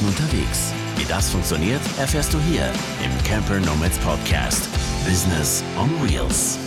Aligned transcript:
Zeiten 0.00 0.06
unterwegs. 0.06 0.72
Wie 0.96 1.04
das 1.04 1.30
funktioniert, 1.30 1.80
erfährst 1.98 2.32
du 2.32 2.40
hier 2.40 2.64
im 3.04 3.24
Camper 3.24 3.60
Nomads 3.60 3.98
Podcast. 3.98 4.68
Business 5.04 5.62
on 5.78 5.90
Wheels. 6.02 6.58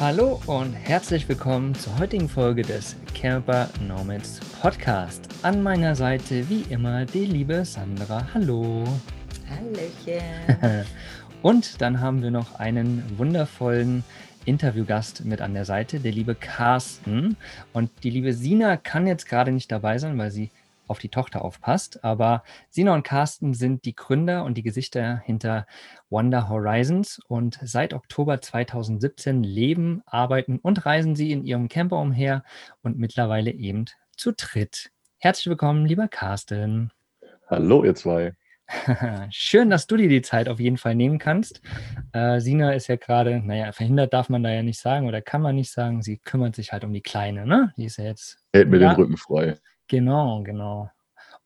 Hallo 0.00 0.40
und 0.46 0.72
herzlich 0.74 1.28
willkommen 1.28 1.74
zur 1.74 1.98
heutigen 1.98 2.28
Folge 2.28 2.62
des 2.62 2.96
Camper 3.14 3.68
Nomads 3.86 4.40
Podcast. 4.60 5.28
An 5.42 5.62
meiner 5.62 5.94
Seite 5.94 6.48
wie 6.48 6.62
immer 6.70 7.04
die 7.04 7.26
liebe 7.26 7.64
Sandra. 7.64 8.26
Hallo. 8.32 8.84
Hallöchen. 9.48 10.86
und 11.42 11.80
dann 11.80 12.00
haben 12.00 12.22
wir 12.22 12.30
noch 12.30 12.58
einen 12.60 13.02
wundervollen 13.18 14.04
Interviewgast 14.44 15.24
mit 15.24 15.40
an 15.40 15.54
der 15.54 15.64
Seite, 15.64 16.00
der 16.00 16.12
liebe 16.12 16.34
Carsten. 16.34 17.36
Und 17.72 17.90
die 18.02 18.10
liebe 18.10 18.32
Sina 18.32 18.76
kann 18.76 19.06
jetzt 19.06 19.28
gerade 19.28 19.52
nicht 19.52 19.70
dabei 19.70 19.98
sein, 19.98 20.16
weil 20.16 20.30
sie 20.30 20.50
auf 20.88 20.98
die 20.98 21.08
Tochter 21.08 21.44
aufpasst. 21.44 22.04
Aber 22.04 22.42
Sina 22.70 22.94
und 22.94 23.02
Carsten 23.02 23.54
sind 23.54 23.84
die 23.84 23.94
Gründer 23.94 24.44
und 24.44 24.54
die 24.54 24.62
Gesichter 24.62 25.18
hinter 25.24 25.66
Wonder 26.10 26.48
Horizons 26.48 27.20
und 27.28 27.58
seit 27.62 27.94
Oktober 27.94 28.40
2017 28.40 29.42
leben, 29.42 30.02
arbeiten 30.06 30.58
und 30.58 30.86
reisen 30.86 31.14
sie 31.14 31.32
in 31.32 31.44
ihrem 31.44 31.68
Camper 31.68 31.98
umher 31.98 32.44
und 32.82 32.98
mittlerweile 32.98 33.50
eben 33.50 33.86
zu 34.16 34.32
dritt. 34.32 34.90
Herzlich 35.18 35.46
willkommen, 35.46 35.86
lieber 35.86 36.08
Carsten. 36.08 36.90
Hallo, 37.48 37.84
ihr 37.84 37.94
zwei. 37.94 38.34
Schön, 39.30 39.70
dass 39.70 39.86
du 39.86 39.96
dir 39.96 40.08
die 40.08 40.22
Zeit 40.22 40.48
auf 40.48 40.60
jeden 40.60 40.76
Fall 40.76 40.94
nehmen 40.94 41.18
kannst. 41.18 41.62
Äh, 42.12 42.40
Sina 42.40 42.72
ist 42.72 42.86
ja 42.88 42.96
gerade, 42.96 43.40
naja, 43.40 43.72
verhindert 43.72 44.12
darf 44.12 44.28
man 44.28 44.42
da 44.42 44.50
ja 44.50 44.62
nicht 44.62 44.78
sagen 44.78 45.06
oder 45.06 45.22
kann 45.22 45.40
man 45.40 45.54
nicht 45.54 45.72
sagen. 45.72 46.02
Sie 46.02 46.18
kümmert 46.18 46.54
sich 46.54 46.72
halt 46.72 46.84
um 46.84 46.92
die 46.92 47.00
Kleine, 47.00 47.46
ne? 47.46 47.72
Die 47.76 47.86
ist 47.86 47.96
ja 47.96 48.04
jetzt. 48.04 48.38
Hält 48.52 48.68
mir 48.68 48.78
ja, 48.78 48.90
den 48.90 48.96
Rücken 48.96 49.16
frei. 49.16 49.56
Genau, 49.88 50.42
genau. 50.42 50.90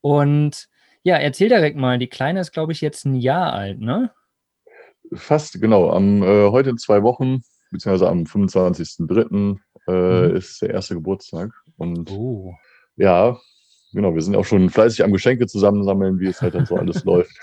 Und 0.00 0.68
ja, 1.04 1.16
erzähl 1.16 1.48
direkt 1.48 1.76
mal, 1.76 1.98
die 1.98 2.08
Kleine 2.08 2.40
ist, 2.40 2.52
glaube 2.52 2.72
ich, 2.72 2.80
jetzt 2.80 3.04
ein 3.04 3.16
Jahr 3.16 3.52
alt, 3.52 3.80
ne? 3.80 4.10
Fast, 5.14 5.60
genau. 5.60 5.90
Am, 5.90 6.22
äh, 6.22 6.50
heute 6.50 6.70
in 6.70 6.78
zwei 6.78 7.02
Wochen, 7.02 7.42
beziehungsweise 7.70 8.08
am 8.08 8.24
25.03. 8.24 9.58
Äh, 9.88 10.28
mhm. 10.28 10.36
ist 10.36 10.62
der 10.62 10.70
erste 10.70 10.94
Geburtstag. 10.94 11.50
Und 11.76 12.10
oh. 12.10 12.54
ja, 12.96 13.38
genau, 13.92 14.14
wir 14.14 14.22
sind 14.22 14.36
auch 14.36 14.44
schon 14.44 14.70
fleißig 14.70 15.02
am 15.02 15.12
Geschenke 15.12 15.46
zusammensammeln, 15.46 16.20
wie 16.20 16.28
es 16.28 16.40
halt 16.40 16.54
dann 16.54 16.66
so 16.66 16.76
alles 16.76 17.04
läuft. 17.04 17.36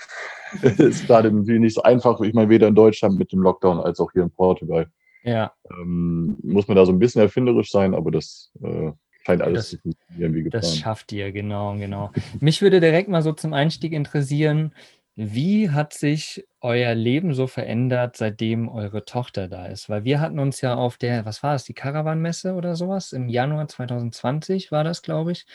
ist 0.62 1.06
gerade 1.06 1.30
natürlich 1.30 1.60
nicht 1.60 1.74
so 1.74 1.82
einfach. 1.82 2.20
Ich 2.20 2.34
meine, 2.34 2.48
weder 2.48 2.68
in 2.68 2.74
Deutschland 2.74 3.18
mit 3.18 3.32
dem 3.32 3.40
Lockdown 3.40 3.80
als 3.80 4.00
auch 4.00 4.10
hier 4.12 4.22
in 4.22 4.30
Portugal. 4.30 4.90
Ja. 5.22 5.52
Ähm, 5.70 6.38
muss 6.42 6.66
man 6.66 6.76
da 6.76 6.86
so 6.86 6.92
ein 6.92 6.98
bisschen 6.98 7.20
erfinderisch 7.20 7.70
sein, 7.70 7.94
aber 7.94 8.10
das 8.10 8.52
äh, 8.62 8.92
scheint 9.24 9.42
alles 9.42 9.62
das, 9.62 9.70
zu 9.70 9.78
funktionieren 9.78 10.34
wie 10.34 10.42
geplant. 10.42 10.64
Das 10.64 10.76
schafft 10.76 11.12
ihr, 11.12 11.32
genau, 11.32 11.74
genau. 11.76 12.12
Mich 12.40 12.62
würde 12.62 12.80
direkt 12.80 13.08
mal 13.08 13.22
so 13.22 13.32
zum 13.32 13.52
Einstieg 13.52 13.92
interessieren, 13.92 14.72
wie 15.16 15.70
hat 15.70 15.92
sich 15.92 16.46
euer 16.60 16.94
Leben 16.94 17.34
so 17.34 17.46
verändert, 17.46 18.16
seitdem 18.16 18.68
eure 18.68 19.04
Tochter 19.04 19.48
da 19.48 19.66
ist? 19.66 19.90
Weil 19.90 20.04
wir 20.04 20.20
hatten 20.20 20.38
uns 20.38 20.60
ja 20.62 20.74
auf 20.74 20.96
der, 20.96 21.26
was 21.26 21.42
war 21.42 21.54
es, 21.54 21.64
die 21.64 21.74
Caravan-Messe 21.74 22.54
oder 22.54 22.74
sowas? 22.74 23.12
Im 23.12 23.28
Januar 23.28 23.68
2020 23.68 24.72
war 24.72 24.84
das, 24.84 25.02
glaube 25.02 25.32
ich. 25.32 25.46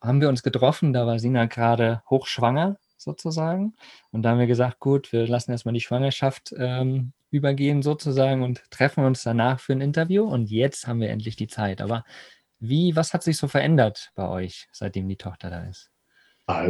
Haben 0.00 0.20
wir 0.20 0.28
uns 0.28 0.42
getroffen, 0.42 0.92
da 0.92 1.06
war 1.06 1.18
Sina 1.18 1.46
gerade 1.46 2.02
hochschwanger 2.08 2.76
sozusagen. 2.96 3.74
Und 4.12 4.22
da 4.22 4.30
haben 4.30 4.38
wir 4.38 4.46
gesagt, 4.46 4.78
gut, 4.78 5.12
wir 5.12 5.26
lassen 5.26 5.50
erstmal 5.50 5.74
die 5.74 5.80
Schwangerschaft 5.80 6.54
ähm, 6.56 7.12
übergehen 7.30 7.82
sozusagen 7.82 8.42
und 8.42 8.62
treffen 8.70 9.04
uns 9.04 9.22
danach 9.22 9.60
für 9.60 9.72
ein 9.72 9.80
Interview. 9.80 10.24
Und 10.24 10.50
jetzt 10.50 10.86
haben 10.86 11.00
wir 11.00 11.10
endlich 11.10 11.36
die 11.36 11.48
Zeit. 11.48 11.80
Aber 11.80 12.04
wie, 12.60 12.94
was 12.94 13.12
hat 13.12 13.22
sich 13.22 13.36
so 13.36 13.48
verändert 13.48 14.10
bei 14.14 14.28
euch, 14.28 14.68
seitdem 14.72 15.08
die 15.08 15.16
Tochter 15.16 15.50
da 15.50 15.64
ist? 15.64 15.90
Ah, 16.46 16.66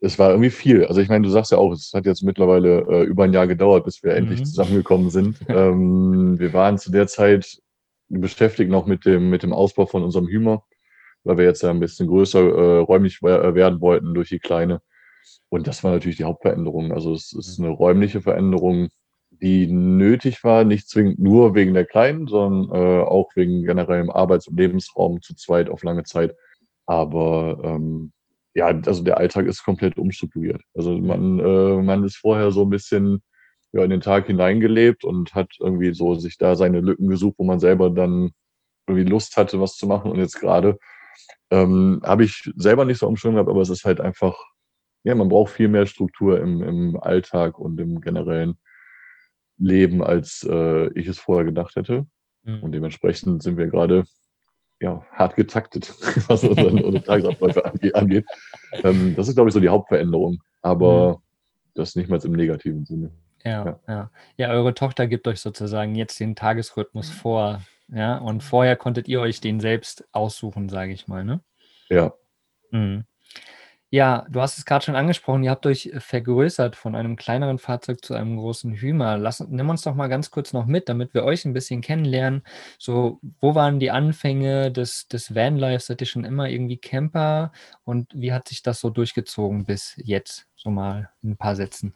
es 0.00 0.18
war 0.18 0.30
irgendwie 0.30 0.50
viel. 0.50 0.84
Also 0.86 1.00
ich 1.00 1.08
meine, 1.08 1.24
du 1.24 1.30
sagst 1.30 1.52
ja 1.52 1.58
auch, 1.58 1.72
es 1.72 1.92
hat 1.94 2.04
jetzt 2.04 2.22
mittlerweile 2.22 2.80
äh, 2.88 3.02
über 3.04 3.24
ein 3.24 3.32
Jahr 3.32 3.46
gedauert, 3.46 3.84
bis 3.84 4.02
wir 4.02 4.12
mhm. 4.12 4.18
endlich 4.18 4.44
zusammengekommen 4.44 5.10
sind. 5.10 5.38
ähm, 5.48 6.38
wir 6.38 6.52
waren 6.52 6.78
zu 6.78 6.90
der 6.90 7.06
Zeit 7.06 7.58
beschäftigt 8.08 8.70
noch 8.70 8.86
mit 8.86 9.06
dem, 9.06 9.30
mit 9.30 9.42
dem 9.42 9.52
Ausbau 9.52 9.86
von 9.86 10.02
unserem 10.02 10.26
Hümer, 10.26 10.64
weil 11.22 11.38
wir 11.38 11.44
jetzt 11.44 11.62
ja 11.62 11.70
ein 11.70 11.80
bisschen 11.80 12.08
größer 12.08 12.40
äh, 12.40 12.78
räumlich 12.78 13.22
werden 13.22 13.80
wollten 13.80 14.14
durch 14.14 14.30
die 14.30 14.40
Kleine. 14.40 14.82
Und 15.48 15.66
das 15.66 15.84
war 15.84 15.92
natürlich 15.92 16.16
die 16.16 16.24
Hauptveränderung. 16.24 16.92
Also 16.92 17.12
es 17.12 17.32
ist 17.32 17.60
eine 17.60 17.68
räumliche 17.68 18.20
Veränderung, 18.20 18.88
die 19.42 19.66
nötig 19.66 20.44
war, 20.44 20.64
nicht 20.64 20.88
zwingend 20.88 21.18
nur 21.18 21.54
wegen 21.54 21.74
der 21.74 21.86
Kleinen, 21.86 22.26
sondern 22.26 22.74
äh, 22.74 23.02
auch 23.02 23.30
wegen 23.34 23.64
generellem 23.64 24.10
Arbeits- 24.10 24.48
und 24.48 24.58
Lebensraum 24.58 25.22
zu 25.22 25.34
zweit 25.34 25.70
auf 25.70 25.82
lange 25.82 26.04
Zeit. 26.04 26.34
Aber 26.86 27.58
ähm, 27.64 28.12
ja, 28.54 28.66
also 28.66 29.02
der 29.02 29.18
Alltag 29.18 29.46
ist 29.46 29.64
komplett 29.64 29.96
umstrukturiert. 29.96 30.62
Also 30.74 30.98
man, 30.98 31.38
äh, 31.38 31.82
man 31.82 32.04
ist 32.04 32.16
vorher 32.16 32.50
so 32.50 32.62
ein 32.64 32.70
bisschen 32.70 33.22
ja, 33.72 33.84
in 33.84 33.90
den 33.90 34.00
Tag 34.00 34.26
hineingelebt 34.26 35.04
und 35.04 35.34
hat 35.34 35.52
irgendwie 35.60 35.94
so 35.94 36.14
sich 36.16 36.36
da 36.36 36.56
seine 36.56 36.80
Lücken 36.80 37.08
gesucht, 37.08 37.36
wo 37.38 37.44
man 37.44 37.60
selber 37.60 37.90
dann 37.90 38.32
irgendwie 38.86 39.08
Lust 39.08 39.36
hatte, 39.36 39.60
was 39.60 39.76
zu 39.76 39.86
machen. 39.86 40.10
Und 40.10 40.18
jetzt 40.18 40.40
gerade 40.40 40.78
ähm, 41.50 42.00
habe 42.04 42.24
ich 42.24 42.50
selber 42.56 42.84
nicht 42.84 42.98
so 42.98 43.06
am 43.06 43.14
gehabt, 43.14 43.48
aber 43.48 43.60
es 43.60 43.70
ist 43.70 43.84
halt 43.84 44.00
einfach, 44.00 44.36
ja, 45.04 45.14
man 45.14 45.28
braucht 45.28 45.52
viel 45.52 45.68
mehr 45.68 45.86
Struktur 45.86 46.40
im, 46.40 46.62
im 46.62 47.00
Alltag 47.00 47.58
und 47.58 47.78
im 47.80 48.00
generellen 48.00 48.58
leben, 49.60 50.02
als 50.02 50.46
äh, 50.48 50.88
ich 50.98 51.06
es 51.06 51.18
vorher 51.18 51.44
gedacht 51.44 51.76
hätte. 51.76 52.06
Mhm. 52.42 52.62
Und 52.62 52.72
dementsprechend 52.72 53.42
sind 53.42 53.56
wir 53.56 53.66
gerade 53.66 54.04
ja, 54.80 55.04
hart 55.12 55.36
getaktet, 55.36 55.94
was 56.28 56.42
unsere 56.44 57.02
Tagesabläufe 57.02 57.64
angeht. 57.94 58.24
Ähm, 58.82 59.14
das 59.14 59.28
ist, 59.28 59.34
glaube 59.34 59.50
ich, 59.50 59.54
so 59.54 59.60
die 59.60 59.68
Hauptveränderung, 59.68 60.42
aber 60.62 61.18
mhm. 61.18 61.22
das 61.74 61.94
nicht 61.96 62.08
mal 62.08 62.18
im 62.24 62.32
negativen 62.32 62.84
Sinne. 62.84 63.10
Ja, 63.44 63.64
ja, 63.64 63.80
ja. 63.88 64.10
Ja, 64.36 64.50
eure 64.50 64.74
Tochter 64.74 65.06
gibt 65.06 65.26
euch 65.26 65.40
sozusagen 65.40 65.94
jetzt 65.94 66.20
den 66.20 66.36
Tagesrhythmus 66.36 67.10
vor. 67.10 67.62
Ja, 67.88 68.18
und 68.18 68.42
vorher 68.42 68.76
konntet 68.76 69.08
ihr 69.08 69.20
euch 69.20 69.40
den 69.40 69.60
selbst 69.60 70.06
aussuchen, 70.12 70.68
sage 70.68 70.92
ich 70.92 71.08
mal, 71.08 71.24
ne? 71.24 71.40
Ja. 71.88 72.12
Mhm. 72.70 73.04
Ja, 73.92 74.24
du 74.30 74.40
hast 74.40 74.56
es 74.56 74.64
gerade 74.64 74.84
schon 74.84 74.94
angesprochen, 74.94 75.42
ihr 75.42 75.50
habt 75.50 75.66
euch 75.66 75.86
äh, 75.86 75.98
vergrößert 75.98 76.76
von 76.76 76.94
einem 76.94 77.16
kleineren 77.16 77.58
Fahrzeug 77.58 78.04
zu 78.04 78.14
einem 78.14 78.36
großen 78.36 78.72
Hümer. 78.74 79.18
Lass, 79.18 79.40
nimm 79.40 79.68
uns 79.68 79.82
doch 79.82 79.96
mal 79.96 80.06
ganz 80.06 80.30
kurz 80.30 80.52
noch 80.52 80.66
mit, 80.66 80.88
damit 80.88 81.12
wir 81.12 81.24
euch 81.24 81.44
ein 81.44 81.52
bisschen 81.52 81.80
kennenlernen. 81.80 82.44
So, 82.78 83.18
wo 83.40 83.56
waren 83.56 83.80
die 83.80 83.90
Anfänge 83.90 84.70
des, 84.70 85.08
des 85.08 85.34
Vanlife? 85.34 85.80
Seid 85.80 86.00
ihr 86.00 86.06
schon 86.06 86.24
immer 86.24 86.48
irgendwie 86.48 86.76
Camper? 86.76 87.50
Und 87.82 88.12
wie 88.14 88.32
hat 88.32 88.46
sich 88.46 88.62
das 88.62 88.78
so 88.78 88.90
durchgezogen 88.90 89.64
bis 89.64 89.94
jetzt? 89.96 90.46
So 90.54 90.70
mal 90.70 91.10
in 91.22 91.32
ein 91.32 91.36
paar 91.36 91.56
Sätzen. 91.56 91.94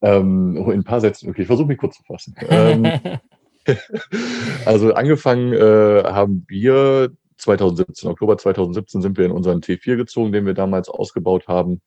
Ähm, 0.00 0.56
oh, 0.64 0.70
in 0.70 0.80
ein 0.80 0.84
paar 0.84 1.00
Sätzen, 1.00 1.28
okay, 1.28 1.42
ich 1.42 1.48
versuche 1.48 1.66
mich 1.66 1.78
kurz 1.78 1.96
zu 1.96 2.04
fassen. 2.04 2.36
ähm, 2.48 2.86
also 4.64 4.94
angefangen 4.94 5.52
äh, 5.52 6.04
haben 6.04 6.44
wir 6.48 7.10
2017, 7.38 8.10
Oktober 8.10 8.36
2017 8.38 9.02
sind 9.02 9.18
wir 9.18 9.26
in 9.26 9.32
unseren 9.32 9.60
T4 9.60 9.96
gezogen, 9.96 10.32
den 10.32 10.46
wir 10.46 10.54
damals 10.54 10.88
ausgebaut 10.88 11.48
haben. 11.48 11.80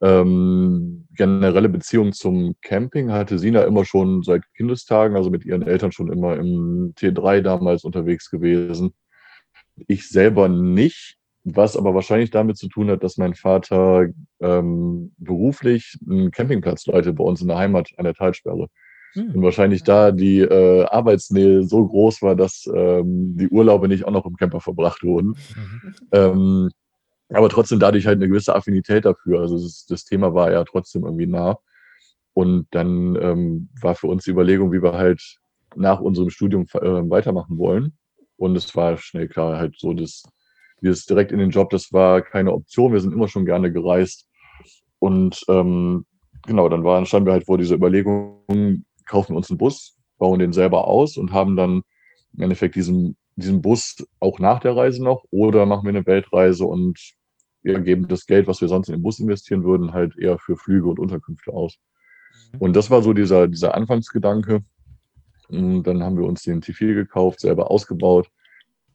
Ähm, 0.00 1.06
generelle 1.14 1.68
Beziehung 1.68 2.12
zum 2.12 2.56
Camping 2.60 3.12
hatte 3.12 3.38
Sina 3.38 3.62
immer 3.62 3.84
schon 3.84 4.22
seit 4.22 4.42
Kindestagen, 4.56 5.16
also 5.16 5.30
mit 5.30 5.44
ihren 5.44 5.62
Eltern 5.62 5.92
schon 5.92 6.10
immer 6.10 6.36
im 6.36 6.94
T3 6.96 7.40
damals 7.40 7.84
unterwegs 7.84 8.28
gewesen. 8.28 8.94
Ich 9.86 10.08
selber 10.08 10.48
nicht, 10.48 11.18
was 11.44 11.76
aber 11.76 11.94
wahrscheinlich 11.94 12.30
damit 12.30 12.56
zu 12.56 12.68
tun 12.68 12.90
hat, 12.90 13.02
dass 13.04 13.16
mein 13.16 13.34
Vater 13.34 14.08
ähm, 14.40 15.12
beruflich 15.18 15.96
einen 16.08 16.30
Campingplatz 16.32 16.86
leitet 16.86 17.16
bei 17.16 17.24
uns 17.24 17.40
in 17.40 17.48
der 17.48 17.58
Heimat 17.58 17.90
an 17.96 18.04
der 18.04 18.14
Talsperre. 18.14 18.68
Hm. 19.14 19.34
Und 19.34 19.42
wahrscheinlich 19.42 19.82
da 19.82 20.10
die 20.10 20.40
äh, 20.40 20.84
Arbeitsnähe 20.84 21.64
so 21.64 21.86
groß 21.86 22.22
war, 22.22 22.34
dass 22.34 22.68
ähm, 22.74 23.36
die 23.36 23.48
Urlaube 23.48 23.88
nicht 23.88 24.04
auch 24.04 24.12
noch 24.12 24.26
im 24.26 24.36
Camper 24.36 24.60
verbracht 24.60 25.02
wurden. 25.02 25.36
Mhm. 25.54 25.94
Ähm, 26.12 26.70
aber 27.28 27.48
trotzdem 27.48 27.78
dadurch 27.78 28.06
halt 28.06 28.16
eine 28.16 28.28
gewisse 28.28 28.54
Affinität 28.54 29.04
dafür. 29.04 29.40
Also 29.40 29.58
das, 29.58 29.86
das 29.86 30.04
Thema 30.04 30.34
war 30.34 30.52
ja 30.52 30.64
trotzdem 30.64 31.04
irgendwie 31.04 31.26
nah. 31.26 31.58
Und 32.34 32.66
dann 32.70 33.16
ähm, 33.16 33.68
war 33.80 33.94
für 33.94 34.06
uns 34.06 34.24
die 34.24 34.30
Überlegung, 34.30 34.72
wie 34.72 34.82
wir 34.82 34.94
halt 34.94 35.38
nach 35.76 36.00
unserem 36.00 36.30
Studium 36.30 36.66
äh, 36.74 37.10
weitermachen 37.10 37.58
wollen. 37.58 37.96
Und 38.36 38.56
es 38.56 38.74
war 38.74 38.96
schnell 38.96 39.28
klar, 39.28 39.58
halt 39.58 39.78
so, 39.78 39.92
dass 39.92 40.22
dieses 40.80 41.06
direkt 41.06 41.32
in 41.32 41.38
den 41.38 41.50
Job, 41.50 41.70
das 41.70 41.92
war 41.92 42.22
keine 42.22 42.52
Option. 42.52 42.92
Wir 42.92 43.00
sind 43.00 43.12
immer 43.12 43.28
schon 43.28 43.44
gerne 43.44 43.70
gereist. 43.70 44.28
Und 44.98 45.44
ähm, 45.48 46.04
genau, 46.46 46.68
dann 46.68 46.84
waren, 46.84 47.06
standen 47.06 47.26
wir 47.26 47.32
halt 47.32 47.46
vor 47.46 47.58
dieser 47.58 47.76
Überlegung, 47.76 48.84
kaufen 49.06 49.36
uns 49.36 49.50
einen 49.50 49.58
Bus, 49.58 49.96
bauen 50.18 50.38
den 50.38 50.52
selber 50.52 50.86
aus 50.86 51.16
und 51.16 51.32
haben 51.32 51.56
dann 51.56 51.82
im 52.34 52.42
Endeffekt 52.42 52.74
diesen, 52.74 53.16
diesen 53.36 53.62
Bus 53.62 54.06
auch 54.20 54.38
nach 54.38 54.60
der 54.60 54.76
Reise 54.76 55.02
noch 55.02 55.24
oder 55.30 55.66
machen 55.66 55.84
wir 55.84 55.90
eine 55.90 56.06
Weltreise 56.06 56.64
und 56.64 56.98
wir 57.62 57.80
geben 57.80 58.08
das 58.08 58.26
Geld, 58.26 58.46
was 58.48 58.60
wir 58.60 58.68
sonst 58.68 58.88
in 58.88 58.96
den 58.96 59.02
Bus 59.02 59.20
investieren 59.20 59.64
würden, 59.64 59.92
halt 59.92 60.18
eher 60.18 60.38
für 60.38 60.56
Flüge 60.56 60.88
und 60.88 60.98
Unterkünfte 60.98 61.52
aus. 61.52 61.78
Mhm. 62.52 62.58
Und 62.58 62.76
das 62.76 62.90
war 62.90 63.02
so 63.02 63.12
dieser, 63.12 63.48
dieser 63.48 63.74
Anfangsgedanke. 63.74 64.64
Und 65.48 65.84
dann 65.84 66.02
haben 66.02 66.16
wir 66.16 66.24
uns 66.24 66.42
den 66.42 66.62
T4 66.62 66.94
gekauft, 66.94 67.40
selber 67.40 67.70
ausgebaut. 67.70 68.30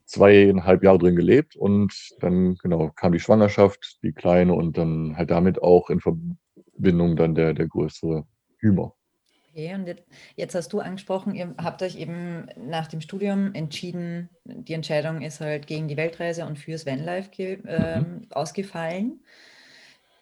zweieinhalb 0.06 0.83
Jahre 0.83 1.00
drin 1.00 1.18
gelebt 1.18 1.57
und 1.57 1.94
dann 2.21 2.56
genau 2.56 2.92
kam 2.95 3.12
die 3.12 3.19
Schwangerschaft, 3.19 4.00
die 4.04 4.13
kleine 4.13 4.54
und 4.54 4.77
dann 4.77 5.18
halt 5.18 5.31
damit 5.31 5.62
auch 5.62 5.89
in 5.89 6.00
Verbindung 6.00 7.18
dann 7.18 7.36
der, 7.36 7.54
der 7.54 7.68
größere 7.68 8.25
Hümer. 8.57 8.94
Okay, 9.57 9.74
und 9.74 9.88
jetzt, 9.88 10.04
jetzt, 10.36 10.54
hast 10.54 10.71
du 10.71 10.81
angesprochen, 10.81 11.33
ihr 11.33 11.56
habt 11.57 11.81
euch 11.81 11.95
eben 11.95 12.45
nach 12.57 12.86
dem 12.86 13.01
Studium 13.01 13.56
entschieden, 13.56 14.30
die 14.44 14.74
Entscheidung 14.74 15.24
ist 15.24 15.42
halt 15.42 15.65
gegen 15.65 15.88
die 15.88 15.98
Weltreise 15.98 16.45
und 16.45 16.59
fürs 16.59 16.86
Vanlife 16.86 17.31
äh, 17.65 18.01
mhm. 18.01 18.27
ausgefallen. 18.30 19.19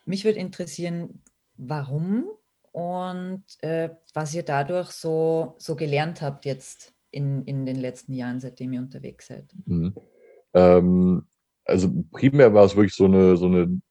Mich 0.06 0.24
würde 0.24 0.40
interessieren, 0.40 1.22
warum 1.58 2.28
und 2.72 3.44
äh, 3.60 3.90
was 4.14 4.34
ihr 4.34 4.44
dadurch 4.44 4.92
so, 4.92 5.56
so 5.58 5.76
gelernt 5.76 6.22
habt 6.22 6.46
jetzt 6.46 6.94
in, 7.12 7.44
in 7.44 7.66
den 7.66 7.76
letzten 7.76 8.14
Jahren, 8.14 8.40
seitdem 8.40 8.72
ihr 8.72 8.80
unterwegs 8.80 9.28
seid. 9.28 9.54
Mhm. 9.66 9.96
Ähm, 10.54 11.26
also 11.66 11.92
primär 12.12 12.54
war 12.54 12.64
es 12.64 12.78
wirklich 12.78 12.96
so 12.96 13.04
eine, 13.04 13.36
so 13.36 13.48
eine 13.48 13.82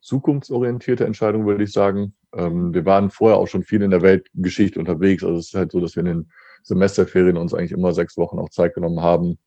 zukunftsorientierte 0.00 1.04
Entscheidung, 1.04 1.46
würde 1.46 1.62
ich 1.62 1.70
sagen. 1.70 2.14
Ähm, 2.34 2.74
wir 2.74 2.84
waren 2.84 3.10
vorher 3.10 3.38
auch 3.38 3.48
schon 3.48 3.62
viel 3.62 3.82
in 3.82 3.90
der 3.90 4.02
Weltgeschichte 4.02 4.78
unterwegs. 4.78 5.24
Also 5.24 5.38
es 5.38 5.48
ist 5.48 5.54
halt 5.54 5.72
so, 5.72 5.80
dass 5.80 5.96
wir 5.96 6.00
in 6.00 6.06
den 6.06 6.30
Semesterferien 6.62 7.36
uns 7.36 7.54
eigentlich 7.54 7.72
immer 7.72 7.92
sechs 7.92 8.16
Wochen 8.16 8.38
auch 8.38 8.50
Zeit 8.50 8.74
genommen 8.74 9.00
haben, 9.00 9.38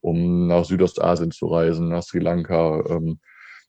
um 0.00 0.46
nach 0.46 0.64
Südostasien 0.64 1.30
zu 1.30 1.46
reisen, 1.46 1.88
nach 1.88 2.02
Sri 2.02 2.18
Lanka. 2.18 2.84
Ähm, 2.88 3.18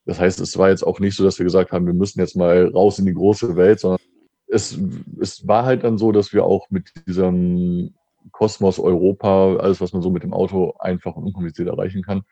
das 0.05 0.19
heißt, 0.19 0.39
es 0.41 0.57
war 0.57 0.69
jetzt 0.69 0.83
auch 0.83 0.99
nicht 0.99 1.15
so, 1.15 1.23
dass 1.23 1.39
wir 1.39 1.45
gesagt 1.45 1.71
haben, 1.71 1.85
wir 1.85 1.93
müssen 1.93 2.19
jetzt 2.19 2.35
mal 2.35 2.67
raus 2.67 2.99
in 2.99 3.05
die 3.05 3.13
große 3.13 3.55
Welt, 3.55 3.79
sondern 3.79 3.99
es, 4.47 4.77
es 5.19 5.47
war 5.47 5.65
halt 5.65 5.83
dann 5.83 5.97
so, 5.97 6.11
dass 6.11 6.33
wir 6.33 6.45
auch 6.45 6.69
mit 6.69 6.91
diesem 7.07 7.93
Kosmos 8.31 8.79
Europa, 8.79 9.55
alles, 9.57 9.81
was 9.81 9.93
man 9.93 10.01
so 10.01 10.09
mit 10.09 10.23
dem 10.23 10.33
Auto 10.33 10.73
einfach 10.79 11.15
und 11.15 11.25
unkompliziert 11.25 11.67
erreichen 11.67 12.03
kann, 12.03 12.23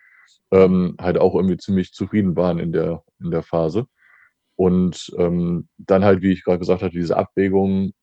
ähm, 0.51 0.95
halt 1.00 1.18
auch 1.18 1.36
irgendwie 1.36 1.57
ziemlich 1.57 1.94
zufrieden 1.94 2.36
waren 2.36 2.60
in 2.60 2.72
der, 2.72 3.04
in 3.19 3.31
der 3.31 3.44
Phase. 3.44 3.88
Und 4.62 5.12
ähm, 5.18 5.69
dann 5.80 6.06
halt, 6.06 6.22
wie 6.22 6.34
ich 6.34 6.44
gerade 6.44 6.60
gesagt 6.60 6.84
habe, 6.84 6.94
diese 6.94 7.18
Abwägung, 7.18 7.94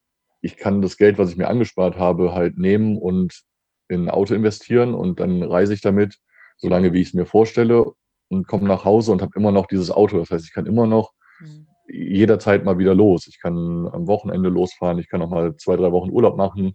ich 0.40 0.56
kann 0.56 0.82
das 0.82 0.96
Geld, 0.96 1.16
was 1.16 1.31
ich 1.31 1.37
mir 1.37 1.46
angespart 1.46 1.96
habe, 1.99 2.34
halt 2.34 2.58
nehmen 2.58 2.99
und 2.99 3.43
in 3.88 4.06
ein 4.06 4.10
Auto 4.10 4.34
investieren 4.34 4.93
und 4.93 5.20
dann 5.20 5.44
reise 5.44 5.72
ich 5.72 5.82
damit, 5.82 6.16
solange 6.56 6.93
wie 6.93 7.00
ich 7.00 7.08
es 7.08 7.14
mir 7.14 7.26
vorstelle 7.26 7.93
und 8.26 8.49
komme 8.49 8.66
nach 8.66 8.84
Hause 8.84 9.12
und 9.12 9.22
habe 9.22 9.31
immer 9.37 9.52
noch 9.52 9.66
dieses 9.66 9.93
Auto. 9.93 10.19
Das 10.19 10.32
heißt, 10.32 10.46
ich 10.46 10.52
kann 10.52 10.66
immer 10.66 10.88
noch 10.88 11.12
mhm. 11.38 11.69
jederzeit 11.87 12.64
mal 12.64 12.76
wieder 12.76 12.96
los. 12.96 13.28
Ich 13.28 13.38
kann 13.40 13.87
am 13.93 14.08
Wochenende 14.08 14.49
losfahren, 14.49 14.99
ich 14.99 15.08
kann 15.08 15.22
auch 15.22 15.31
mal 15.31 15.55
zwei, 15.58 15.76
drei 15.76 15.93
Wochen 15.93 16.10
Urlaub 16.10 16.37
machen. 16.37 16.75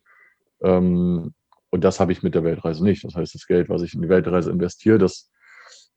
Ähm, 0.62 1.34
und 1.72 1.84
das 1.84 2.00
habe 2.00 2.14
ich 2.14 2.24
mit 2.24 2.36
der 2.36 2.46
Weltreise 2.46 2.86
nicht. 2.86 3.04
Das 3.04 3.16
heißt, 3.16 3.36
das 3.36 3.48
Geld, 3.48 3.68
was 3.68 3.82
ich 3.82 3.94
in 3.96 4.02
die 4.02 4.08
Weltreise 4.08 4.50
investiere, 4.50 4.98
das 4.98 5.30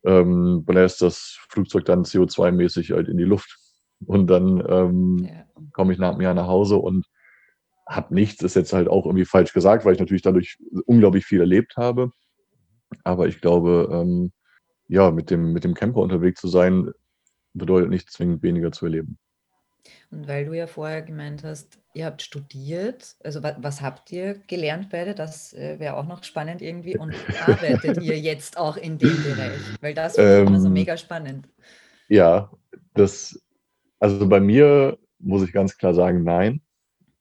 ähm, 0.05 0.65
bläst 0.65 1.03
das 1.03 1.39
Flugzeug 1.51 1.85
dann 1.85 2.03
CO2-mäßig 2.03 2.93
halt 2.93 3.07
in 3.07 3.19
die 3.19 3.23
Luft. 3.23 3.61
Und 4.05 4.29
dann 4.29 4.63
ähm, 4.69 5.19
ja. 5.29 5.47
komme 5.73 5.93
ich 5.93 5.99
nach 5.99 6.13
einem 6.13 6.21
Jahr 6.21 6.35
nach 6.35 6.47
Hause 6.47 6.77
und 6.77 7.07
habe 7.89 8.15
nichts, 8.15 8.43
ist 8.43 8.57
jetzt 8.57 8.73
halt 8.73 8.89
auch 8.89 9.07
irgendwie 9.07 9.25
falsch 9.25 9.53
gesagt, 9.53 9.85
weil 9.85 9.95
ich 9.95 10.01
natürlich 10.01 10.23
dadurch 10.23 10.59
unglaublich 10.87 11.25
viel 11.25 11.41
erlebt 11.41 11.77
habe. 11.77 12.11
Aber 13.05 13.29
ich 13.29 13.41
glaube, 13.41 13.89
ähm, 13.93 14.33
ja, 14.89 15.11
mit 15.11 15.31
dem, 15.31 15.53
mit 15.53 15.65
dem 15.65 15.75
Camper 15.75 16.01
unterwegs 16.01 16.41
zu 16.41 16.49
sein, 16.49 16.91
bedeutet 17.55 17.91
nicht 17.91 18.11
zwingend 18.11 18.43
weniger 18.43 18.73
zu 18.73 18.87
erleben. 18.87 19.19
Und 20.11 20.29
weil 20.29 20.45
du 20.45 20.53
ja 20.53 20.67
vorher 20.67 21.03
gemeint 21.03 21.45
hast, 21.45 21.79
ihr 21.95 22.07
habt 22.07 22.23
studiert, 22.23 23.17
also 23.25 23.43
was, 23.43 23.57
was 23.59 23.83
habt 23.83 24.11
ihr 24.13 24.35
gelernt 24.47 24.91
beide? 24.91 25.15
Das 25.15 25.53
äh, 25.53 25.79
wäre 25.79 25.97
auch 25.97 26.07
noch 26.07 26.25
spannend 26.25 26.63
irgendwie. 26.63 26.97
Und 26.97 27.15
arbeitet 27.47 28.03
ihr 28.03 28.19
jetzt 28.19 28.57
auch 28.57 28.77
in 28.77 28.99
dem 28.99 29.23
Bereich? 29.23 29.59
Weil 29.81 29.95
das 29.95 30.17
finde 30.17 30.43
ich 30.43 30.49
immer 30.49 30.61
so 30.61 30.67
ähm, 30.67 30.73
mega 30.73 30.97
spannend. 30.97 31.49
Ja, 32.09 32.51
das, 32.95 33.41
also 33.99 34.29
bei 34.29 34.41
mir 34.41 34.99
muss 35.19 35.43
ich 35.43 35.53
ganz 35.53 35.77
klar 35.77 35.95
sagen, 35.95 36.23
nein. 36.25 36.61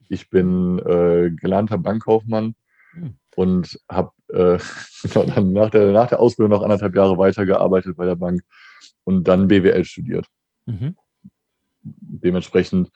Ich 0.08 0.30
bin 0.30 0.80
äh, 0.80 1.32
gelernter 1.32 1.80
Bankkaufmann 1.80 2.56
hm. 2.92 3.16
und 3.36 3.80
habe 3.90 4.12
äh, 4.30 4.60
nach 5.42 5.70
der, 5.72 5.92
nach 5.92 6.10
der 6.10 6.20
Ausbildung 6.20 6.52
noch 6.52 6.64
anderthalb 6.64 6.96
Jahre 6.96 7.18
weitergearbeitet 7.18 7.98
bei 7.98 8.06
der 8.06 8.16
Bank 8.16 8.44
und 9.04 9.28
dann 9.28 9.48
BWL 9.48 9.84
studiert. 9.86 10.28
Mhm. 10.66 10.96
Dementsprechend 11.82 12.92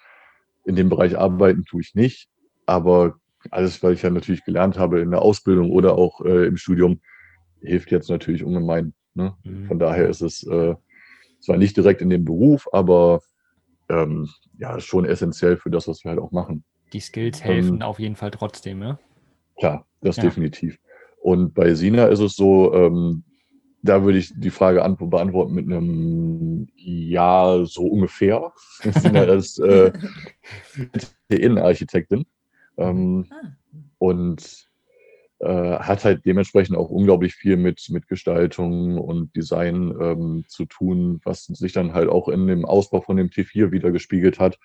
in 0.66 0.76
dem 0.76 0.90
Bereich 0.90 1.18
arbeiten 1.18 1.66
tue 1.66 1.82
ich 1.82 1.96
nicht, 1.96 2.30
aber 2.66 3.16
alles, 3.52 3.82
was 3.82 3.94
ich 3.94 4.02
ja 4.02 4.10
natürlich 4.10 4.44
gelernt 4.44 4.78
habe 4.78 5.00
in 5.00 5.12
der 5.12 5.22
Ausbildung 5.22 5.72
oder 5.72 5.96
auch 5.98 6.22
äh, 6.22 6.48
im 6.48 6.58
Studium, 6.58 7.00
hilft 7.62 7.92
jetzt 7.92 8.10
natürlich 8.10 8.44
ungemein. 8.44 8.94
Ne? 9.14 9.36
Mhm. 9.44 9.68
Von 9.68 9.80
daher 9.80 10.10
ist 10.10 10.22
es 10.22 10.44
äh, 10.44 10.76
zwar 11.40 11.58
nicht 11.58 11.78
direkt 11.78 12.02
in 12.02 12.10
dem 12.10 12.26
Beruf, 12.26 12.68
aber 12.72 13.22
ähm, 13.90 14.30
ja, 14.58 14.80
schon 14.80 15.06
essentiell 15.06 15.58
für 15.58 15.70
das, 15.70 15.88
was 15.88 16.04
wir 16.04 16.12
halt 16.12 16.20
auch 16.20 16.32
machen. 16.32 16.64
Die 16.94 17.00
Skills 17.00 17.44
helfen 17.44 17.76
ähm, 17.76 17.82
auf 17.82 18.00
jeden 18.00 18.16
Fall 18.16 18.32
trotzdem, 18.32 18.80
ne? 18.80 18.98
Klar, 19.58 19.86
das 20.02 20.18
ja. 20.18 20.24
definitiv. 20.24 20.78
Und 21.22 21.54
bei 21.54 21.74
Sina 21.74 22.06
ist 22.06 22.20
es 22.20 22.36
so, 22.36 22.74
ähm, 22.74 23.24
da 23.82 24.04
würde 24.04 24.18
ich 24.18 24.34
die 24.36 24.50
Frage 24.50 24.80
beantworten 25.00 25.54
mit 25.54 25.66
einem 25.66 26.68
Ja, 26.76 27.64
so 27.66 27.84
ungefähr. 27.84 28.52
Sina 28.80 29.24
ist 29.24 29.60
äh, 29.60 29.92
Innenarchitektin 31.30 32.26
ähm, 32.78 33.26
ah. 33.30 33.48
und 33.98 34.69
hat 35.46 36.04
halt 36.04 36.26
dementsprechend 36.26 36.76
auch 36.76 36.90
unglaublich 36.90 37.34
viel 37.34 37.56
mit, 37.56 37.88
mit 37.90 38.08
Gestaltung 38.08 38.98
und 38.98 39.34
Design 39.36 39.96
ähm, 40.02 40.44
zu 40.48 40.66
tun, 40.66 41.22
was 41.24 41.46
sich 41.46 41.72
dann 41.72 41.94
halt 41.94 42.10
auch 42.10 42.28
in 42.28 42.48
dem 42.48 42.66
Ausbau 42.66 43.00
von 43.00 43.16
dem 43.16 43.30
T4 43.30 43.72
wieder 43.72 43.92
gespiegelt 43.92 44.38
hat, 44.38 44.60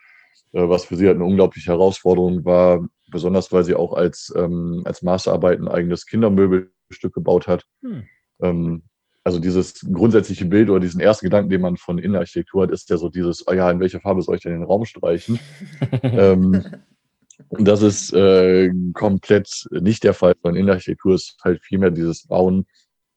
äh, 0.53 0.69
was 0.69 0.85
für 0.85 0.97
sie 0.97 1.06
halt 1.06 1.17
eine 1.17 1.25
unglaubliche 1.25 1.71
Herausforderung 1.71 2.44
war, 2.44 2.87
besonders 3.11 3.53
weil 3.53 3.65
sie 3.65 3.75
auch 3.75 3.93
als, 3.93 4.32
ähm, 4.37 4.82
als 4.85 5.03
Masterarbeit 5.03 5.61
ein 5.61 5.69
eigenes 5.69 6.06
Kindermöbelstück 6.06 7.15
gebaut 7.15 7.47
hat. 7.47 7.65
Hm. 7.82 8.05
Ähm, 8.43 8.82
also 9.25 9.38
dieses 9.38 9.81
grundsätzliche 9.81 10.44
Bild 10.44 10.69
oder 10.69 10.81
diesen 10.81 11.00
ersten 11.00 11.27
Gedanken, 11.27 11.50
den 11.50 11.62
man 11.62 11.77
von 11.77 11.99
Innenarchitektur 11.99 12.62
hat, 12.62 12.70
ist 12.70 12.91
ja 12.91 12.99
so 12.99 13.09
dieses, 13.09 13.47
oh 13.49 13.53
ja, 13.53 13.70
in 13.70 13.81
welcher 13.81 14.00
Farbe 14.00 14.23
soll 14.23 14.37
ich 14.37 14.43
denn 14.43 14.53
den 14.53 14.65
Raum 14.65 14.85
streichen? 14.85 15.38
ähm, 16.03 16.62
das 17.51 17.83
ist 17.83 18.13
äh, 18.13 18.71
komplett 18.93 19.67
nicht 19.71 20.05
der 20.05 20.15
Fall. 20.15 20.35
Sondern 20.43 20.61
Innenarchitektur 20.61 21.15
ist 21.15 21.37
halt 21.43 21.63
vielmehr 21.63 21.91
dieses 21.91 22.27
Bauen 22.27 22.67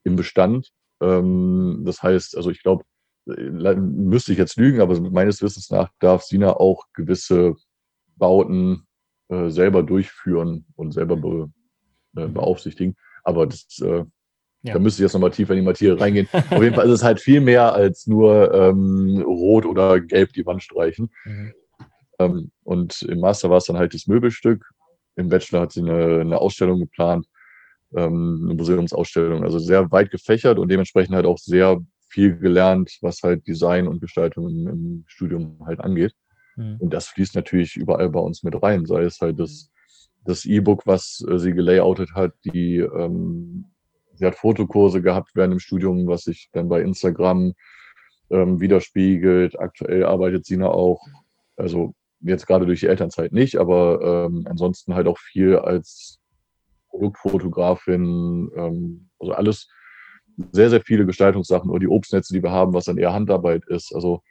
im 0.03 0.15
Bestand. 0.15 0.71
Ähm, 1.01 1.83
das 1.85 2.01
heißt, 2.01 2.35
also 2.37 2.49
ich 2.49 2.63
glaube, 2.63 2.83
äh, 3.27 3.75
müsste 3.75 4.31
ich 4.31 4.37
jetzt 4.37 4.57
lügen, 4.57 4.81
aber 4.81 4.99
meines 4.99 5.41
Wissens 5.41 5.69
nach 5.69 5.89
darf 5.99 6.23
Sina 6.23 6.53
auch 6.53 6.85
gewisse 6.93 7.55
Bauten 8.15 8.87
äh, 9.29 9.49
selber 9.49 9.83
durchführen 9.83 10.65
und 10.75 10.91
selber 10.93 11.17
be, 11.17 11.51
äh, 12.15 12.27
beaufsichtigen. 12.27 12.95
Aber 13.23 13.45
das 13.45 13.79
äh, 13.81 14.05
ja. 14.63 14.73
Da 14.73 14.79
müsste 14.79 15.01
ich 15.01 15.05
jetzt 15.05 15.13
nochmal 15.13 15.31
tiefer 15.31 15.53
in 15.53 15.59
die 15.59 15.65
Materie 15.65 15.99
reingehen. 15.99 16.27
Auf 16.33 16.61
jeden 16.61 16.75
Fall 16.75 16.87
ist 16.87 16.93
es 16.93 17.03
halt 17.03 17.21
viel 17.21 17.41
mehr 17.41 17.73
als 17.73 18.07
nur 18.07 18.53
ähm, 18.53 19.21
rot 19.25 19.65
oder 19.65 19.99
gelb 20.01 20.33
die 20.33 20.45
Wand 20.45 20.63
streichen. 20.63 21.09
Mhm. 21.25 21.53
Ähm, 22.19 22.51
und 22.63 23.01
im 23.03 23.19
Master 23.19 23.49
war 23.49 23.57
es 23.57 23.65
dann 23.65 23.77
halt 23.77 23.93
das 23.93 24.07
Möbelstück. 24.07 24.65
Im 25.15 25.29
Bachelor 25.29 25.61
hat 25.61 25.71
sie 25.71 25.81
eine, 25.81 26.21
eine 26.21 26.37
Ausstellung 26.39 26.79
geplant, 26.79 27.27
ähm, 27.95 28.41
eine 28.43 28.53
Museumsausstellung. 28.55 29.43
Also 29.43 29.59
sehr 29.59 29.91
weit 29.91 30.11
gefächert 30.11 30.59
und 30.59 30.69
dementsprechend 30.69 31.15
halt 31.15 31.25
auch 31.25 31.37
sehr 31.37 31.79
viel 32.09 32.37
gelernt, 32.37 32.97
was 33.01 33.21
halt 33.23 33.47
Design 33.47 33.87
und 33.87 33.99
Gestaltung 33.99 34.49
im, 34.49 34.67
im 34.67 35.03
Studium 35.07 35.59
halt 35.65 35.79
angeht. 35.79 36.13
Mhm. 36.55 36.77
Und 36.79 36.93
das 36.93 37.07
fließt 37.07 37.35
natürlich 37.35 37.75
überall 37.75 38.09
bei 38.09 38.19
uns 38.19 38.43
mit 38.43 38.61
rein, 38.61 38.85
sei 38.85 39.03
es 39.03 39.19
halt 39.21 39.39
das 39.39 39.69
das 40.27 40.45
E-Book, 40.45 40.85
was 40.85 41.25
äh, 41.27 41.39
sie 41.39 41.53
gelayoutet 41.53 42.13
hat, 42.13 42.33
die 42.43 42.77
ähm, 42.77 43.65
sie 44.13 44.25
hat 44.25 44.35
Fotokurse 44.35 45.01
gehabt 45.01 45.31
während 45.33 45.53
dem 45.53 45.59
Studium, 45.59 46.07
was 46.07 46.23
sich 46.23 46.49
dann 46.51 46.69
bei 46.69 46.81
Instagram 46.81 47.53
ähm, 48.29 48.59
widerspiegelt. 48.59 49.59
Aktuell 49.59 50.03
arbeitet 50.03 50.45
Sina 50.45 50.67
auch, 50.67 51.01
also 51.55 51.93
jetzt 52.29 52.47
gerade 52.47 52.65
durch 52.65 52.79
die 52.81 52.87
Elternzeit 52.87 53.31
nicht, 53.31 53.57
aber 53.57 54.27
ähm, 54.27 54.45
ansonsten 54.49 54.93
halt 54.93 55.07
auch 55.07 55.17
viel 55.17 55.57
als 55.57 56.19
Produktfotografin, 56.89 58.49
ähm, 58.55 59.09
also 59.19 59.33
alles 59.33 59.69
sehr, 60.51 60.69
sehr 60.69 60.81
viele 60.81 61.05
Gestaltungssachen 61.05 61.69
oder 61.69 61.79
die 61.79 61.87
Obstnetze, 61.87 62.33
die 62.33 62.43
wir 62.43 62.51
haben, 62.51 62.73
was 62.73 62.85
dann 62.85 62.97
eher 62.97 63.13
Handarbeit 63.13 63.63
ist. 63.67 63.93
Also 63.93 64.21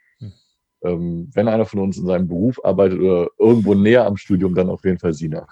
ähm, 0.83 1.29
wenn 1.33 1.47
einer 1.47 1.65
von 1.65 1.79
uns 1.79 1.97
in 1.97 2.05
seinem 2.05 2.27
Beruf 2.27 2.63
arbeitet 2.63 2.99
oder 2.99 3.29
irgendwo 3.39 3.73
näher 3.73 4.05
am 4.05 4.17
Studium, 4.17 4.53
dann 4.53 4.69
auf 4.69 4.83
jeden 4.83 4.99
Fall 4.99 5.13
Sina. 5.13 5.47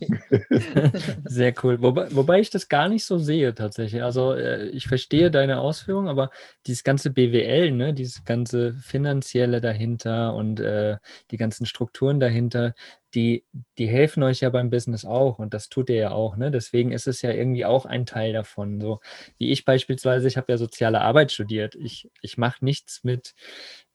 Sehr 1.24 1.54
cool. 1.62 1.80
Wobei, 1.80 2.14
wobei 2.14 2.40
ich 2.40 2.50
das 2.50 2.68
gar 2.68 2.88
nicht 2.88 3.04
so 3.04 3.18
sehe 3.18 3.54
tatsächlich. 3.54 4.02
Also 4.02 4.34
äh, 4.34 4.68
ich 4.68 4.86
verstehe 4.86 5.30
deine 5.30 5.60
Ausführung, 5.60 6.08
aber 6.08 6.30
dieses 6.66 6.84
ganze 6.84 7.10
BWL, 7.10 7.72
ne, 7.72 7.94
dieses 7.94 8.24
ganze 8.24 8.74
Finanzielle 8.74 9.60
dahinter 9.60 10.34
und 10.34 10.60
äh, 10.60 10.96
die 11.30 11.36
ganzen 11.36 11.66
Strukturen 11.66 12.20
dahinter, 12.20 12.74
die, 13.14 13.44
die 13.78 13.86
helfen 13.86 14.22
euch 14.22 14.40
ja 14.40 14.50
beim 14.50 14.68
Business 14.68 15.06
auch 15.06 15.38
und 15.38 15.54
das 15.54 15.68
tut 15.70 15.88
ihr 15.88 15.96
ja 15.96 16.10
auch. 16.10 16.36
Ne? 16.36 16.50
Deswegen 16.50 16.92
ist 16.92 17.06
es 17.06 17.22
ja 17.22 17.30
irgendwie 17.30 17.64
auch 17.64 17.86
ein 17.86 18.04
Teil 18.04 18.32
davon. 18.32 18.80
So 18.80 19.00
wie 19.38 19.50
ich 19.50 19.64
beispielsweise, 19.64 20.28
ich 20.28 20.36
habe 20.36 20.52
ja 20.52 20.58
soziale 20.58 21.00
Arbeit 21.00 21.32
studiert. 21.32 21.74
Ich, 21.76 22.10
ich 22.20 22.36
mache 22.36 22.64
nichts 22.64 23.04
mit 23.04 23.34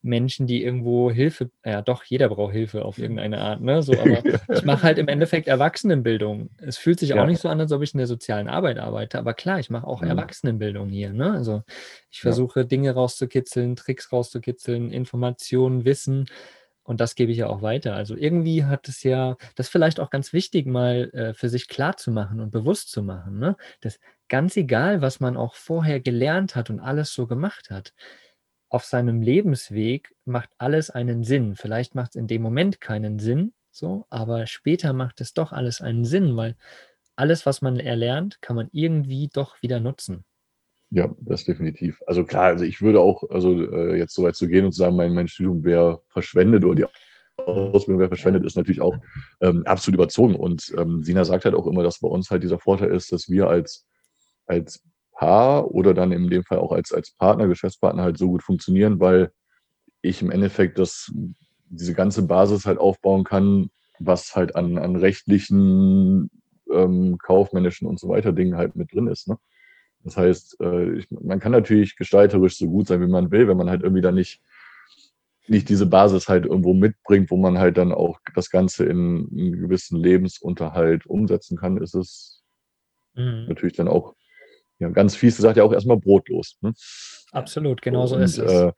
Menschen, 0.02 0.48
die 0.48 0.64
irgendwo 0.64 1.12
Hilfe, 1.12 1.52
ja 1.66 1.82
doch, 1.82 2.04
jeder 2.04 2.30
braucht 2.30 2.54
Hilfe 2.54 2.86
auf 2.86 2.98
irgendeine 2.98 3.40
Art, 3.40 3.62
ne? 3.62 3.84
So, 3.84 3.94
aber 4.00 4.24
ich 4.50 4.64
mache 4.64 4.84
halt 4.84 4.98
im 4.98 5.08
Endeffekt 5.08 5.48
Erwachsenenbildung. 5.48 6.50
Es 6.58 6.78
fühlt 6.78 7.00
sich 7.00 7.10
ja. 7.10 7.22
auch 7.22 7.28
nicht 7.28 7.42
so 7.42 7.50
an, 7.50 7.60
als 7.60 7.72
ob 7.72 7.82
ich 7.82 7.94
in 7.94 8.00
der 8.00 8.08
sozialen 8.08 8.48
Arbeit 8.48 8.80
arbeite, 8.80 9.20
aber 9.20 9.34
klar, 9.34 9.60
ich 9.60 9.70
mache 9.70 9.88
auch 9.88 10.02
mhm. 10.02 10.10
Erwachsenenbildung 10.10 10.90
hier, 10.90 11.14
ne? 11.14 11.32
Also 11.32 11.64
ich 12.10 12.22
versuche 12.22 12.62
ja. 12.62 12.66
Dinge 12.66 12.92
rauszukitzeln, 12.92 13.76
Tricks 13.76 14.12
rauszukitzeln, 14.12 14.92
Informationen, 14.92 15.86
Wissen 15.86 16.26
und 16.84 17.00
das 17.00 17.16
gebe 17.16 17.32
ich 17.32 17.38
ja 17.38 17.48
auch 17.48 17.62
weiter. 17.62 17.96
Also 17.96 18.16
irgendwie 18.16 18.66
hat 18.66 18.88
es 18.88 19.04
ja, 19.04 19.38
das 19.56 19.68
ist 19.68 19.72
vielleicht 19.72 20.00
auch 20.00 20.10
ganz 20.10 20.34
wichtig, 20.34 20.66
mal 20.66 21.10
äh, 21.14 21.34
für 21.34 21.50
sich 21.50 21.68
klar 21.68 21.98
zu 21.98 22.12
machen 22.12 22.42
und 22.42 22.52
bewusst 22.52 22.92
zu 22.92 23.04
machen, 23.04 23.40
ne? 23.40 23.56
Dass 23.82 24.00
ganz 24.28 24.58
egal, 24.58 25.02
was 25.02 25.20
man 25.20 25.38
auch 25.38 25.56
vorher 25.56 26.00
gelernt 26.00 26.56
hat 26.56 26.70
und 26.70 26.80
alles 26.80 27.14
so 27.14 27.28
gemacht 27.28 27.70
hat, 27.70 27.94
auf 28.72 28.86
seinem 28.86 29.22
Lebensweg 29.22 30.16
macht 30.24 30.50
alles 30.58 30.90
einen 30.90 31.26
Sinn. 31.26 31.56
Vielleicht 31.58 31.94
macht 31.94 32.12
es 32.12 32.16
in 32.16 32.28
dem 32.28 32.42
Moment 32.42 32.80
keinen 32.80 33.20
Sinn, 33.20 33.54
so, 33.70 34.06
aber 34.10 34.48
später 34.48 34.94
macht 34.94 35.20
es 35.20 35.34
doch 35.34 35.52
alles 35.52 35.82
einen 35.82 36.06
Sinn, 36.06 36.38
weil 36.38 36.56
alles, 37.18 37.46
was 37.46 37.62
man 37.62 37.80
erlernt, 37.80 38.42
kann 38.42 38.56
man 38.56 38.70
irgendwie 38.72 39.30
doch 39.32 39.62
wieder 39.62 39.82
nutzen. 39.82 40.24
Ja, 40.90 41.14
das 41.20 41.44
definitiv. 41.44 42.02
Also 42.08 42.24
klar, 42.24 42.46
also 42.46 42.64
ich 42.64 42.82
würde 42.82 43.02
auch, 43.02 43.30
also 43.30 43.62
äh, 43.62 43.98
jetzt 43.98 44.14
so 44.14 44.24
weit 44.24 44.36
zu 44.38 44.48
gehen 44.48 44.66
und 44.66 44.72
zu 44.72 44.80
sagen, 44.80 44.96
mein, 44.96 45.14
mein 45.14 45.28
Studium 45.28 45.66
wäre 45.66 46.02
verschwendet 46.08 46.64
oder 46.64 46.76
die 46.76 46.86
Ausbildung 47.46 48.00
wäre 48.00 48.10
verschwendet, 48.10 48.46
ist 48.46 48.56
natürlich 48.56 48.82
auch 48.82 48.96
ähm, 49.42 49.66
absolut 49.66 49.96
überzogen. 49.96 50.36
Und 50.36 50.74
ähm, 50.78 51.04
Sina 51.04 51.26
sagt 51.26 51.44
halt 51.44 51.56
auch 51.56 51.68
immer, 51.68 51.84
dass 51.84 52.00
bei 52.00 52.08
uns 52.08 52.32
halt 52.32 52.44
dieser 52.44 52.60
Vorteil 52.60 52.92
ist, 52.92 53.12
dass 53.12 53.30
wir 53.30 53.48
als, 53.48 53.86
als 54.46 54.82
Paar 55.22 55.70
oder 55.70 55.94
dann 55.94 56.12
in 56.12 56.32
dem 56.32 56.44
Fall 56.44 56.58
auch 56.58 56.72
als, 56.72 56.92
als 56.92 57.12
Partner, 57.12 57.48
Geschäftspartner 57.48 58.02
halt 58.02 58.18
so 58.18 58.28
gut 58.28 58.42
funktionieren, 58.42 59.00
weil 59.00 59.32
ich 60.02 60.24
im 60.24 60.32
Endeffekt 60.32 60.80
das, 60.80 61.14
diese 61.70 61.94
ganze 61.94 62.24
Basis 62.24 62.66
halt 62.66 62.80
aufbauen 62.80 63.24
kann, 63.24 63.70
was 64.00 64.36
halt 64.36 64.56
an, 64.56 64.80
an 64.80 64.96
rechtlichen, 64.96 66.32
ähm, 66.74 67.20
kaufmännischen 67.20 67.88
und 67.88 68.00
so 68.00 68.10
weiter 68.10 68.34
Dingen 68.34 68.58
halt 68.58 68.76
mit 68.76 68.92
drin 68.96 69.06
ist. 69.06 69.28
Ne? 69.28 69.38
Das 70.04 70.18
heißt, 70.18 70.60
äh, 70.60 70.94
ich, 70.94 71.12
man 71.12 71.40
kann 71.40 71.52
natürlich 71.52 71.98
gestalterisch 71.98 72.58
so 72.58 72.66
gut 72.66 72.88
sein, 72.88 73.00
wie 73.00 73.08
man 73.08 73.30
will, 73.30 73.48
wenn 73.48 73.58
man 73.58 73.70
halt 73.70 73.84
irgendwie 73.84 74.02
dann 74.02 74.16
nicht, 74.16 74.42
nicht 75.46 75.70
diese 75.70 75.86
Basis 75.86 76.30
halt 76.30 76.48
irgendwo 76.48 76.74
mitbringt, 76.74 77.30
wo 77.30 77.38
man 77.38 77.60
halt 77.60 77.78
dann 77.78 77.92
auch 77.92 78.18
das 78.34 78.50
Ganze 78.50 78.86
in 78.86 79.30
einen 79.32 79.60
gewissen 79.60 80.00
Lebensunterhalt 80.00 81.06
umsetzen 81.06 81.58
kann, 81.58 81.78
ist 81.78 81.94
es 81.94 82.42
mhm. 83.14 83.46
natürlich 83.48 83.76
dann 83.76 83.88
auch 83.88 84.16
ja, 84.82 84.90
ganz 84.90 85.16
fies 85.16 85.36
gesagt, 85.36 85.58
ja 85.58 85.64
auch 85.64 85.74
erstmal 85.74 85.98
brotlos. 85.98 86.58
Ne? 86.62 86.74
Absolut, 87.32 87.82
genau 87.82 88.08
so 88.08 88.18
ist 88.18 88.38
es. 88.40 88.52
Äh, 88.52 88.72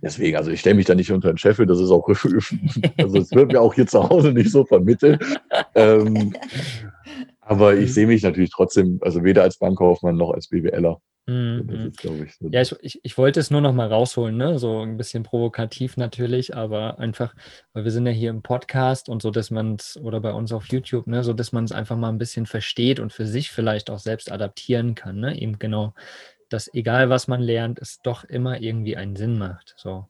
deswegen, 0.00 0.36
also 0.36 0.50
ich 0.50 0.60
stelle 0.60 0.76
mich 0.76 0.86
da 0.86 0.94
nicht 0.94 1.10
unter 1.10 1.32
den 1.32 1.38
Scheffel, 1.38 1.66
das 1.66 1.80
ist 1.80 1.90
auch, 1.90 2.08
also 2.96 3.18
es 3.18 3.32
wird 3.32 3.52
mir 3.52 3.60
auch 3.60 3.74
hier 3.74 3.86
zu 3.86 4.08
Hause 4.08 4.32
nicht 4.32 4.50
so 4.50 4.64
vermittelt. 4.64 5.22
ähm, 5.74 6.34
aber 7.40 7.76
ich 7.76 7.92
sehe 7.92 8.06
mich 8.06 8.22
natürlich 8.22 8.50
trotzdem, 8.50 8.98
also 9.02 9.24
weder 9.24 9.42
als 9.42 9.58
Bankkaufmann 9.58 10.16
noch 10.16 10.30
als 10.30 10.48
BWLer. 10.48 11.00
Mhm. 11.28 11.68
Ist, 11.68 12.04
ich, 12.04 12.36
so 12.36 12.48
ja, 12.48 12.62
ich, 12.62 12.74
ich, 12.80 13.00
ich, 13.04 13.18
wollte 13.18 13.38
es 13.38 13.50
nur 13.50 13.60
noch 13.60 13.74
mal 13.74 13.88
rausholen, 13.88 14.34
ne? 14.34 14.58
so 14.58 14.80
ein 14.80 14.96
bisschen 14.96 15.24
provokativ 15.24 15.98
natürlich, 15.98 16.56
aber 16.56 16.98
einfach, 16.98 17.34
weil 17.74 17.84
wir 17.84 17.90
sind 17.90 18.06
ja 18.06 18.12
hier 18.12 18.30
im 18.30 18.40
Podcast 18.40 19.10
und 19.10 19.20
so, 19.20 19.30
dass 19.30 19.50
man 19.50 19.74
es, 19.74 19.98
oder 19.98 20.20
bei 20.20 20.32
uns 20.32 20.52
auf 20.52 20.68
YouTube, 20.68 21.06
ne? 21.06 21.22
so 21.22 21.34
dass 21.34 21.52
man 21.52 21.64
es 21.64 21.72
einfach 21.72 21.98
mal 21.98 22.08
ein 22.08 22.16
bisschen 22.16 22.46
versteht 22.46 22.98
und 22.98 23.12
für 23.12 23.26
sich 23.26 23.50
vielleicht 23.50 23.90
auch 23.90 23.98
selbst 23.98 24.32
adaptieren 24.32 24.94
kann. 24.94 25.20
Ne? 25.20 25.38
Eben 25.38 25.58
genau, 25.58 25.92
dass 26.48 26.72
egal 26.72 27.10
was 27.10 27.28
man 27.28 27.42
lernt, 27.42 27.78
es 27.78 28.00
doch 28.00 28.24
immer 28.24 28.62
irgendwie 28.62 28.96
einen 28.96 29.14
Sinn 29.14 29.36
macht. 29.36 29.74
So. 29.76 30.08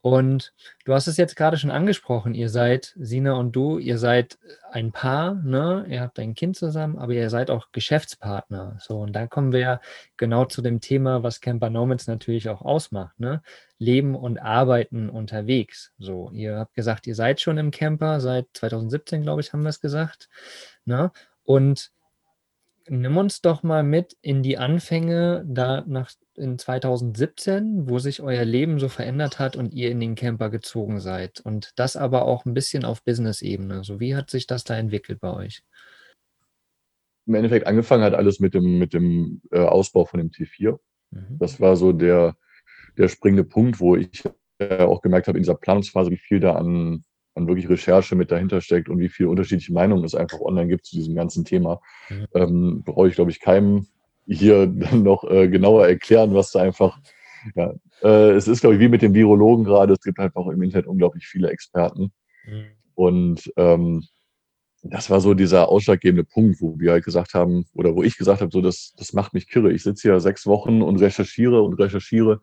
Und 0.00 0.54
du 0.84 0.94
hast 0.94 1.08
es 1.08 1.16
jetzt 1.16 1.34
gerade 1.34 1.56
schon 1.56 1.72
angesprochen, 1.72 2.34
ihr 2.34 2.48
seid, 2.48 2.94
Sina 2.96 3.32
und 3.32 3.52
du, 3.52 3.78
ihr 3.78 3.98
seid 3.98 4.38
ein 4.70 4.92
Paar, 4.92 5.34
ne? 5.34 5.86
Ihr 5.88 6.00
habt 6.00 6.20
ein 6.20 6.34
Kind 6.34 6.56
zusammen, 6.56 6.98
aber 6.98 7.12
ihr 7.14 7.30
seid 7.30 7.50
auch 7.50 7.72
Geschäftspartner. 7.72 8.78
So, 8.80 9.00
und 9.00 9.12
da 9.12 9.26
kommen 9.26 9.52
wir 9.52 9.60
ja 9.60 9.80
genau 10.16 10.44
zu 10.44 10.62
dem 10.62 10.80
Thema, 10.80 11.24
was 11.24 11.40
Camper 11.40 11.68
Nomads 11.68 12.06
natürlich 12.06 12.48
auch 12.48 12.62
ausmacht, 12.62 13.18
ne? 13.18 13.42
Leben 13.78 14.14
und 14.14 14.38
Arbeiten 14.38 15.08
unterwegs. 15.10 15.92
So, 15.98 16.30
ihr 16.32 16.58
habt 16.58 16.74
gesagt, 16.74 17.06
ihr 17.06 17.14
seid 17.14 17.40
schon 17.40 17.58
im 17.58 17.70
Camper, 17.70 18.20
seit 18.20 18.46
2017, 18.54 19.22
glaube 19.22 19.40
ich, 19.40 19.52
haben 19.52 19.62
wir 19.62 19.70
es 19.70 19.80
gesagt. 19.80 20.28
Ne? 20.84 21.12
Und 21.44 21.92
nimm 22.88 23.16
uns 23.16 23.40
doch 23.40 23.62
mal 23.62 23.82
mit 23.82 24.16
in 24.20 24.42
die 24.42 24.58
Anfänge 24.58 25.44
da 25.46 25.84
nach 25.86 26.10
in 26.38 26.58
2017, 26.58 27.88
wo 27.88 27.98
sich 27.98 28.22
euer 28.22 28.44
Leben 28.44 28.78
so 28.78 28.88
verändert 28.88 29.38
hat 29.38 29.56
und 29.56 29.74
ihr 29.74 29.90
in 29.90 30.00
den 30.00 30.14
Camper 30.14 30.50
gezogen 30.50 31.00
seid. 31.00 31.40
Und 31.40 31.72
das 31.76 31.96
aber 31.96 32.24
auch 32.24 32.44
ein 32.44 32.54
bisschen 32.54 32.84
auf 32.84 33.04
Business-Ebene. 33.04 33.84
So, 33.84 34.00
wie 34.00 34.14
hat 34.14 34.30
sich 34.30 34.46
das 34.46 34.64
da 34.64 34.76
entwickelt 34.76 35.20
bei 35.20 35.32
euch? 35.32 35.62
Im 37.26 37.34
Endeffekt 37.34 37.66
angefangen 37.66 38.04
hat 38.04 38.14
alles 38.14 38.40
mit 38.40 38.54
dem, 38.54 38.78
mit 38.78 38.94
dem 38.94 39.42
äh, 39.50 39.58
Ausbau 39.58 40.06
von 40.06 40.18
dem 40.18 40.30
T4. 40.30 40.78
Mhm. 41.10 41.38
Das 41.38 41.60
war 41.60 41.76
so 41.76 41.92
der, 41.92 42.36
der 42.96 43.08
springende 43.08 43.44
Punkt, 43.44 43.80
wo 43.80 43.96
ich 43.96 44.24
äh, 44.58 44.78
auch 44.78 45.02
gemerkt 45.02 45.28
habe 45.28 45.38
in 45.38 45.42
dieser 45.42 45.54
Planungsphase, 45.54 46.10
wie 46.10 46.16
viel 46.16 46.40
da 46.40 46.54
an, 46.54 47.04
an 47.34 47.46
wirklich 47.46 47.68
Recherche 47.68 48.16
mit 48.16 48.30
dahinter 48.30 48.60
steckt 48.60 48.88
und 48.88 48.98
wie 48.98 49.08
viele 49.08 49.28
unterschiedliche 49.28 49.72
Meinungen 49.72 50.04
es 50.04 50.14
einfach 50.14 50.40
online 50.40 50.68
gibt 50.68 50.86
zu 50.86 50.96
diesem 50.96 51.14
ganzen 51.14 51.44
Thema. 51.44 51.80
Mhm. 52.08 52.26
Ähm, 52.34 52.82
brauche 52.84 53.08
ich, 53.08 53.14
glaube 53.14 53.30
ich, 53.30 53.40
keinem 53.40 53.86
hier 54.28 54.66
dann 54.66 55.02
noch 55.02 55.24
äh, 55.24 55.48
genauer 55.48 55.88
erklären, 55.88 56.34
was 56.34 56.52
da 56.52 56.60
einfach, 56.60 56.98
ja, 57.54 57.72
äh, 58.02 58.30
es 58.32 58.46
ist, 58.46 58.60
glaube 58.60 58.76
ich, 58.76 58.80
wie 58.80 58.88
mit 58.88 59.02
den 59.02 59.14
Virologen 59.14 59.64
gerade, 59.64 59.94
es 59.94 60.00
gibt 60.00 60.18
einfach 60.18 60.46
im 60.46 60.62
Internet 60.62 60.86
unglaublich 60.86 61.26
viele 61.26 61.50
Experten. 61.50 62.12
Mhm. 62.46 62.66
Und 62.94 63.52
ähm, 63.56 64.04
das 64.82 65.10
war 65.10 65.20
so 65.20 65.34
dieser 65.34 65.68
ausschlaggebende 65.68 66.24
Punkt, 66.24 66.60
wo 66.60 66.78
wir 66.78 66.92
halt 66.92 67.04
gesagt 67.04 67.34
haben, 67.34 67.66
oder 67.74 67.94
wo 67.96 68.02
ich 68.02 68.16
gesagt 68.16 68.40
habe, 68.40 68.50
so, 68.52 68.60
das, 68.60 68.94
das 68.96 69.12
macht 69.12 69.34
mich 69.34 69.48
kirre. 69.48 69.72
Ich 69.72 69.82
sitze 69.82 70.08
hier 70.08 70.20
sechs 70.20 70.46
Wochen 70.46 70.82
und 70.82 71.00
recherchiere 71.00 71.62
und 71.62 71.74
recherchiere 71.74 72.40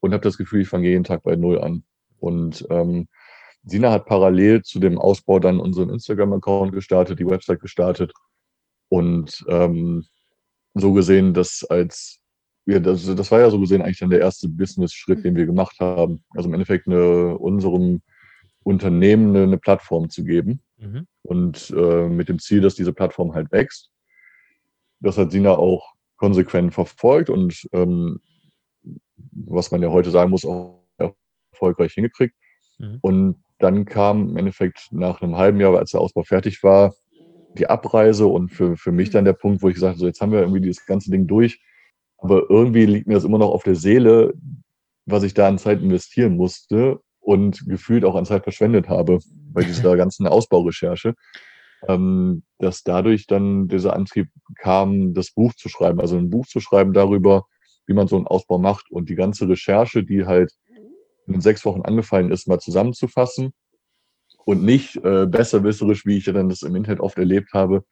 und 0.00 0.12
habe 0.12 0.22
das 0.22 0.36
Gefühl, 0.36 0.62
ich 0.62 0.68
fange 0.68 0.88
jeden 0.88 1.04
Tag 1.04 1.22
bei 1.22 1.36
Null 1.36 1.60
an. 1.60 1.84
Und 2.20 2.66
ähm, 2.70 3.08
Sina 3.64 3.90
hat 3.90 4.06
parallel 4.06 4.62
zu 4.62 4.80
dem 4.80 4.98
Ausbau 4.98 5.38
dann 5.38 5.60
unseren 5.60 5.90
Instagram-Account 5.90 6.72
gestartet, 6.72 7.18
die 7.18 7.26
Website 7.26 7.60
gestartet. 7.60 8.12
Und 8.88 9.44
ähm, 9.48 10.04
so 10.78 10.92
gesehen, 10.92 11.34
das 11.34 11.64
als, 11.64 12.20
ja, 12.66 12.78
das, 12.78 13.04
das 13.14 13.30
war 13.30 13.40
ja 13.40 13.50
so 13.50 13.60
gesehen 13.60 13.82
eigentlich 13.82 13.98
dann 13.98 14.10
der 14.10 14.20
erste 14.20 14.48
Business-Schritt, 14.48 15.24
den 15.24 15.36
wir 15.36 15.46
gemacht 15.46 15.76
haben. 15.80 16.24
Also 16.34 16.48
im 16.48 16.54
Endeffekt 16.54 16.86
eine, 16.86 17.38
unserem 17.38 18.02
Unternehmen 18.62 19.34
eine, 19.34 19.44
eine 19.44 19.58
Plattform 19.58 20.10
zu 20.10 20.24
geben. 20.24 20.60
Mhm. 20.76 21.06
Und 21.22 21.70
äh, 21.76 22.08
mit 22.08 22.28
dem 22.28 22.38
Ziel, 22.38 22.60
dass 22.60 22.74
diese 22.74 22.92
Plattform 22.92 23.34
halt 23.34 23.50
wächst. 23.52 23.90
Das 25.00 25.16
hat 25.16 25.30
Sina 25.30 25.52
auch 25.52 25.94
konsequent 26.16 26.74
verfolgt 26.74 27.30
und 27.30 27.68
ähm, 27.72 28.20
was 29.32 29.70
man 29.70 29.82
ja 29.82 29.90
heute 29.90 30.10
sagen 30.10 30.30
muss, 30.30 30.44
auch 30.44 30.84
erfolgreich 31.52 31.92
hingekriegt. 31.92 32.34
Mhm. 32.78 32.98
Und 33.00 33.36
dann 33.58 33.84
kam 33.84 34.30
im 34.30 34.36
Endeffekt 34.36 34.88
nach 34.90 35.20
einem 35.20 35.36
halben 35.36 35.60
Jahr, 35.60 35.76
als 35.76 35.92
der 35.92 36.00
Ausbau 36.00 36.22
fertig 36.22 36.62
war, 36.62 36.94
die 37.58 37.68
Abreise 37.68 38.26
und 38.26 38.50
für, 38.50 38.76
für 38.76 38.92
mich 38.92 39.10
dann 39.10 39.24
der 39.24 39.32
Punkt, 39.32 39.62
wo 39.62 39.68
ich 39.68 39.74
gesagt 39.74 39.92
habe, 39.92 40.00
so 40.00 40.06
jetzt 40.06 40.20
haben 40.20 40.32
wir 40.32 40.40
irgendwie 40.40 40.60
dieses 40.60 40.86
ganze 40.86 41.10
Ding 41.10 41.26
durch, 41.26 41.60
aber 42.18 42.48
irgendwie 42.48 42.86
liegt 42.86 43.06
mir 43.06 43.14
das 43.14 43.24
immer 43.24 43.38
noch 43.38 43.50
auf 43.50 43.64
der 43.64 43.76
Seele, 43.76 44.34
was 45.06 45.22
ich 45.22 45.34
da 45.34 45.48
an 45.48 45.58
Zeit 45.58 45.80
investieren 45.80 46.36
musste 46.36 47.00
und 47.20 47.66
gefühlt 47.66 48.04
auch 48.04 48.14
an 48.14 48.26
Zeit 48.26 48.42
verschwendet 48.42 48.88
habe 48.88 49.18
bei 49.52 49.62
dieser 49.62 49.96
ganzen 49.98 50.26
Ausbaurecherche, 50.26 51.14
ähm, 51.86 52.42
dass 52.58 52.82
dadurch 52.82 53.26
dann 53.26 53.68
dieser 53.68 53.94
Antrieb 53.94 54.28
kam, 54.56 55.14
das 55.14 55.30
Buch 55.30 55.54
zu 55.54 55.68
schreiben, 55.68 56.00
also 56.00 56.16
ein 56.16 56.30
Buch 56.30 56.46
zu 56.46 56.60
schreiben 56.60 56.92
darüber, 56.92 57.46
wie 57.86 57.94
man 57.94 58.08
so 58.08 58.16
einen 58.16 58.26
Ausbau 58.26 58.58
macht 58.58 58.90
und 58.90 59.08
die 59.08 59.14
ganze 59.14 59.48
Recherche, 59.48 60.04
die 60.04 60.26
halt 60.26 60.52
in 61.26 61.40
sechs 61.40 61.64
Wochen 61.64 61.82
angefallen 61.82 62.30
ist, 62.30 62.48
mal 62.48 62.58
zusammenzufassen 62.58 63.52
und 64.48 64.64
nicht 64.64 64.96
äh, 65.04 65.26
besserwisserisch, 65.26 66.06
wie 66.06 66.16
ich 66.16 66.24
ja 66.24 66.32
dann 66.32 66.48
das 66.48 66.62
im 66.62 66.74
Internet 66.74 67.00
oft 67.00 67.18
erlebt 67.18 67.52
habe, 67.52 67.84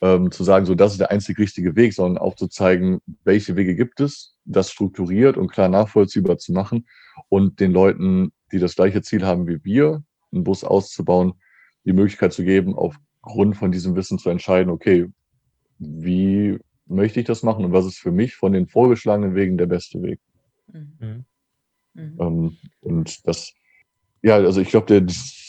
ähm, 0.00 0.32
zu 0.32 0.42
sagen, 0.42 0.66
so 0.66 0.74
das 0.74 0.90
ist 0.90 0.98
der 1.00 1.12
einzig 1.12 1.38
richtige 1.38 1.76
Weg, 1.76 1.94
sondern 1.94 2.20
auch 2.20 2.34
zu 2.34 2.48
zeigen, 2.48 3.00
welche 3.22 3.54
Wege 3.54 3.76
gibt 3.76 4.00
es, 4.00 4.36
das 4.44 4.72
strukturiert 4.72 5.36
und 5.36 5.52
klar 5.52 5.68
nachvollziehbar 5.68 6.38
zu 6.38 6.52
machen 6.52 6.88
und 7.28 7.60
den 7.60 7.70
Leuten, 7.70 8.32
die 8.50 8.58
das 8.58 8.74
gleiche 8.74 9.00
Ziel 9.02 9.24
haben 9.24 9.46
wie 9.46 9.62
wir, 9.62 10.02
einen 10.32 10.42
Bus 10.42 10.64
auszubauen, 10.64 11.34
die 11.84 11.92
Möglichkeit 11.92 12.32
zu 12.32 12.42
geben, 12.42 12.74
aufgrund 12.74 13.56
von 13.56 13.70
diesem 13.70 13.94
Wissen 13.94 14.18
zu 14.18 14.28
entscheiden, 14.28 14.72
okay, 14.72 15.06
wie 15.78 16.58
möchte 16.86 17.20
ich 17.20 17.26
das 17.26 17.44
machen 17.44 17.64
und 17.64 17.72
was 17.72 17.86
ist 17.86 17.98
für 17.98 18.10
mich 18.10 18.34
von 18.34 18.52
den 18.52 18.66
vorgeschlagenen 18.66 19.36
Wegen 19.36 19.56
der 19.56 19.66
beste 19.66 20.02
Weg. 20.02 20.18
Mhm. 20.66 21.26
Mhm. 21.94 22.16
Ähm, 22.18 22.56
und 22.80 23.24
das 23.24 23.52
ja, 24.22 24.36
also 24.36 24.60
ich 24.60 24.68
glaube, 24.68 24.86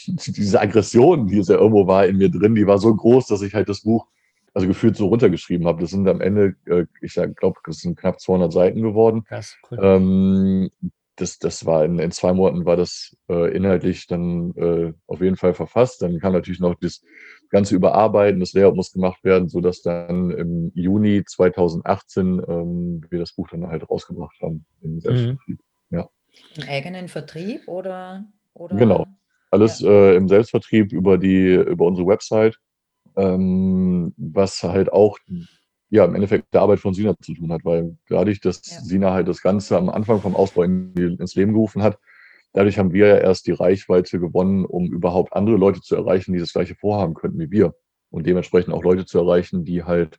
diese 0.27 0.62
Aggression, 0.62 1.27
die 1.27 1.39
es 1.39 1.48
ja 1.48 1.55
irgendwo 1.55 1.88
war 1.88 2.05
in 2.05 2.17
mir 2.17 2.29
drin, 2.29 2.55
die 2.55 2.67
war 2.67 2.77
so 2.77 2.93
groß, 2.93 3.27
dass 3.27 3.41
ich 3.41 3.53
halt 3.53 3.69
das 3.69 3.81
Buch 3.81 4.07
also 4.53 4.67
gefühlt 4.67 4.95
so 4.95 5.07
runtergeschrieben 5.07 5.67
habe. 5.67 5.81
Das 5.81 5.89
sind 5.89 6.07
am 6.07 6.22
Ende, 6.22 6.55
äh, 6.65 6.86
ich 7.01 7.13
glaube, 7.13 7.60
das 7.65 7.77
sind 7.77 7.98
knapp 7.98 8.19
200 8.19 8.53
Seiten 8.53 8.81
geworden. 8.81 9.24
Krass, 9.24 9.57
cool. 9.72 9.79
Ähm, 9.81 10.69
das, 11.15 11.38
das 11.38 11.65
war 11.65 11.86
in, 11.86 12.00
in 12.00 12.12
zwei 12.12 12.33
Monaten 12.33 12.65
war 12.65 12.75
das 12.75 13.15
äh, 13.29 13.55
inhaltlich 13.55 14.07
dann 14.07 14.53
äh, 14.55 14.93
auf 15.05 15.22
jeden 15.22 15.38
Fall 15.38 15.53
verfasst. 15.53 16.01
Dann 16.01 16.19
kam 16.19 16.33
natürlich 16.33 16.60
noch 16.60 16.75
das 16.75 17.03
ganze 17.50 17.75
Überarbeiten, 17.75 18.39
das 18.39 18.53
Layout 18.53 18.75
muss 18.75 18.91
gemacht 18.91 19.24
werden, 19.24 19.48
so 19.48 19.62
dass 19.62 19.81
dann 19.83 20.31
im 20.31 20.72
Juni 20.74 21.24
2018 21.24 22.41
ähm, 22.48 23.05
wir 23.10 23.19
das 23.19 23.33
Buch 23.33 23.48
dann 23.50 23.67
halt 23.67 23.88
rausgebracht 23.89 24.36
haben 24.41 24.65
im 24.81 25.00
Selbstvertrieb. 25.00 25.60
Mhm. 25.89 25.98
Ja. 25.98 26.10
Im 26.57 26.63
eigenen 26.67 27.07
Vertrieb 27.07 27.67
oder? 27.67 28.25
oder? 28.53 28.75
Genau. 28.75 29.05
Alles 29.53 29.79
ja. 29.81 29.89
äh, 29.89 30.15
im 30.15 30.27
Selbstvertrieb 30.27 30.91
über 30.91 31.19
die 31.19 31.53
über 31.53 31.86
unsere 31.86 32.07
Website, 32.07 32.57
ähm, 33.15 34.13
was 34.17 34.63
halt 34.63 34.91
auch 34.91 35.19
ja, 35.89 36.05
im 36.05 36.15
Endeffekt 36.15 36.51
der 36.51 36.62
Arbeit 36.62 36.79
von 36.79 36.95
Sina 36.95 37.15
zu 37.22 37.36
tun 37.36 37.51
hat, 37.51 37.63
weil 37.63 37.95
dadurch, 38.10 38.41
dass 38.41 38.62
ja. 38.65 38.81
Sina 38.81 39.13
halt 39.13 39.27
das 39.27 39.43
Ganze 39.43 39.77
am 39.77 39.89
Anfang 39.89 40.22
vom 40.22 40.36
Ausbau 40.36 40.63
in 40.63 40.91
ins 40.95 41.36
Leben 41.36 41.53
gerufen 41.53 41.83
hat, 41.83 42.00
dadurch 42.51 42.79
haben 42.79 42.93
wir 42.93 43.05
ja 43.05 43.17
erst 43.17 43.45
die 43.45 43.51
Reichweite 43.51 44.19
gewonnen, 44.19 44.65
um 44.65 44.91
überhaupt 44.91 45.33
andere 45.33 45.55
Leute 45.55 45.81
zu 45.81 45.95
erreichen, 45.95 46.33
die 46.33 46.39
das 46.39 46.51
gleiche 46.51 46.74
vorhaben 46.74 47.13
könnten 47.13 47.38
wie 47.38 47.51
wir. 47.51 47.75
Und 48.10 48.25
dementsprechend 48.25 48.74
auch 48.74 48.83
Leute 48.83 49.05
zu 49.05 49.19
erreichen, 49.19 49.65
die 49.65 49.83
halt 49.83 50.17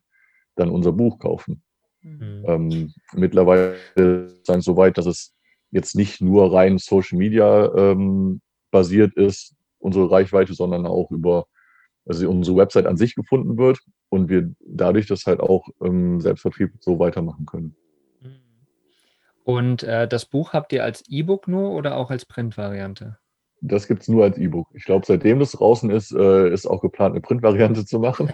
dann 0.55 0.69
unser 0.69 0.93
Buch 0.93 1.19
kaufen. 1.19 1.61
Mhm. 2.03 2.45
Ähm, 2.47 2.93
mittlerweile 3.11 3.75
ist 3.95 4.47
es 4.47 4.63
so 4.63 4.77
weit, 4.77 4.97
dass 4.97 5.07
es 5.07 5.35
jetzt 5.71 5.93
nicht 5.93 6.21
nur 6.21 6.53
rein 6.53 6.77
Social 6.77 7.17
Media 7.17 7.69
ähm, 7.75 8.39
basiert 8.71 9.13
ist, 9.15 9.55
unsere 9.79 10.09
Reichweite, 10.09 10.53
sondern 10.53 10.85
auch 10.85 11.11
über 11.11 11.45
also 12.05 12.29
unsere 12.29 12.57
Website 12.57 12.85
an 12.85 12.97
sich 12.97 13.15
gefunden 13.15 13.57
wird 13.57 13.79
und 14.09 14.29
wir 14.29 14.53
dadurch 14.65 15.07
das 15.07 15.25
halt 15.25 15.39
auch 15.39 15.67
im 15.81 16.21
Selbstvertrieb 16.21 16.71
so 16.79 16.99
weitermachen 16.99 17.45
können. 17.45 17.75
Und 19.43 19.83
äh, 19.83 20.07
das 20.07 20.25
Buch 20.25 20.53
habt 20.53 20.73
ihr 20.73 20.83
als 20.83 21.03
E-Book 21.07 21.47
nur 21.47 21.71
oder 21.71 21.97
auch 21.97 22.09
als 22.09 22.25
Printvariante? 22.25 23.17
Das 23.61 23.87
gibt 23.87 24.01
es 24.01 24.07
nur 24.07 24.23
als 24.23 24.37
E-Book. 24.37 24.67
Ich 24.73 24.85
glaube, 24.85 25.05
seitdem 25.05 25.39
das 25.39 25.51
draußen 25.51 25.89
ist, 25.89 26.11
äh, 26.11 26.51
ist 26.51 26.67
auch 26.67 26.81
geplant, 26.81 27.13
eine 27.13 27.21
Printvariante 27.21 27.85
zu 27.85 27.99
machen. 27.99 28.31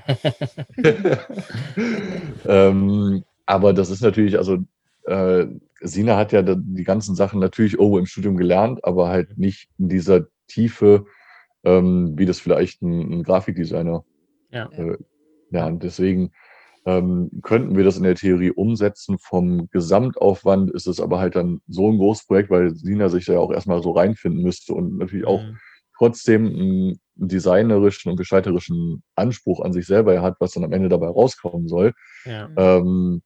ähm, 2.46 3.24
aber 3.46 3.74
das 3.74 3.90
ist 3.90 4.02
natürlich, 4.02 4.38
also 4.38 4.58
äh, 5.06 5.48
Sina 5.82 6.18
hat 6.18 6.32
ja 6.32 6.42
die 6.42 6.84
ganzen 6.84 7.16
Sachen 7.16 7.40
natürlich 7.40 7.74
irgendwo 7.74 7.98
im 7.98 8.06
Studium 8.06 8.38
gelernt, 8.38 8.84
aber 8.86 9.10
halt 9.10 9.38
nicht 9.38 9.70
in 9.78 9.90
dieser 9.90 10.28
Tiefe, 10.48 11.06
ähm, 11.64 12.14
wie 12.18 12.26
das 12.26 12.40
vielleicht 12.40 12.82
ein, 12.82 13.12
ein 13.12 13.24
Grafikdesigner 13.24 14.04
ja. 14.52 14.70
Äh, 14.72 14.98
lernt. 15.50 15.84
Deswegen 15.84 16.32
ähm, 16.86 17.30
könnten 17.44 17.76
wir 17.76 17.84
das 17.84 17.98
in 17.98 18.04
der 18.04 18.16
Theorie 18.16 18.52
umsetzen. 18.52 19.18
Vom 19.20 19.70
Gesamtaufwand 19.72 20.72
ist 20.72 20.88
es 20.88 21.00
aber 21.00 21.20
halt 21.20 21.36
dann 21.36 21.62
so 21.68 21.90
ein 21.90 21.98
großes 21.98 22.28
Projekt, 22.28 22.50
weil 22.50 22.76
Sina 22.76 23.10
sich 23.10 23.26
da 23.26 23.34
ja 23.34 23.40
auch 23.40 23.52
erstmal 23.52 23.82
so 23.84 23.92
reinfinden 23.92 24.42
müsste 24.42 24.74
und 24.74 24.98
natürlich 24.98 25.28
auch 25.28 25.42
mhm. 25.42 25.58
trotzdem 25.98 26.48
einen 26.48 27.00
designerischen 27.16 28.12
und 28.12 28.18
gestalterischen 28.18 29.04
Anspruch 29.16 29.62
an 29.62 29.74
sich 29.74 29.86
selber 29.86 30.22
hat, 30.22 30.38
was 30.40 30.54
dann 30.54 30.64
am 30.64 30.74
Ende 30.74 30.90
dabei 30.90 31.08
rauskommen 31.08 31.68
soll, 31.68 31.94
ja. 32.26 32.50
ähm, 32.58 33.22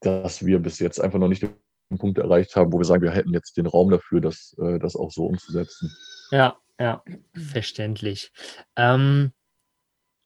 dass 0.00 0.44
wir 0.44 0.58
bis 0.58 0.78
jetzt 0.78 1.00
einfach 1.00 1.18
noch 1.18 1.28
nicht 1.28 1.46
den 1.90 1.98
Punkt 1.98 2.18
erreicht 2.18 2.56
haben, 2.56 2.72
wo 2.72 2.78
wir 2.78 2.84
sagen, 2.84 3.02
wir 3.02 3.10
hätten 3.10 3.32
jetzt 3.32 3.56
den 3.56 3.66
Raum 3.66 3.90
dafür, 3.90 4.20
das, 4.20 4.56
äh, 4.60 4.78
das 4.78 4.96
auch 4.96 5.10
so 5.10 5.26
umzusetzen. 5.26 5.94
Ja, 6.30 6.56
ja, 6.78 7.02
verständlich. 7.34 8.32
Ähm, 8.76 9.32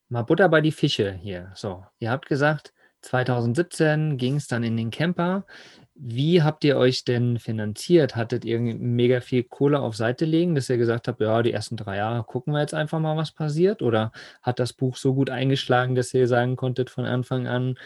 mal 0.08 0.22
Butter 0.22 0.48
bei 0.48 0.60
die 0.60 0.72
Fische 0.72 1.12
hier. 1.12 1.52
So, 1.54 1.84
ihr 1.98 2.10
habt 2.10 2.26
gesagt, 2.26 2.72
2017 3.02 4.16
ging 4.16 4.36
es 4.36 4.46
dann 4.46 4.62
in 4.62 4.76
den 4.76 4.90
Camper. 4.90 5.46
Wie 5.94 6.42
habt 6.42 6.64
ihr 6.64 6.76
euch 6.76 7.04
denn 7.04 7.38
finanziert? 7.38 8.16
Hattet 8.16 8.44
ihr 8.44 8.58
mega 8.58 9.20
viel 9.20 9.44
Kohle 9.44 9.80
auf 9.80 9.96
Seite 9.96 10.24
legen, 10.24 10.54
dass 10.54 10.70
ihr 10.70 10.78
gesagt 10.78 11.08
habt, 11.08 11.20
ja, 11.20 11.42
die 11.42 11.52
ersten 11.52 11.76
drei 11.76 11.96
Jahre 11.98 12.24
gucken 12.24 12.52
wir 12.52 12.60
jetzt 12.60 12.74
einfach 12.74 13.00
mal, 13.00 13.16
was 13.16 13.32
passiert? 13.32 13.82
Oder 13.82 14.12
hat 14.42 14.58
das 14.58 14.72
Buch 14.72 14.96
so 14.96 15.14
gut 15.14 15.30
eingeschlagen, 15.30 15.94
dass 15.94 16.14
ihr 16.14 16.26
sagen 16.26 16.56
konntet 16.56 16.90
von 16.90 17.04
Anfang 17.04 17.46
an, 17.46 17.78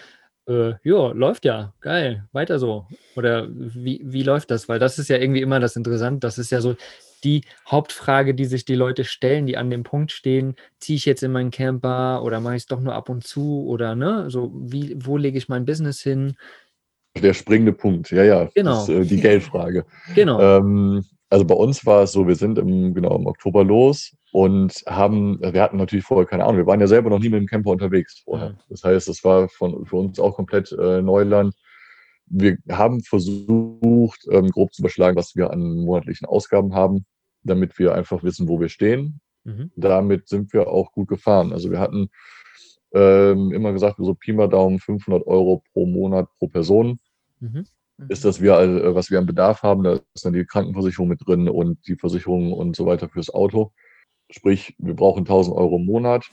äh, 0.46 0.74
ja, 0.82 1.08
läuft 1.12 1.44
ja, 1.44 1.72
geil, 1.80 2.24
weiter 2.32 2.58
so. 2.58 2.86
Oder 3.16 3.48
wie, 3.50 4.00
wie 4.04 4.22
läuft 4.22 4.50
das? 4.50 4.68
Weil 4.68 4.78
das 4.78 4.98
ist 4.98 5.08
ja 5.08 5.16
irgendwie 5.16 5.40
immer 5.40 5.60
das 5.60 5.76
Interessante. 5.76 6.20
Das 6.20 6.38
ist 6.38 6.50
ja 6.50 6.60
so 6.60 6.76
die 7.24 7.42
Hauptfrage, 7.66 8.34
die 8.34 8.44
sich 8.44 8.64
die 8.64 8.74
Leute 8.74 9.04
stellen, 9.04 9.46
die 9.46 9.56
an 9.56 9.70
dem 9.70 9.82
Punkt 9.82 10.12
stehen, 10.12 10.56
ziehe 10.78 10.96
ich 10.96 11.06
jetzt 11.06 11.22
in 11.22 11.32
meinen 11.32 11.50
Camper 11.50 12.22
oder 12.22 12.40
mache 12.40 12.56
ich 12.56 12.62
es 12.62 12.66
doch 12.66 12.80
nur 12.80 12.94
ab 12.94 13.08
und 13.08 13.24
zu 13.24 13.66
oder 13.66 13.94
ne, 13.94 14.30
so 14.30 14.52
wie, 14.54 14.94
wo 14.98 15.16
lege 15.16 15.38
ich 15.38 15.48
mein 15.48 15.64
Business 15.64 16.02
hin? 16.02 16.36
Der 17.16 17.32
springende 17.32 17.72
Punkt, 17.72 18.10
ja, 18.10 18.24
ja, 18.24 18.50
genau. 18.54 18.82
Ist, 18.82 18.88
äh, 18.90 19.04
die 19.04 19.20
Geldfrage. 19.20 19.86
genau. 20.14 20.58
Ähm, 20.58 21.04
also 21.34 21.44
bei 21.44 21.54
uns 21.54 21.84
war 21.84 22.04
es 22.04 22.12
so, 22.12 22.26
wir 22.26 22.36
sind 22.36 22.58
im, 22.58 22.94
genau, 22.94 23.16
im 23.16 23.26
Oktober 23.26 23.64
los 23.64 24.16
und 24.32 24.72
haben, 24.86 25.40
wir 25.40 25.62
hatten 25.62 25.76
natürlich 25.76 26.04
vorher 26.04 26.26
keine 26.26 26.44
Ahnung, 26.44 26.58
wir 26.58 26.66
waren 26.66 26.80
ja 26.80 26.86
selber 26.86 27.10
noch 27.10 27.18
nie 27.18 27.28
mit 27.28 27.40
dem 27.40 27.46
Camper 27.46 27.70
unterwegs 27.70 28.20
vorher. 28.24 28.56
Das 28.68 28.84
heißt, 28.84 29.08
es 29.08 29.24
war 29.24 29.48
von, 29.48 29.84
für 29.84 29.96
uns 29.96 30.18
auch 30.18 30.36
komplett 30.36 30.72
äh, 30.72 31.02
Neuland 31.02 31.54
wir 32.26 32.58
haben 32.70 33.02
versucht, 33.02 34.26
ähm, 34.30 34.50
grob 34.50 34.72
zu 34.72 34.82
überschlagen, 34.82 35.16
was 35.16 35.36
wir 35.36 35.50
an 35.50 35.76
monatlichen 35.76 36.26
Ausgaben 36.26 36.74
haben, 36.74 37.04
damit 37.42 37.78
wir 37.78 37.94
einfach 37.94 38.22
wissen, 38.22 38.48
wo 38.48 38.60
wir 38.60 38.68
stehen. 38.68 39.20
Mhm. 39.44 39.70
Damit 39.76 40.28
sind 40.28 40.52
wir 40.52 40.68
auch 40.68 40.92
gut 40.92 41.08
gefahren. 41.08 41.52
Also 41.52 41.70
wir 41.70 41.78
hatten 41.78 42.08
ähm, 42.92 43.52
immer 43.52 43.72
gesagt, 43.72 43.96
so 43.98 44.14
Pi 44.14 44.32
mal 44.32 44.48
Daumen 44.48 44.78
500 44.78 45.26
Euro 45.26 45.62
pro 45.72 45.86
Monat 45.86 46.28
pro 46.38 46.48
Person. 46.48 46.98
Mhm. 47.40 47.66
Ist 48.08 48.24
das, 48.24 48.40
wir, 48.40 48.58
äh, 48.58 48.94
was 48.94 49.10
wir 49.10 49.18
an 49.18 49.26
Bedarf 49.26 49.62
haben. 49.62 49.84
Da 49.84 50.00
ist 50.14 50.24
dann 50.24 50.32
die 50.32 50.44
Krankenversicherung 50.44 51.08
mit 51.08 51.26
drin 51.26 51.48
und 51.48 51.86
die 51.86 51.96
Versicherung 51.96 52.52
und 52.52 52.74
so 52.74 52.86
weiter 52.86 53.08
fürs 53.08 53.32
Auto. 53.32 53.72
Sprich, 54.30 54.74
wir 54.78 54.94
brauchen 54.94 55.20
1000 55.20 55.56
Euro 55.56 55.76
im 55.76 55.86
Monat. 55.86 56.24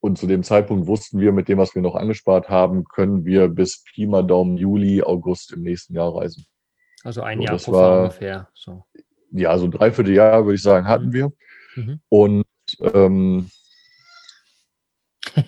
Und 0.00 0.18
zu 0.18 0.26
dem 0.26 0.42
Zeitpunkt 0.42 0.86
wussten 0.86 1.18
wir, 1.18 1.32
mit 1.32 1.48
dem, 1.48 1.58
was 1.58 1.74
wir 1.74 1.82
noch 1.82 1.94
angespart 1.94 2.48
haben, 2.48 2.84
können 2.84 3.24
wir 3.24 3.48
bis 3.48 3.84
Pi 3.84 4.06
mal 4.06 4.22
Daumen 4.22 4.56
Juli, 4.56 5.02
August 5.02 5.52
im 5.52 5.62
nächsten 5.62 5.94
Jahr 5.94 6.14
reisen. 6.14 6.46
Also 7.02 7.22
ein 7.22 7.38
so, 7.38 7.44
Jahr 7.44 7.56
pro 7.56 7.72
war, 7.72 8.02
ungefähr. 8.02 8.48
So. 8.54 8.84
Ja, 9.30 9.56
so 9.58 9.64
ein 9.64 9.70
Dreivierteljahr, 9.70 10.44
würde 10.44 10.56
ich 10.56 10.62
sagen, 10.62 10.86
hatten 10.86 11.06
mhm. 11.06 11.12
wir. 11.12 11.32
Mhm. 11.76 12.00
Und 12.08 12.44
ähm, 12.80 13.50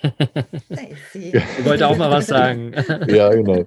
ich 1.14 1.64
wollte 1.64 1.86
auch 1.86 1.96
mal 1.96 2.10
was 2.10 2.26
sagen. 2.26 2.72
ja, 3.08 3.30
genau. 3.30 3.64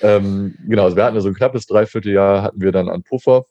Ähm, 0.00 0.56
genau, 0.66 0.84
also 0.84 0.96
wir 0.96 1.04
hatten 1.04 1.20
so 1.20 1.28
ein 1.28 1.34
knappes 1.34 1.66
Dreivierteljahr 1.66 2.42
hatten 2.42 2.60
wir 2.60 2.72
dann 2.72 2.88
an 2.88 3.02
Puffer 3.02 3.46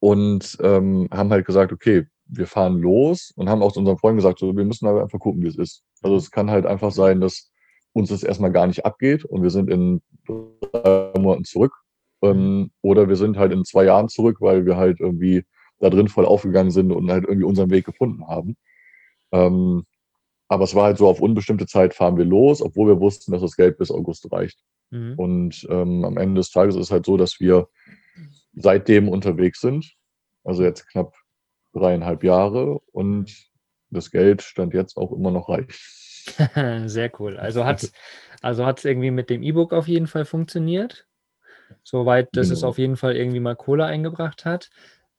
und 0.00 0.58
ähm, 0.60 1.08
haben 1.12 1.30
halt 1.30 1.46
gesagt, 1.46 1.72
okay, 1.72 2.06
wir 2.26 2.46
fahren 2.46 2.78
los 2.78 3.32
und 3.36 3.48
haben 3.48 3.62
auch 3.62 3.72
zu 3.72 3.80
unseren 3.80 3.98
Freunden 3.98 4.16
gesagt, 4.16 4.38
so, 4.38 4.56
wir 4.56 4.64
müssen 4.64 4.86
aber 4.86 5.02
einfach 5.02 5.18
gucken, 5.18 5.42
wie 5.42 5.48
es 5.48 5.56
ist. 5.56 5.82
Also 6.02 6.16
es 6.16 6.30
kann 6.30 6.50
halt 6.50 6.66
einfach 6.66 6.90
sein, 6.90 7.20
dass 7.20 7.50
uns 7.92 8.08
das 8.08 8.22
erstmal 8.22 8.52
gar 8.52 8.66
nicht 8.66 8.84
abgeht 8.84 9.24
und 9.24 9.42
wir 9.42 9.50
sind 9.50 9.70
in 9.70 10.02
drei 10.26 11.12
Monaten 11.18 11.44
zurück. 11.44 11.72
Ähm, 12.22 12.70
oder 12.82 13.08
wir 13.08 13.16
sind 13.16 13.36
halt 13.36 13.52
in 13.52 13.64
zwei 13.64 13.84
Jahren 13.84 14.08
zurück, 14.08 14.38
weil 14.40 14.66
wir 14.66 14.76
halt 14.76 15.00
irgendwie 15.00 15.44
da 15.78 15.90
drin 15.90 16.08
voll 16.08 16.24
aufgegangen 16.24 16.70
sind 16.70 16.92
und 16.92 17.10
halt 17.10 17.24
irgendwie 17.24 17.44
unseren 17.46 17.70
Weg 17.70 17.84
gefunden 17.84 18.26
haben. 18.26 18.56
Ähm, 19.32 19.84
aber 20.48 20.64
es 20.64 20.74
war 20.74 20.84
halt 20.84 20.98
so, 20.98 21.08
auf 21.08 21.20
unbestimmte 21.20 21.66
Zeit 21.66 21.94
fahren 21.94 22.16
wir 22.16 22.24
los, 22.24 22.62
obwohl 22.62 22.88
wir 22.88 23.00
wussten, 23.00 23.32
dass 23.32 23.42
das 23.42 23.56
Geld 23.56 23.78
bis 23.78 23.90
August 23.90 24.30
reicht. 24.30 24.58
Mhm. 24.90 25.14
Und 25.16 25.66
ähm, 25.70 26.04
am 26.04 26.16
Ende 26.16 26.40
des 26.40 26.50
Tages 26.50 26.74
ist 26.74 26.82
es 26.82 26.90
halt 26.90 27.06
so, 27.06 27.16
dass 27.16 27.40
wir 27.40 27.68
seitdem 28.54 29.08
unterwegs 29.08 29.60
sind. 29.60 29.94
Also 30.44 30.62
jetzt 30.62 30.88
knapp 30.88 31.14
dreieinhalb 31.72 32.22
Jahre 32.22 32.78
und 32.92 33.34
das 33.90 34.10
Geld 34.10 34.42
stand 34.42 34.74
jetzt 34.74 34.96
auch 34.96 35.12
immer 35.12 35.30
noch 35.30 35.48
reich. 35.48 35.66
Sehr 36.86 37.10
cool. 37.20 37.36
Also 37.36 37.64
hat 37.64 37.82
es 37.82 37.92
also 38.44 38.66
hat's 38.66 38.84
irgendwie 38.84 39.10
mit 39.10 39.30
dem 39.30 39.42
E-Book 39.42 39.72
auf 39.72 39.88
jeden 39.88 40.06
Fall 40.06 40.26
funktioniert. 40.26 41.06
Soweit, 41.82 42.28
dass 42.36 42.48
genau. 42.48 42.58
es 42.58 42.64
auf 42.64 42.76
jeden 42.76 42.98
Fall 42.98 43.16
irgendwie 43.16 43.40
mal 43.40 43.56
Kohle 43.56 43.86
eingebracht 43.86 44.44
hat. 44.44 44.68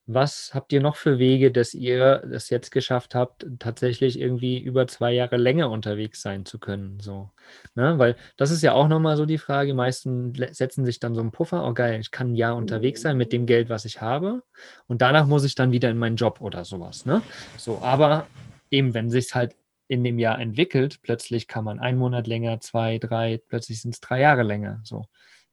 Was 0.08 0.52
habt 0.54 0.72
ihr 0.72 0.82
noch 0.82 0.98
für 0.98 1.18
Wege, 1.18 1.52
dass 1.52 1.74
ihr 1.74 2.18
das 2.32 2.52
jetzt 2.52 2.70
geschafft 2.70 3.15
habt, 3.15 3.48
tatsächlich 3.58 4.20
irgendwie 4.20 4.60
über 4.60 4.88
zwei 4.88 5.12
Jahre 5.12 5.38
länger 5.38 5.72
unterwegs 5.72 6.22
sein 6.22 6.46
zu 6.46 6.60
können? 6.60 7.00
So, 7.00 7.32
ne? 7.74 7.98
Weil 7.98 8.15
das 8.38 8.52
ist 8.52 8.62
ja 8.62 8.74
auch 8.74 8.88
nochmal 8.88 9.18
so 9.18 9.26
die 9.26 9.39
Frage. 9.39 9.74
Meisten 9.74 10.34
setzen 10.52 10.86
sich 10.86 11.00
dann 11.00 11.15
so 11.15 11.22
einen 11.22 11.32
Puffer, 11.32 11.68
oh 11.68 11.74
geil, 11.74 12.00
ich 12.00 12.12
kann 12.12 12.34
ein 12.34 12.36
Jahr 12.36 12.56
unterwegs 12.56 13.02
sein 13.02 13.18
mit 13.18 13.34
dem 13.34 13.48
Geld, 13.48 13.70
was 13.70 13.86
ich 13.86 14.00
habe. 14.00 14.44
Und 14.86 15.02
danach 15.02 15.26
muss 15.26 15.44
ich 15.44 15.56
dann 15.56 15.72
wieder 15.72 15.89
in 15.89 15.98
meinen 15.98 16.18
Job 16.18 16.39
oder 16.39 16.65
sowas. 16.65 17.08
Ne? 17.08 17.24
So, 17.58 17.80
aber 17.82 18.28
eben, 18.70 18.94
wenn 18.94 19.10
sich 19.10 19.34
halt 19.34 19.56
in 19.88 20.04
dem 20.04 20.20
Jahr 20.20 20.39
entwickelt, 20.39 21.02
plötzlich 21.02 21.48
kann 21.48 21.63
man 21.63 21.80
einen 21.80 21.98
Monat 21.98 22.28
länger, 22.28 22.60
zwei, 22.60 23.00
drei, 23.00 23.41
plötzlich 23.48 23.82
sind 23.82 23.96
es 23.96 24.02
drei 24.02 24.22
Jahre 24.22 24.44
länger. 24.44 24.82
So. 24.84 25.06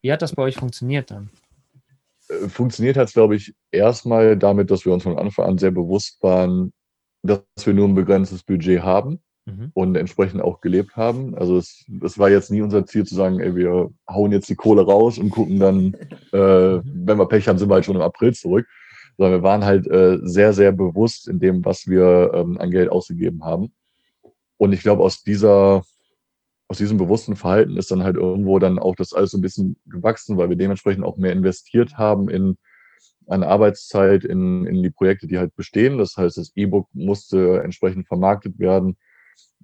Wie 0.03 0.12
hat 0.12 0.21
das 0.21 0.35
bei 0.35 0.43
euch 0.43 0.57
funktioniert 0.57 1.11
dann? 1.11 1.31
Äh, 2.33 2.49
funktioniert 2.49 2.97
hat 2.97 3.09
es, 3.09 3.14
glaube 3.14 3.37
ich, 3.37 3.55
erstmal 3.71 4.37
damit, 4.37 4.71
dass 4.71 4.85
wir 4.85 4.92
uns 4.92 5.03
von 5.03 5.18
Anfang 5.18 5.47
an 5.47 5.59
sehr 5.59 5.71
bewusst 5.71 6.23
waren, 6.23 6.73
dass 7.23 7.42
wir 7.64 7.75
nur 7.75 7.88
ein 7.88 7.95
begrenztes 7.95 8.42
Budget 8.42 8.83
haben 8.83 9.21
mhm. 9.45 9.71
und 9.75 9.97
entsprechend 9.97 10.42
auch 10.42 10.61
gelebt 10.61 10.97
haben. 10.97 11.35
Also 11.37 11.57
es, 11.57 11.85
es, 12.03 12.18
war 12.18 12.31
jetzt 12.31 12.51
nie 12.51 12.62
unser 12.62 12.87
Ziel 12.87 13.05
zu 13.05 13.14
sagen, 13.14 13.40
ey, 13.40 13.55
wir 13.55 13.90
hauen 14.09 14.33
jetzt 14.33 14.49
die 14.49 14.57
Kohle 14.57 14.83
raus 14.83 15.18
und 15.18 15.31
gucken 15.31 15.59
dann, 15.59 15.97
äh, 16.33 16.77
mhm. 16.77 16.83
wenn 16.85 17.18
wir 17.18 17.29
Pech 17.29 17.49
haben, 17.49 17.59
sind 17.59 17.68
wir 17.68 17.75
halt 17.75 17.85
schon 17.85 17.97
im 17.97 18.03
April 18.03 18.35
zurück. 18.35 18.66
Sondern 19.18 19.40
wir 19.40 19.42
waren 19.42 19.64
halt 19.64 19.87
äh, 19.88 20.18
sehr, 20.23 20.55
sehr 20.55 20.73
bewusst 20.73 21.29
in 21.29 21.38
dem, 21.38 21.64
was 21.66 21.87
wir 21.87 22.33
ähm, 22.35 22.57
an 22.59 22.71
Geld 22.71 22.90
ausgegeben 22.90 23.45
haben. 23.45 23.73
Und 24.57 24.73
ich 24.73 24.81
glaube, 24.81 25.03
aus 25.03 25.23
dieser 25.23 25.83
aus 26.72 26.78
diesem 26.78 26.96
bewussten 26.96 27.37
Verhalten 27.37 27.76
ist 27.76 27.90
dann 27.90 28.02
halt 28.02 28.16
irgendwo 28.16 28.58
dann 28.58 28.78
auch 28.78 28.96
das 28.96 29.12
alles 29.12 29.32
so 29.32 29.37
ein 29.37 29.42
bisschen 29.42 29.76
gewachsen, 29.85 30.38
weil 30.38 30.48
wir 30.48 30.56
dementsprechend 30.56 31.04
auch 31.04 31.18
mehr 31.18 31.32
investiert 31.32 31.98
haben 31.98 32.30
in 32.30 32.56
an 33.26 33.42
Arbeitszeit 33.42 34.24
in, 34.24 34.66
in 34.66 34.82
die 34.82 34.88
Projekte, 34.88 35.26
die 35.26 35.38
halt 35.38 35.54
bestehen. 35.54 35.98
Das 35.98 36.16
heißt, 36.16 36.38
das 36.38 36.50
E-Book 36.56 36.88
musste 36.94 37.61
entsprechend 37.62 38.08
vermarktet 38.08 38.58
werden 38.58 38.96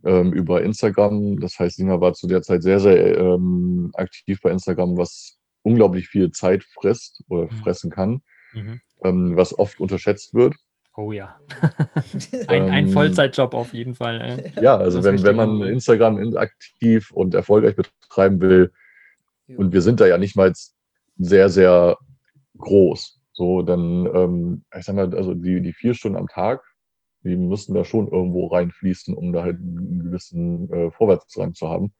ähm, 0.04 0.34
über 0.34 0.62
Instagram. 0.62 1.40
Das 1.40 1.58
heißt, 1.58 1.76
Sina 1.76 1.98
war 1.98 2.12
zu 2.12 2.26
der 2.26 2.42
Zeit 2.42 2.62
sehr, 2.62 2.78
sehr 2.78 3.16
ähm, 3.16 3.90
aktiv 3.94 4.40
bei 4.42 4.50
Instagram, 4.50 4.98
was 4.98 5.38
unglaublich 5.62 6.08
viel 6.08 6.30
Zeit 6.30 6.62
frisst 6.62 7.24
oder 7.28 7.44
mhm. 7.44 7.56
fressen 7.56 7.90
kann, 7.90 8.20
mhm. 8.52 8.80
ähm, 9.02 9.34
was 9.34 9.58
oft 9.58 9.80
unterschätzt 9.80 10.34
wird. 10.34 10.54
Oh 10.98 11.12
ja. 11.12 11.38
ein, 12.48 12.70
ein 12.70 12.86
ähm, 12.88 12.92
Vollzeitjob 12.92 13.54
auf 13.54 13.72
jeden 13.72 13.94
Fall. 13.94 14.20
Äh. 14.20 14.60
Ja, 14.60 14.76
also 14.76 15.04
wenn, 15.04 15.22
wenn 15.22 15.36
man 15.36 15.62
Instagram 15.62 16.36
aktiv 16.36 17.12
und 17.12 17.36
erfolgreich 17.36 17.76
betreiben 17.76 18.40
will, 18.40 18.72
und 19.56 19.72
wir 19.72 19.80
sind 19.80 20.00
da 20.00 20.08
ja 20.08 20.18
nicht 20.18 20.34
mal 20.34 20.52
sehr, 21.16 21.50
sehr 21.50 21.98
groß, 22.58 23.20
so 23.32 23.62
dann, 23.62 24.06
ähm, 24.12 24.64
ich 24.76 24.86
sag 24.86 24.96
mal, 24.96 25.14
also 25.14 25.34
die, 25.34 25.60
die 25.60 25.72
vier 25.72 25.94
Stunden 25.94 26.18
am 26.18 26.26
Tag, 26.26 26.64
die 27.22 27.36
müssen 27.36 27.74
da 27.74 27.84
schon 27.84 28.08
irgendwo 28.08 28.48
reinfließen, 28.48 29.14
um 29.14 29.32
da 29.32 29.44
halt 29.44 29.58
einen 29.60 30.02
gewissen 30.02 30.68
äh, 30.72 30.90
Vorwärtsdrang 30.90 31.54
zu 31.54 31.68
haben. 31.68 31.92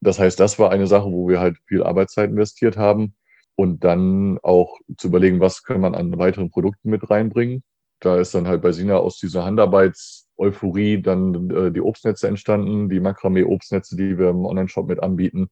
Das 0.00 0.18
heißt, 0.18 0.40
das 0.40 0.58
war 0.58 0.70
eine 0.70 0.86
Sache, 0.86 1.12
wo 1.12 1.28
wir 1.28 1.38
halt 1.38 1.58
viel 1.66 1.82
Arbeitszeit 1.82 2.30
investiert 2.30 2.78
haben 2.78 3.14
und 3.56 3.84
dann 3.84 4.38
auch 4.42 4.78
zu 4.96 5.08
überlegen, 5.08 5.40
was 5.40 5.64
können 5.64 5.82
man 5.82 5.94
an 5.94 6.16
weiteren 6.16 6.48
Produkten 6.48 6.88
mit 6.88 7.10
reinbringen 7.10 7.62
da 8.04 8.18
ist 8.18 8.34
dann 8.34 8.48
halt 8.48 8.62
bei 8.62 8.72
Sina 8.72 8.96
aus 8.96 9.18
dieser 9.18 9.44
Handarbeits-Euphorie 9.44 11.00
dann 11.00 11.50
äh, 11.50 11.70
die 11.70 11.80
Obstnetze 11.80 12.26
entstanden, 12.28 12.88
die 12.88 13.00
Makramee-Obstnetze, 13.00 13.96
die 13.96 14.18
wir 14.18 14.30
im 14.30 14.44
Online-Shop 14.44 14.88
mit 14.88 15.02
anbieten. 15.02 15.48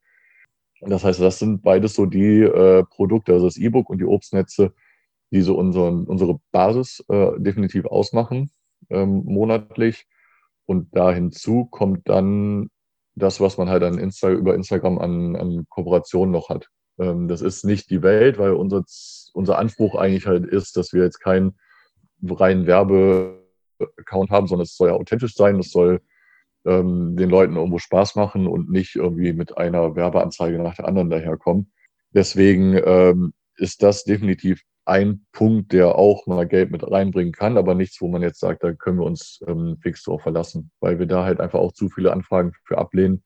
Das 0.81 1.05
heißt, 1.05 1.21
das 1.21 1.39
sind 1.39 1.63
beides 1.63 1.95
so 1.95 2.07
die 2.07 2.41
äh, 2.41 2.85
Produkte, 2.85 3.35
also 3.35 3.47
das 3.47 3.57
E-Book 3.57 3.89
und 3.89 3.99
die 3.99 4.07
Obstnetze, 4.07 4.73
die 5.31 5.43
so 5.43 5.57
unseren, 5.57 6.05
unsere 6.05 6.41
Basis 6.51 7.05
äh, 7.09 7.33
definitiv 7.39 7.87
ausmachen, 7.87 8.51
ähm, 8.89 9.23
monatlich. 9.25 10.07
Und 10.67 10.97
da 10.97 11.13
hinzu 11.13 11.67
kommt 11.67 12.09
dann 12.09 12.71
das, 13.15 13.41
was 13.41 13.59
man 13.59 13.69
halt 13.69 13.83
an 13.83 13.99
Insta 13.99 14.31
über 14.31 14.55
Instagram 14.55 14.99
an, 14.99 15.37
an 15.37 15.67
Kooperationen 15.69 16.33
noch 16.33 16.49
hat. 16.49 16.69
Ähm, 16.99 17.29
das 17.29 17.43
ist 17.43 17.65
nicht 17.65 17.91
die 17.91 18.03
Welt, 18.03 18.39
weil 18.39 18.53
unser, 18.53 18.83
unser 19.35 19.59
Anspruch 19.59 19.95
eigentlich 19.95 20.27
halt 20.27 20.47
ist, 20.47 20.77
dass 20.77 20.93
wir 20.93 21.05
jetzt 21.05 21.21
kein 21.21 21.55
reinen 22.29 22.67
Werbeaccount 22.67 24.31
haben, 24.31 24.47
sondern 24.47 24.65
es 24.65 24.77
soll 24.77 24.89
ja 24.89 24.95
authentisch 24.95 25.35
sein, 25.35 25.59
es 25.59 25.71
soll 25.71 26.01
ähm, 26.65 27.17
den 27.17 27.31
Leuten 27.31 27.57
irgendwo 27.57 27.79
Spaß 27.79 28.17
machen 28.17 28.47
und 28.47 28.71
nicht 28.71 28.97
irgendwie 28.97 29.33
mit 29.33 29.57
einer 29.57 29.97
Werbeanzeige 29.97 30.59
nach 30.59 30.77
der 30.77 30.87
anderen 30.87 31.11
daherkommen. 31.11 31.73
Deswegen 32.13 32.79
ähm, 32.85 33.33
ist 33.57 33.83
das 33.83 34.05
definitiv 34.05 34.63
ein 34.85 35.25
Punkt, 35.33 35.73
der 35.73 35.97
auch 35.97 36.27
mal 36.27 36.47
Geld 36.47 36.71
mit 36.71 36.91
reinbringen 36.91 37.33
kann, 37.33 37.57
aber 37.57 37.75
nichts, 37.75 38.01
wo 38.01 38.09
man 38.09 38.23
jetzt 38.23 38.41
sagt, 38.41 38.65
da 38.65 38.73
können 38.73 38.99
wir 38.99 39.07
uns 39.07 39.41
ähm, 39.47 39.79
fix 39.83 40.03
drauf 40.03 40.23
verlassen, 40.23 40.71
weil 40.81 40.99
wir 40.99 41.07
da 41.07 41.25
halt 41.25 41.41
einfach 41.41 41.61
auch 41.61 41.73
zu 41.73 41.89
viele 41.89 42.13
Anfragen 42.13 42.53
für 42.65 42.79
ablehnen 42.79 43.23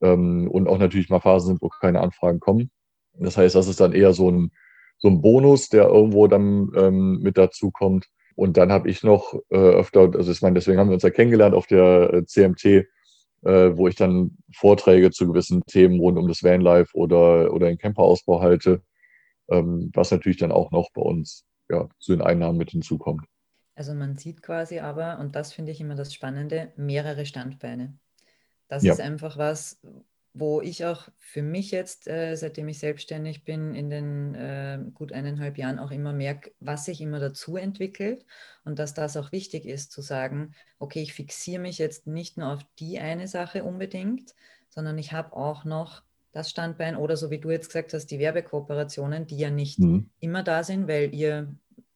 ähm, 0.00 0.48
und 0.50 0.68
auch 0.68 0.78
natürlich 0.78 1.10
mal 1.10 1.20
Phasen 1.20 1.48
sind, 1.48 1.62
wo 1.62 1.68
keine 1.68 2.00
Anfragen 2.00 2.40
kommen. 2.40 2.70
Das 3.18 3.36
heißt, 3.36 3.54
das 3.54 3.68
ist 3.68 3.80
dann 3.80 3.92
eher 3.92 4.12
so 4.12 4.30
ein, 4.30 4.52
so 4.98 5.08
ein 5.08 5.20
Bonus, 5.20 5.68
der 5.68 5.88
irgendwo 5.88 6.26
dann 6.26 6.70
ähm, 6.76 7.20
mit 7.20 7.36
dazu 7.36 7.70
kommt. 7.70 8.06
Und 8.36 8.58
dann 8.58 8.70
habe 8.70 8.88
ich 8.88 9.02
noch 9.02 9.34
äh, 9.50 9.56
öfter, 9.56 10.10
also 10.14 10.30
ich 10.30 10.42
meine, 10.42 10.54
deswegen 10.54 10.78
haben 10.78 10.90
wir 10.90 10.94
uns 10.94 11.02
ja 11.02 11.10
kennengelernt 11.10 11.54
auf 11.54 11.66
der 11.66 12.12
äh, 12.12 12.24
CMT, 12.26 12.64
äh, 12.66 12.86
wo 13.42 13.88
ich 13.88 13.96
dann 13.96 14.36
Vorträge 14.54 15.10
zu 15.10 15.26
gewissen 15.26 15.62
Themen 15.66 15.98
rund 15.98 16.18
um 16.18 16.28
das 16.28 16.42
Vanlife 16.42 16.94
oder, 16.94 17.52
oder 17.52 17.66
den 17.68 17.78
Camperausbau 17.78 18.42
halte, 18.42 18.82
ähm, 19.48 19.90
was 19.94 20.10
natürlich 20.10 20.36
dann 20.36 20.52
auch 20.52 20.70
noch 20.70 20.90
bei 20.92 21.00
uns 21.00 21.46
ja, 21.70 21.88
zu 21.98 22.12
den 22.12 22.22
Einnahmen 22.22 22.58
mit 22.58 22.70
hinzukommt. 22.70 23.24
Also 23.74 23.94
man 23.94 24.16
sieht 24.16 24.42
quasi 24.42 24.80
aber, 24.80 25.18
und 25.18 25.34
das 25.34 25.52
finde 25.52 25.72
ich 25.72 25.80
immer 25.80 25.94
das 25.94 26.12
Spannende, 26.12 26.72
mehrere 26.76 27.26
Standbeine. 27.26 27.98
Das 28.68 28.82
ja. 28.82 28.92
ist 28.92 29.00
einfach 29.00 29.38
was, 29.38 29.80
wo 30.38 30.60
ich 30.60 30.84
auch 30.84 31.08
für 31.18 31.42
mich 31.42 31.70
jetzt, 31.70 32.08
äh, 32.08 32.36
seitdem 32.36 32.68
ich 32.68 32.78
selbstständig 32.78 33.44
bin, 33.44 33.74
in 33.74 33.88
den 33.88 34.34
äh, 34.34 34.78
gut 34.92 35.12
eineinhalb 35.12 35.56
Jahren 35.56 35.78
auch 35.78 35.90
immer 35.90 36.12
merke, 36.12 36.52
was 36.60 36.84
sich 36.84 37.00
immer 37.00 37.20
dazu 37.20 37.56
entwickelt 37.56 38.26
und 38.64 38.78
dass 38.78 38.92
das 38.92 39.16
auch 39.16 39.32
wichtig 39.32 39.64
ist 39.64 39.92
zu 39.92 40.02
sagen, 40.02 40.54
okay, 40.78 41.00
ich 41.00 41.14
fixiere 41.14 41.62
mich 41.62 41.78
jetzt 41.78 42.06
nicht 42.06 42.36
nur 42.36 42.52
auf 42.52 42.60
die 42.78 42.98
eine 42.98 43.28
Sache 43.28 43.64
unbedingt, 43.64 44.34
sondern 44.68 44.98
ich 44.98 45.12
habe 45.12 45.34
auch 45.34 45.64
noch 45.64 46.02
das 46.32 46.50
Standbein 46.50 46.96
oder 46.96 47.16
so 47.16 47.30
wie 47.30 47.38
du 47.38 47.50
jetzt 47.50 47.68
gesagt 47.68 47.94
hast, 47.94 48.08
die 48.10 48.18
Werbekooperationen, 48.18 49.26
die 49.26 49.38
ja 49.38 49.50
nicht 49.50 49.78
mhm. 49.78 50.10
immer 50.20 50.42
da 50.42 50.64
sind, 50.64 50.86
weil 50.86 51.14
ihr 51.14 51.54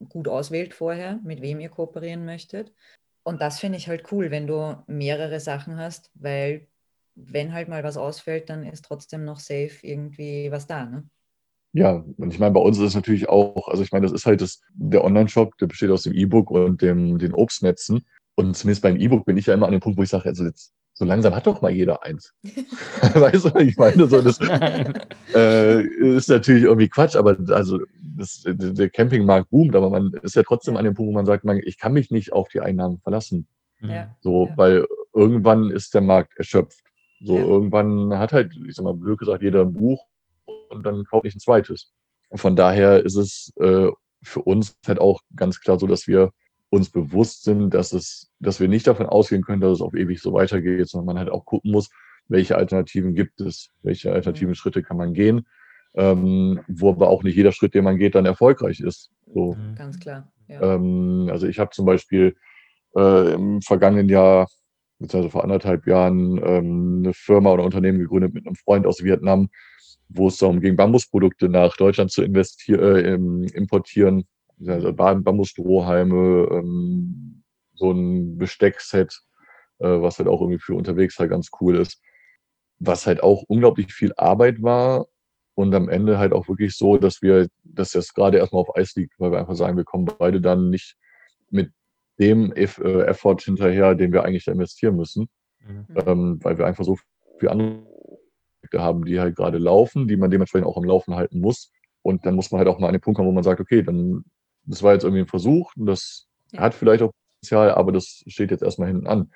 gut 0.08 0.28
auswählt 0.28 0.72
vorher, 0.72 1.20
mit 1.22 1.42
wem 1.42 1.60
ihr 1.60 1.68
kooperieren 1.68 2.24
möchtet. 2.24 2.72
Und 3.22 3.42
das 3.42 3.60
finde 3.60 3.76
ich 3.76 3.88
halt 3.88 4.10
cool, 4.12 4.30
wenn 4.30 4.46
du 4.46 4.82
mehrere 4.86 5.40
Sachen 5.40 5.76
hast, 5.76 6.10
weil 6.14 6.68
wenn 7.26 7.52
halt 7.52 7.68
mal 7.68 7.82
was 7.84 7.96
ausfällt, 7.96 8.50
dann 8.50 8.64
ist 8.64 8.84
trotzdem 8.84 9.24
noch 9.24 9.40
safe 9.40 9.78
irgendwie 9.82 10.50
was 10.50 10.66
da. 10.66 10.84
Ne? 10.86 11.04
Ja, 11.72 12.04
und 12.16 12.32
ich 12.32 12.38
meine, 12.38 12.52
bei 12.52 12.60
uns 12.60 12.78
ist 12.78 12.84
es 12.84 12.94
natürlich 12.94 13.28
auch, 13.28 13.68
also 13.68 13.82
ich 13.82 13.92
meine, 13.92 14.04
das 14.04 14.12
ist 14.12 14.26
halt 14.26 14.40
das, 14.40 14.60
der 14.74 15.04
Online-Shop, 15.04 15.56
der 15.58 15.66
besteht 15.66 15.90
aus 15.90 16.02
dem 16.02 16.14
E-Book 16.14 16.50
und 16.50 16.82
dem, 16.82 17.18
den 17.18 17.32
Obstnetzen. 17.32 18.04
Und 18.34 18.56
zumindest 18.56 18.82
beim 18.82 18.96
E-Book 18.96 19.24
bin 19.24 19.36
ich 19.36 19.46
ja 19.46 19.54
immer 19.54 19.66
an 19.66 19.72
dem 19.72 19.80
Punkt, 19.80 19.98
wo 19.98 20.02
ich 20.02 20.08
sage, 20.08 20.28
also 20.28 20.44
jetzt, 20.44 20.72
so 20.94 21.04
langsam 21.04 21.34
hat 21.34 21.46
doch 21.46 21.62
mal 21.62 21.70
jeder 21.70 22.02
eins. 22.02 22.34
weißt 23.14 23.44
du, 23.46 23.58
ich 23.60 23.76
meine, 23.76 24.08
so 24.08 24.20
das 24.20 24.40
äh, 25.34 25.82
ist 25.82 26.28
natürlich 26.28 26.64
irgendwie 26.64 26.88
Quatsch, 26.88 27.16
aber 27.16 27.38
also 27.50 27.80
das, 28.00 28.42
der 28.44 28.90
Campingmarkt 28.90 29.50
boomt, 29.50 29.76
aber 29.76 29.90
man 29.90 30.12
ist 30.22 30.34
ja 30.34 30.42
trotzdem 30.42 30.76
an 30.76 30.84
dem 30.84 30.94
Punkt, 30.94 31.10
wo 31.10 31.14
man 31.14 31.26
sagt, 31.26 31.44
man, 31.44 31.60
ich 31.64 31.78
kann 31.78 31.92
mich 31.92 32.10
nicht 32.10 32.32
auf 32.32 32.48
die 32.48 32.60
Einnahmen 32.60 32.98
verlassen. 32.98 33.46
Ja. 33.80 34.14
So, 34.20 34.48
ja. 34.48 34.56
weil 34.56 34.86
irgendwann 35.14 35.70
ist 35.70 35.94
der 35.94 36.02
Markt 36.02 36.36
erschöpft. 36.36 36.89
So 37.20 37.36
ja. 37.36 37.44
irgendwann 37.44 38.18
hat 38.18 38.32
halt, 38.32 38.52
ich 38.66 38.74
sag 38.74 38.84
mal, 38.84 38.94
blöd 38.94 39.18
gesagt, 39.18 39.42
jeder 39.42 39.62
ein 39.62 39.72
Buch 39.72 40.06
und 40.70 40.84
dann 40.84 41.04
kauft 41.04 41.24
nicht 41.24 41.36
ein 41.36 41.40
zweites. 41.40 41.92
Und 42.28 42.38
von 42.38 42.56
daher 42.56 43.04
ist 43.04 43.16
es 43.16 43.52
äh, 43.60 43.88
für 44.22 44.42
uns 44.42 44.76
halt 44.86 45.00
auch 45.00 45.20
ganz 45.34 45.60
klar 45.60 45.78
so, 45.78 45.86
dass 45.86 46.06
wir 46.06 46.32
uns 46.70 46.90
bewusst 46.90 47.42
sind, 47.42 47.74
dass 47.74 47.92
es, 47.92 48.30
dass 48.38 48.60
wir 48.60 48.68
nicht 48.68 48.86
davon 48.86 49.06
ausgehen 49.06 49.42
können, 49.42 49.60
dass 49.60 49.72
es 49.72 49.80
auf 49.80 49.94
ewig 49.94 50.20
so 50.20 50.32
weitergeht, 50.32 50.88
sondern 50.88 51.06
man 51.06 51.18
halt 51.18 51.30
auch 51.30 51.44
gucken 51.44 51.72
muss, 51.72 51.90
welche 52.28 52.56
Alternativen 52.56 53.14
gibt 53.14 53.40
es, 53.40 53.70
welche 53.82 54.12
alternativen 54.12 54.50
mhm. 54.50 54.54
Schritte 54.54 54.82
kann 54.82 54.96
man 54.96 55.12
gehen, 55.12 55.46
ähm, 55.94 56.60
wo 56.68 56.90
aber 56.90 57.08
auch 57.08 57.24
nicht 57.24 57.36
jeder 57.36 57.52
Schritt, 57.52 57.74
den 57.74 57.84
man 57.84 57.98
geht, 57.98 58.14
dann 58.14 58.24
erfolgreich 58.24 58.80
ist. 58.80 59.10
So. 59.26 59.54
Mhm. 59.54 59.74
Ganz 59.74 59.98
klar. 59.98 60.32
Ja. 60.46 60.74
Ähm, 60.74 61.28
also 61.30 61.48
ich 61.48 61.58
habe 61.58 61.70
zum 61.70 61.86
Beispiel 61.86 62.36
äh, 62.96 63.34
im 63.34 63.60
vergangenen 63.62 64.08
Jahr 64.08 64.48
beziehungsweise 65.00 65.32
vor 65.32 65.42
anderthalb 65.42 65.86
Jahren 65.86 66.38
ähm, 66.44 67.02
eine 67.02 67.14
Firma 67.14 67.52
oder 67.52 67.64
Unternehmen 67.64 67.98
gegründet 67.98 68.34
mit 68.34 68.46
einem 68.46 68.54
Freund 68.54 68.86
aus 68.86 69.02
Vietnam, 69.02 69.48
wo 70.08 70.28
es 70.28 70.36
darum 70.36 70.60
ging, 70.60 70.76
Bambusprodukte 70.76 71.48
nach 71.48 71.76
Deutschland 71.76 72.10
zu 72.12 72.22
investieren, 72.22 73.44
äh, 73.44 73.56
importieren, 73.56 74.26
also 74.66 74.92
Bambusstrohhalme, 74.92 76.48
ähm, 76.50 77.42
so 77.74 77.92
ein 77.92 78.36
Besteckset, 78.36 79.20
äh, 79.78 79.86
was 79.86 80.18
halt 80.18 80.28
auch 80.28 80.42
irgendwie 80.42 80.60
für 80.60 80.74
unterwegs 80.74 81.18
halt 81.18 81.30
ganz 81.30 81.48
cool 81.60 81.76
ist. 81.76 82.00
Was 82.78 83.06
halt 83.06 83.22
auch 83.22 83.42
unglaublich 83.48 83.92
viel 83.92 84.12
Arbeit 84.16 84.62
war 84.62 85.06
und 85.54 85.74
am 85.74 85.88
Ende 85.88 86.18
halt 86.18 86.32
auch 86.32 86.48
wirklich 86.48 86.76
so, 86.76 86.98
dass 86.98 87.22
wir, 87.22 87.48
dass 87.64 87.92
das 87.92 88.12
gerade 88.12 88.38
erstmal 88.38 88.62
auf 88.62 88.76
Eis 88.76 88.94
liegt, 88.96 89.18
weil 89.18 89.32
wir 89.32 89.38
einfach 89.38 89.54
sagen, 89.54 89.76
wir 89.76 89.84
kommen 89.84 90.10
beide 90.18 90.40
dann 90.40 90.68
nicht 90.70 90.96
mit 91.50 91.72
dem 92.20 92.52
äh, 92.52 92.64
Effort 92.64 93.38
hinterher, 93.40 93.94
den 93.94 94.12
wir 94.12 94.24
eigentlich 94.24 94.46
investieren 94.46 94.96
müssen, 94.96 95.28
mhm. 95.66 95.86
ähm, 96.06 96.38
weil 96.42 96.58
wir 96.58 96.66
einfach 96.66 96.84
so 96.84 96.98
viele 97.38 97.52
andere 97.52 97.86
Projekte 98.60 98.82
haben, 98.82 99.04
die 99.04 99.18
halt 99.18 99.36
gerade 99.36 99.58
laufen, 99.58 100.06
die 100.06 100.16
man 100.16 100.30
dementsprechend 100.30 100.68
auch 100.68 100.76
am 100.76 100.84
Laufen 100.84 101.14
halten 101.16 101.40
muss. 101.40 101.72
Und 102.02 102.24
dann 102.26 102.34
muss 102.34 102.50
man 102.50 102.60
halt 102.60 102.68
auch 102.68 102.78
mal 102.78 102.88
an 102.88 102.94
den 102.94 103.00
Punkt 103.00 103.16
kommen, 103.16 103.28
wo 103.28 103.32
man 103.32 103.44
sagt, 103.44 103.60
okay, 103.60 103.82
dann, 103.82 104.24
das 104.64 104.82
war 104.82 104.92
jetzt 104.92 105.04
irgendwie 105.04 105.22
ein 105.22 105.26
Versuch, 105.26 105.72
das 105.76 106.28
ja. 106.52 106.60
hat 106.60 106.74
vielleicht 106.74 107.02
auch 107.02 107.12
Potenzial, 107.40 107.70
aber 107.72 107.92
das 107.92 108.22
steht 108.26 108.50
jetzt 108.50 108.62
erstmal 108.62 108.88
hinten 108.88 109.06
an. 109.06 109.32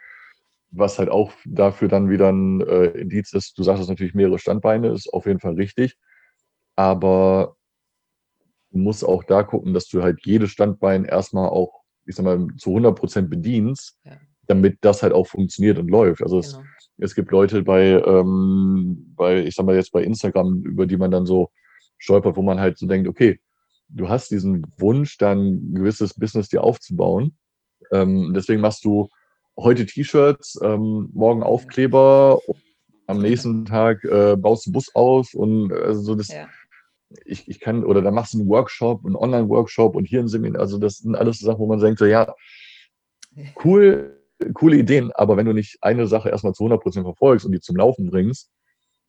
Was 0.70 0.98
halt 0.98 1.08
auch 1.08 1.32
dafür 1.46 1.88
dann 1.88 2.10
wieder 2.10 2.30
ein 2.30 2.60
äh, 2.60 2.86
Indiz 2.86 3.32
ist, 3.32 3.56
du 3.58 3.62
sagst 3.62 3.82
es 3.82 3.88
natürlich 3.88 4.14
mehrere 4.14 4.38
Standbeine, 4.38 4.88
ist 4.88 5.12
auf 5.12 5.26
jeden 5.26 5.40
Fall 5.40 5.54
richtig. 5.54 5.96
Aber 6.76 7.56
du 8.70 8.78
musst 8.78 9.04
auch 9.04 9.24
da 9.24 9.42
gucken, 9.42 9.72
dass 9.72 9.88
du 9.88 10.02
halt 10.02 10.20
jedes 10.26 10.50
Standbein 10.50 11.04
erstmal 11.04 11.48
auch, 11.48 11.83
ich 12.06 12.16
sag 12.16 12.24
mal, 12.24 12.46
zu 12.58 12.70
100 12.70 12.98
Prozent 12.98 13.30
bedienst, 13.30 13.98
ja. 14.04 14.12
damit 14.46 14.78
das 14.80 15.02
halt 15.02 15.12
auch 15.12 15.26
funktioniert 15.26 15.78
und 15.78 15.88
läuft. 15.88 16.22
Also 16.22 16.40
genau. 16.40 16.62
es, 16.78 16.90
es 16.98 17.14
gibt 17.14 17.30
Leute 17.30 17.62
bei, 17.62 18.02
ähm, 18.04 19.12
bei, 19.16 19.44
ich 19.44 19.54
sag 19.54 19.66
mal 19.66 19.74
jetzt 19.74 19.92
bei 19.92 20.02
Instagram, 20.02 20.62
über 20.64 20.86
die 20.86 20.96
man 20.96 21.10
dann 21.10 21.26
so 21.26 21.50
stolpert, 21.98 22.36
wo 22.36 22.42
man 22.42 22.60
halt 22.60 22.78
so 22.78 22.86
denkt, 22.86 23.08
okay, 23.08 23.40
du 23.88 24.08
hast 24.08 24.30
diesen 24.30 24.66
Wunsch, 24.78 25.18
dann 25.18 25.38
ein 25.46 25.74
gewisses 25.74 26.14
Business 26.14 26.48
dir 26.48 26.62
aufzubauen. 26.62 27.36
Ähm, 27.92 28.32
deswegen 28.34 28.60
machst 28.60 28.84
du 28.84 29.08
heute 29.56 29.86
T-Shirts, 29.86 30.58
ähm, 30.62 31.10
morgen 31.12 31.42
Aufkleber, 31.42 32.40
am 33.06 33.18
nächsten 33.18 33.64
Tag 33.64 34.02
äh, 34.04 34.36
baust 34.36 34.66
du 34.66 34.72
Bus 34.72 34.94
aus 34.94 35.34
und 35.34 35.72
also 35.72 36.00
so 36.00 36.14
das. 36.14 36.28
Ja. 36.28 36.48
Ich, 37.24 37.48
ich 37.48 37.60
kann, 37.60 37.84
oder 37.84 38.02
dann 38.02 38.14
machst 38.14 38.34
du 38.34 38.38
einen 38.38 38.48
Workshop, 38.48 39.04
einen 39.04 39.16
Online-Workshop 39.16 39.94
und 39.94 40.04
hier 40.04 40.20
ein 40.20 40.28
Seminar. 40.28 40.60
Also, 40.60 40.78
das 40.78 40.98
sind 40.98 41.14
alles 41.14 41.38
Sachen, 41.38 41.58
wo 41.58 41.66
man 41.66 41.80
denkt, 41.80 41.98
so, 41.98 42.06
ja, 42.06 42.34
cool, 43.64 44.20
coole 44.52 44.76
Ideen, 44.76 45.12
aber 45.12 45.36
wenn 45.36 45.46
du 45.46 45.52
nicht 45.52 45.78
eine 45.80 46.06
Sache 46.06 46.28
erstmal 46.28 46.54
zu 46.54 46.64
100% 46.64 47.02
verfolgst 47.02 47.46
und 47.46 47.52
die 47.52 47.60
zum 47.60 47.76
Laufen 47.76 48.10
bringst, 48.10 48.50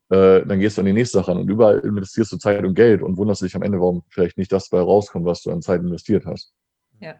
äh, 0.10 0.46
dann 0.46 0.60
gehst 0.60 0.78
du 0.78 0.82
an 0.82 0.86
die 0.86 0.94
nächste 0.94 1.18
Sache 1.18 1.32
ran 1.32 1.40
und 1.40 1.50
überall 1.50 1.80
investierst 1.80 2.32
du 2.32 2.38
Zeit 2.38 2.64
und 2.64 2.76
Geld 2.76 3.02
und 3.02 3.18
wunderst 3.18 3.42
dich 3.42 3.56
am 3.56 3.64
Ende, 3.64 3.80
warum 3.80 4.04
vielleicht 4.10 4.38
nicht 4.38 4.52
das 4.52 4.70
bei 4.70 4.80
rauskommt, 4.80 5.26
was 5.26 5.42
du 5.42 5.52
an 5.52 5.62
Zeit 5.62 5.82
investiert 5.82 6.26
hast. 6.26 6.54
Ja, 7.00 7.16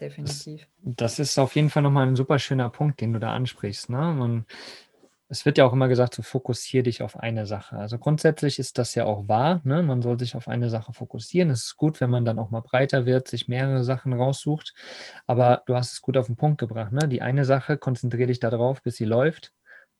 definitiv. 0.00 0.66
Das, 0.82 1.16
das 1.16 1.18
ist 1.20 1.38
auf 1.38 1.54
jeden 1.54 1.70
Fall 1.70 1.82
nochmal 1.82 2.08
ein 2.08 2.16
super 2.16 2.38
schöner 2.38 2.68
Punkt, 2.68 3.00
den 3.00 3.12
du 3.12 3.20
da 3.20 3.32
ansprichst. 3.32 3.90
Ne? 3.90 3.96
Man, 3.96 4.44
es 5.30 5.46
wird 5.46 5.58
ja 5.58 5.64
auch 5.64 5.72
immer 5.72 5.86
gesagt, 5.86 6.16
so 6.16 6.22
fokussiere 6.22 6.82
dich 6.82 7.02
auf 7.02 7.16
eine 7.16 7.46
Sache. 7.46 7.76
Also 7.76 7.98
grundsätzlich 7.98 8.58
ist 8.58 8.78
das 8.78 8.96
ja 8.96 9.04
auch 9.04 9.28
wahr. 9.28 9.60
Ne? 9.62 9.80
Man 9.82 10.02
soll 10.02 10.18
sich 10.18 10.34
auf 10.34 10.48
eine 10.48 10.68
Sache 10.70 10.92
fokussieren. 10.92 11.50
Es 11.50 11.66
ist 11.66 11.76
gut, 11.76 12.00
wenn 12.00 12.10
man 12.10 12.24
dann 12.24 12.40
auch 12.40 12.50
mal 12.50 12.62
breiter 12.62 13.06
wird, 13.06 13.28
sich 13.28 13.46
mehrere 13.46 13.84
Sachen 13.84 14.12
raussucht. 14.12 14.74
Aber 15.28 15.62
du 15.66 15.76
hast 15.76 15.92
es 15.92 16.02
gut 16.02 16.16
auf 16.16 16.26
den 16.26 16.34
Punkt 16.34 16.58
gebracht. 16.58 16.90
Ne? 16.90 17.06
Die 17.06 17.22
eine 17.22 17.44
Sache, 17.44 17.78
konzentriere 17.78 18.26
dich 18.26 18.40
darauf, 18.40 18.82
bis 18.82 18.96
sie 18.96 19.04
läuft. 19.04 19.52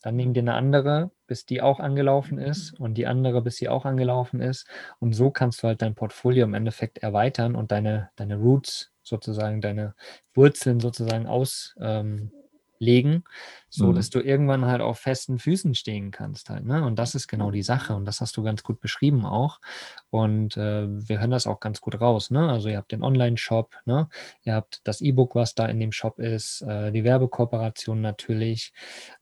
Dann 0.02 0.16
nimm 0.16 0.34
dir 0.34 0.40
eine 0.40 0.54
andere, 0.54 1.12
bis 1.28 1.46
die 1.46 1.62
auch 1.62 1.78
angelaufen 1.78 2.38
ist 2.38 2.80
und 2.80 2.94
die 2.94 3.06
andere, 3.06 3.40
bis 3.40 3.56
sie 3.56 3.68
auch 3.68 3.84
angelaufen 3.84 4.40
ist. 4.40 4.66
Und 4.98 5.12
so 5.12 5.30
kannst 5.30 5.62
du 5.62 5.68
halt 5.68 5.80
dein 5.80 5.94
Portfolio 5.94 6.44
im 6.44 6.54
Endeffekt 6.54 6.98
erweitern 6.98 7.54
und 7.54 7.70
deine, 7.70 8.10
deine 8.16 8.36
Roots 8.36 8.90
sozusagen, 9.04 9.60
deine 9.60 9.94
Wurzeln 10.34 10.80
sozusagen 10.80 11.26
aus, 11.26 11.76
ähm, 11.80 12.32
legen, 12.80 13.24
so 13.68 13.88
mhm. 13.88 13.94
dass 13.94 14.10
du 14.10 14.20
irgendwann 14.20 14.64
halt 14.64 14.80
auf 14.80 14.98
festen 14.98 15.38
Füßen 15.38 15.74
stehen 15.74 16.10
kannst 16.10 16.50
halt. 16.50 16.64
Ne? 16.64 16.84
Und 16.84 16.98
das 16.98 17.14
ist 17.14 17.28
genau 17.28 17.50
die 17.50 17.62
Sache. 17.62 17.94
Und 17.94 18.06
das 18.06 18.20
hast 18.20 18.36
du 18.36 18.42
ganz 18.42 18.62
gut 18.62 18.80
beschrieben 18.80 19.24
auch. 19.24 19.60
Und 20.08 20.56
äh, 20.56 20.88
wir 20.88 21.20
hören 21.20 21.30
das 21.30 21.46
auch 21.46 21.60
ganz 21.60 21.80
gut 21.80 22.00
raus. 22.00 22.30
Ne? 22.30 22.50
Also 22.50 22.68
ihr 22.68 22.78
habt 22.78 22.92
den 22.92 23.04
Online-Shop, 23.04 23.76
ne? 23.84 24.08
ihr 24.42 24.54
habt 24.54 24.80
das 24.84 25.00
E-Book, 25.00 25.34
was 25.34 25.54
da 25.54 25.66
in 25.66 25.78
dem 25.78 25.92
Shop 25.92 26.18
ist, 26.18 26.62
äh, 26.62 26.90
die 26.90 27.04
Werbekooperation 27.04 28.00
natürlich. 28.00 28.72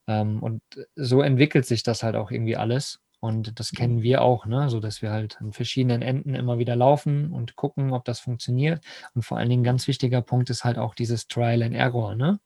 Ähm, 0.06 0.42
und 0.42 0.62
so 0.94 1.20
entwickelt 1.20 1.66
sich 1.66 1.82
das 1.82 2.02
halt 2.02 2.16
auch 2.16 2.30
irgendwie 2.30 2.56
alles. 2.56 3.00
Und 3.20 3.58
das 3.58 3.72
kennen 3.72 4.02
wir 4.02 4.22
auch, 4.22 4.46
ne? 4.46 4.70
so 4.70 4.78
dass 4.78 5.02
wir 5.02 5.10
halt 5.10 5.40
an 5.40 5.52
verschiedenen 5.52 6.02
Enden 6.02 6.36
immer 6.36 6.58
wieder 6.58 6.76
laufen 6.76 7.32
und 7.32 7.56
gucken, 7.56 7.92
ob 7.92 8.04
das 8.04 8.20
funktioniert. 8.20 8.84
Und 9.14 9.22
vor 9.22 9.38
allen 9.38 9.50
Dingen 9.50 9.64
ganz 9.64 9.88
wichtiger 9.88 10.22
Punkt 10.22 10.50
ist 10.50 10.62
halt 10.62 10.78
auch 10.78 10.94
dieses 10.94 11.26
Trial 11.26 11.64
and 11.64 11.74
Error. 11.74 12.14
Ne? 12.14 12.38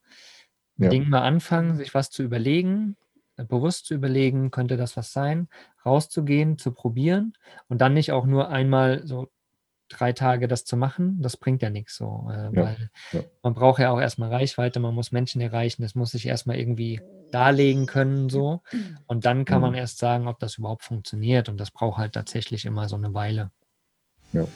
Ja. 0.84 0.90
Ding 0.90 1.08
mal 1.08 1.22
anfangen, 1.22 1.76
sich 1.76 1.94
was 1.94 2.10
zu 2.10 2.22
überlegen, 2.22 2.96
äh, 3.36 3.44
bewusst 3.44 3.86
zu 3.86 3.94
überlegen, 3.94 4.50
könnte 4.50 4.76
das 4.76 4.96
was 4.96 5.12
sein, 5.12 5.48
rauszugehen, 5.84 6.58
zu 6.58 6.72
probieren 6.72 7.34
und 7.68 7.80
dann 7.80 7.94
nicht 7.94 8.12
auch 8.12 8.26
nur 8.26 8.48
einmal 8.48 9.06
so 9.06 9.28
drei 9.88 10.12
Tage 10.12 10.48
das 10.48 10.64
zu 10.64 10.76
machen, 10.76 11.20
das 11.20 11.36
bringt 11.36 11.62
ja 11.62 11.70
nichts 11.70 11.96
so, 11.96 12.28
äh, 12.30 12.44
ja, 12.44 12.52
weil 12.54 12.90
ja. 13.12 13.20
man 13.42 13.54
braucht 13.54 13.78
ja 13.80 13.90
auch 13.90 14.00
erstmal 14.00 14.30
Reichweite, 14.30 14.80
man 14.80 14.94
muss 14.94 15.12
Menschen 15.12 15.40
erreichen, 15.40 15.82
das 15.82 15.94
muss 15.94 16.12
sich 16.12 16.26
erstmal 16.26 16.56
irgendwie 16.56 17.00
darlegen 17.30 17.86
können 17.86 18.28
so 18.28 18.62
und 19.06 19.24
dann 19.24 19.44
kann 19.44 19.58
mhm. 19.58 19.62
man 19.62 19.74
erst 19.74 19.98
sagen, 19.98 20.28
ob 20.28 20.38
das 20.38 20.58
überhaupt 20.58 20.84
funktioniert 20.84 21.48
und 21.48 21.58
das 21.58 21.70
braucht 21.70 21.98
halt 21.98 22.14
tatsächlich 22.14 22.64
immer 22.64 22.88
so 22.88 22.96
eine 22.96 23.12
Weile. 23.14 23.50
Ja. 24.32 24.46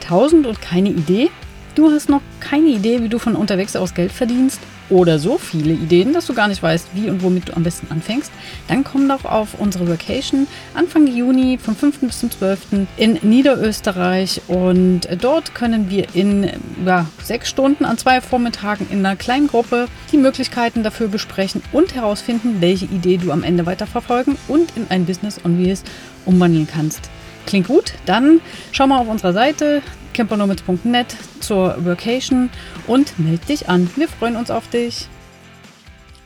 Tausend 0.00 0.46
und 0.46 0.60
keine 0.60 0.90
Idee? 0.90 1.30
Du 1.74 1.90
hast 1.90 2.10
noch 2.10 2.20
keine 2.38 2.68
Idee, 2.68 3.02
wie 3.02 3.08
du 3.08 3.18
von 3.18 3.34
unterwegs 3.34 3.76
aus 3.76 3.94
Geld 3.94 4.12
verdienst 4.12 4.60
oder 4.90 5.18
so 5.18 5.38
viele 5.38 5.72
Ideen, 5.72 6.12
dass 6.12 6.26
du 6.26 6.34
gar 6.34 6.48
nicht 6.48 6.62
weißt, 6.62 6.88
wie 6.92 7.08
und 7.08 7.22
womit 7.22 7.48
du 7.48 7.56
am 7.56 7.62
besten 7.62 7.86
anfängst, 7.90 8.30
dann 8.68 8.84
komm 8.84 9.08
doch 9.08 9.24
auf 9.24 9.58
unsere 9.58 9.88
Vacation 9.88 10.46
Anfang 10.74 11.06
Juni 11.06 11.58
vom 11.58 11.74
5. 11.74 12.00
bis 12.00 12.20
zum 12.20 12.30
12. 12.30 12.86
in 12.98 13.18
Niederösterreich 13.22 14.42
und 14.48 15.08
dort 15.22 15.54
können 15.54 15.88
wir 15.88 16.14
in 16.14 16.50
ja, 16.84 17.06
sechs 17.22 17.48
Stunden 17.48 17.86
an 17.86 17.96
zwei 17.96 18.20
Vormittagen 18.20 18.86
in 18.90 18.98
einer 18.98 19.16
kleinen 19.16 19.46
Gruppe 19.46 19.86
die 20.12 20.18
Möglichkeiten 20.18 20.82
dafür 20.82 21.08
besprechen 21.08 21.62
und 21.72 21.94
herausfinden, 21.94 22.56
welche 22.60 22.84
Idee 22.84 23.16
du 23.16 23.32
am 23.32 23.42
Ende 23.42 23.64
weiterverfolgen 23.64 24.36
und 24.46 24.76
in 24.76 24.86
ein 24.90 25.06
Business 25.06 25.40
on 25.42 25.58
Wheels 25.58 25.84
umwandeln 26.26 26.68
kannst. 26.70 27.08
Klingt 27.46 27.66
gut? 27.66 27.94
Dann 28.04 28.40
schau 28.72 28.86
mal 28.86 28.98
auf 28.98 29.08
unserer 29.08 29.32
Seite 29.32 29.82
campernomads.net 30.12 31.16
zur 31.40 31.84
Workation 31.84 32.50
und 32.86 33.18
melde 33.18 33.46
dich 33.46 33.68
an. 33.68 33.90
Wir 33.96 34.08
freuen 34.08 34.36
uns 34.36 34.50
auf 34.50 34.68
dich. 34.68 35.08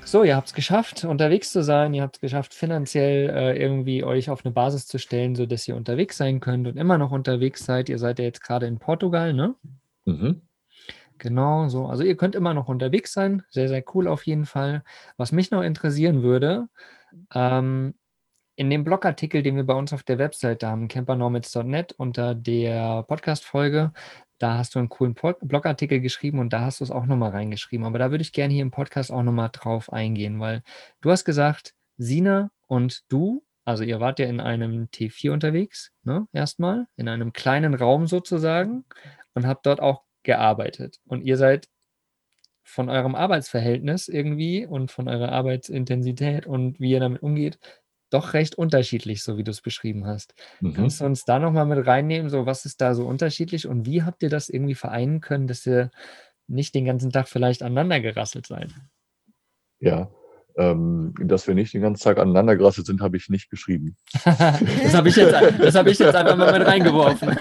So, 0.05 0.23
ihr 0.23 0.37
habt 0.37 0.47
es 0.47 0.55
geschafft, 0.55 1.05
unterwegs 1.05 1.51
zu 1.51 1.65
sein. 1.65 1.93
Ihr 1.93 2.03
habt 2.03 2.17
es 2.17 2.21
geschafft, 2.21 2.55
finanziell 2.55 3.29
äh, 3.29 3.61
irgendwie 3.61 4.05
euch 4.05 4.31
auf 4.31 4.45
eine 4.45 4.53
Basis 4.53 4.87
zu 4.87 4.99
stellen, 4.99 5.35
sodass 5.35 5.67
ihr 5.67 5.75
unterwegs 5.75 6.17
sein 6.17 6.39
könnt 6.39 6.69
und 6.69 6.77
immer 6.77 6.97
noch 6.97 7.11
unterwegs 7.11 7.65
seid. 7.65 7.89
Ihr 7.89 7.99
seid 7.99 8.21
ja 8.21 8.25
jetzt 8.25 8.41
gerade 8.41 8.67
in 8.67 8.79
Portugal, 8.79 9.35
ne? 9.35 9.57
Mhm. 10.05 10.43
Genau, 11.19 11.69
so. 11.69 11.87
Also 11.87 12.05
ihr 12.05 12.17
könnt 12.17 12.37
immer 12.37 12.55
noch 12.55 12.69
unterwegs 12.69 13.13
sein. 13.13 13.43
Sehr, 13.49 13.69
sehr 13.69 13.83
cool 13.95 14.07
auf 14.07 14.27
jeden 14.27 14.47
Fall. 14.47 14.85
Was 15.17 15.33
mich 15.33 15.51
noch 15.51 15.63
interessieren 15.63 16.23
würde, 16.23 16.69
ähm, 17.35 17.95
in 18.57 18.71
dem 18.71 18.85
Blogartikel, 18.85 19.43
den 19.43 19.57
wir 19.57 19.65
bei 19.65 19.75
uns 19.75 19.93
auf 19.93 20.03
der 20.03 20.19
Webseite 20.19 20.67
haben, 20.67 20.89
campernomads.net, 20.89 21.93
unter 21.93 22.35
der 22.35 23.05
Podcast-Folge, 23.05 23.93
da 24.39 24.59
hast 24.59 24.75
du 24.75 24.79
einen 24.79 24.89
coolen 24.89 25.15
Blogartikel 25.15 26.01
geschrieben 26.01 26.39
und 26.39 26.53
da 26.53 26.63
hast 26.63 26.81
du 26.81 26.85
es 26.85 26.91
auch 26.91 27.07
nochmal 27.07 27.31
reingeschrieben. 27.31 27.87
Aber 27.87 27.99
da 27.99 28.11
würde 28.11 28.23
ich 28.23 28.33
gerne 28.33 28.53
hier 28.53 28.63
im 28.63 28.71
Podcast 28.71 29.13
auch 29.13 29.23
nochmal 29.23 29.51
drauf 29.53 29.93
eingehen, 29.93 30.41
weil 30.41 30.63
du 31.01 31.11
hast 31.11 31.25
gesagt, 31.25 31.75
Sina 31.99 32.51
und 32.67 33.05
du, 33.09 33.45
also 33.65 33.85
ihr 33.85 34.01
wart 34.01 34.19
ja 34.19 34.27
in 34.27 34.41
einem 34.41 34.87
T4 34.87 35.33
unterwegs, 35.33 35.93
ne, 36.03 36.27
erstmal, 36.33 36.87
in 36.97 37.09
einem 37.09 37.33
kleinen 37.33 37.75
Raum 37.75 38.07
sozusagen 38.07 38.85
und 39.35 39.47
habt 39.47 39.67
dort 39.67 39.81
auch 39.81 40.03
gearbeitet. 40.23 40.99
Und 41.07 41.23
ihr 41.23 41.37
seid 41.37 41.69
von 42.63 42.89
eurem 42.89 43.15
Arbeitsverhältnis 43.15 44.09
irgendwie 44.09 44.67
und 44.67 44.91
von 44.91 45.09
eurer 45.09 45.31
Arbeitsintensität 45.31 46.47
und 46.47 46.81
wie 46.81 46.91
ihr 46.91 47.01
damit 47.01 47.23
umgeht, 47.23 47.59
doch 48.11 48.35
recht 48.35 48.57
unterschiedlich, 48.57 49.23
so 49.23 49.37
wie 49.37 49.45
du 49.45 49.51
es 49.51 49.61
beschrieben 49.61 50.07
hast. 50.07 50.35
Mhm. 50.61 50.75
Kannst 50.75 51.01
du 51.01 51.05
uns 51.05 51.25
da 51.25 51.39
nochmal 51.39 51.67
mit 51.67 51.87
reinnehmen, 51.87 52.31
so 52.31 52.47
was 52.47 52.65
ist 52.65 52.81
da 52.81 52.95
so 52.95 53.07
unterschiedlich 53.07 53.67
und 53.67 53.87
wie 53.87 54.03
habt 54.03 54.23
ihr 54.23 54.31
das 54.31 54.49
irgendwie 54.49 54.75
vereinen 54.75 55.21
können, 55.21 55.47
dass 55.47 55.67
ihr 55.67 55.91
nicht 56.47 56.75
den 56.75 56.85
ganzen 56.85 57.11
Tag 57.11 57.29
vielleicht 57.29 57.63
aneinander 57.63 58.01
gerasselt 58.01 58.47
seid? 58.47 58.71
Ja, 59.79 60.11
ähm, 60.57 61.15
dass 61.19 61.47
wir 61.47 61.55
nicht 61.55 61.75
den 61.75 61.83
ganzen 61.83 62.03
Tag 62.03 62.19
aneinander 62.19 62.57
gerasselt 62.57 62.87
sind, 62.87 63.01
habe 63.01 63.17
ich 63.17 63.29
nicht 63.29 63.51
geschrieben. 63.51 63.97
das 64.25 64.95
habe 64.95 65.09
ich, 65.09 65.17
jetzt, 65.17 65.35
hab 65.35 65.87
ich 65.87 65.99
jetzt 65.99 66.15
einfach 66.15 66.37
mal 66.37 66.59
mit 66.59 66.67
reingeworfen. 66.67 67.37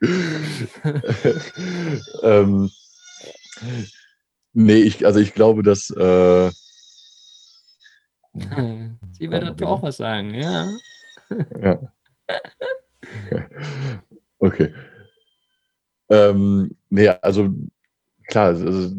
ähm, 2.22 2.70
nee, 4.52 4.82
ich, 4.82 5.04
also 5.04 5.18
ich 5.18 5.34
glaube, 5.34 5.64
dass 5.64 5.90
äh, 5.90 6.50
Sie 9.12 9.30
wird 9.30 9.42
dazu 9.42 9.66
auch 9.66 9.82
was 9.82 9.96
sagen, 9.96 10.34
ja. 10.34 10.68
Ja. 11.60 11.80
Okay. 14.40 14.72
Ähm, 16.08 16.76
nee, 16.90 17.08
also 17.08 17.52
klar, 18.28 18.46
also, 18.46 18.94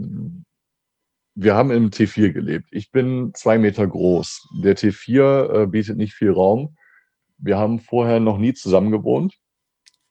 wir 1.36 1.56
haben 1.56 1.72
im 1.72 1.92
T4 1.92 2.34
gelebt. 2.34 2.68
Ich 2.72 2.92
bin 2.92 3.32
zwei 3.34 3.58
Meter 3.58 3.88
groß. 3.88 4.50
Der 4.62 4.76
T4 4.76 5.64
äh, 5.64 5.68
bietet 5.68 5.96
nicht 5.96 6.14
viel 6.14 6.32
Raum. 6.32 6.76
Wir 7.38 7.58
haben 7.58 7.80
vorher 7.80 8.20
noch 8.20 8.38
nie 8.38 8.54
zusammen 8.54 8.92
gewohnt. 8.92 9.36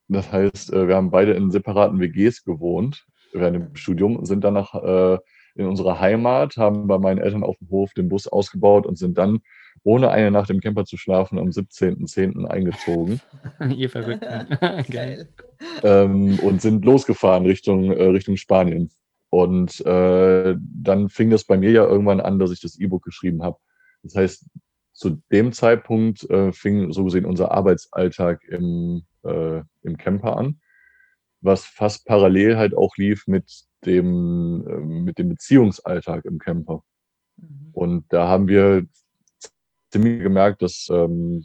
Das 0.09 0.33
heißt, 0.33 0.73
äh, 0.73 0.89
wir 0.89 0.97
haben 0.97 1.11
beide 1.11 1.33
in 1.35 1.51
separaten 1.51 2.01
WGs 2.01 2.45
gewohnt 2.45 3.05
während 3.33 3.57
dem 3.57 3.77
Studium, 3.77 4.25
sind 4.25 4.43
danach 4.43 4.75
äh, 4.75 5.19
in 5.59 5.67
unserer 5.67 6.01
Heimat, 6.01 6.57
haben 6.57 6.87
bei 6.87 6.99
meinen 6.99 7.19
Eltern 7.19 7.43
auf 7.43 7.57
dem 7.59 7.69
Hof 7.71 7.93
den 7.95 8.09
Bus 8.09 8.27
ausgebaut 8.27 8.87
und 8.87 8.97
sind 8.97 9.19
dann, 9.19 9.41
ohne 9.85 10.11
eine 10.11 10.31
Nacht 10.31 10.51
im 10.51 10.61
Camper 10.61 10.85
zu 10.85 10.97
schlafen, 10.97 11.39
am 11.39 11.49
17.10. 11.49 12.47
eingezogen. 12.47 13.21
Ihr 13.77 13.91
Verrückten. 13.91 14.47
Geil. 14.91 15.29
Ähm, 15.83 16.39
und 16.41 16.63
sind 16.63 16.85
losgefahren 16.85 17.47
Richtung, 17.47 17.93
äh, 17.93 18.05
Richtung 18.05 18.37
Spanien. 18.37 18.91
Und 19.31 19.85
äh, 19.85 20.57
dann 20.59 21.09
fing 21.11 21.31
das 21.31 21.45
bei 21.45 21.59
mir 21.59 21.71
ja 21.71 21.85
irgendwann 21.85 22.21
an, 22.21 22.39
dass 22.39 22.51
ich 22.51 22.61
das 22.61 22.79
E-Book 22.79 23.05
geschrieben 23.05 23.43
habe. 23.43 23.59
Das 24.03 24.15
heißt, 24.15 24.47
zu 24.93 25.23
dem 25.31 25.53
Zeitpunkt 25.53 26.29
äh, 26.31 26.53
fing 26.53 26.93
so 26.93 27.05
gesehen 27.05 27.27
unser 27.27 27.53
Arbeitsalltag 27.53 28.43
im 28.49 29.03
äh, 29.25 29.63
im 29.83 29.97
Camper 29.97 30.37
an, 30.37 30.61
was 31.41 31.65
fast 31.65 32.07
parallel 32.07 32.57
halt 32.57 32.75
auch 32.75 32.97
lief 32.97 33.27
mit 33.27 33.45
dem, 33.85 34.67
äh, 34.67 34.77
mit 34.79 35.19
dem 35.19 35.29
Beziehungsalltag 35.31 36.25
im 36.25 36.39
Camper. 36.39 36.83
Mhm. 37.37 37.71
Und 37.73 38.05
da 38.09 38.29
haben 38.29 38.49
wir 38.49 38.87
ziemlich 39.91 40.23
gemerkt, 40.23 40.63
dass 40.63 40.89
ähm, 40.91 41.45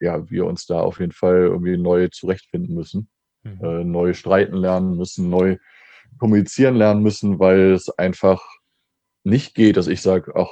ja, 0.00 0.28
wir 0.28 0.46
uns 0.46 0.66
da 0.66 0.80
auf 0.80 1.00
jeden 1.00 1.12
Fall 1.12 1.42
irgendwie 1.42 1.76
neu 1.76 2.08
zurechtfinden 2.08 2.74
müssen, 2.74 3.08
mhm. 3.44 3.64
äh, 3.64 3.84
neu 3.84 4.14
streiten 4.14 4.56
lernen 4.56 4.96
müssen, 4.96 5.30
neu 5.30 5.58
kommunizieren 6.18 6.74
lernen 6.74 7.02
müssen, 7.02 7.38
weil 7.38 7.72
es 7.72 7.88
einfach 7.88 8.44
nicht 9.24 9.54
geht, 9.54 9.76
dass 9.76 9.86
ich 9.86 10.02
sage, 10.02 10.32
ach, 10.34 10.50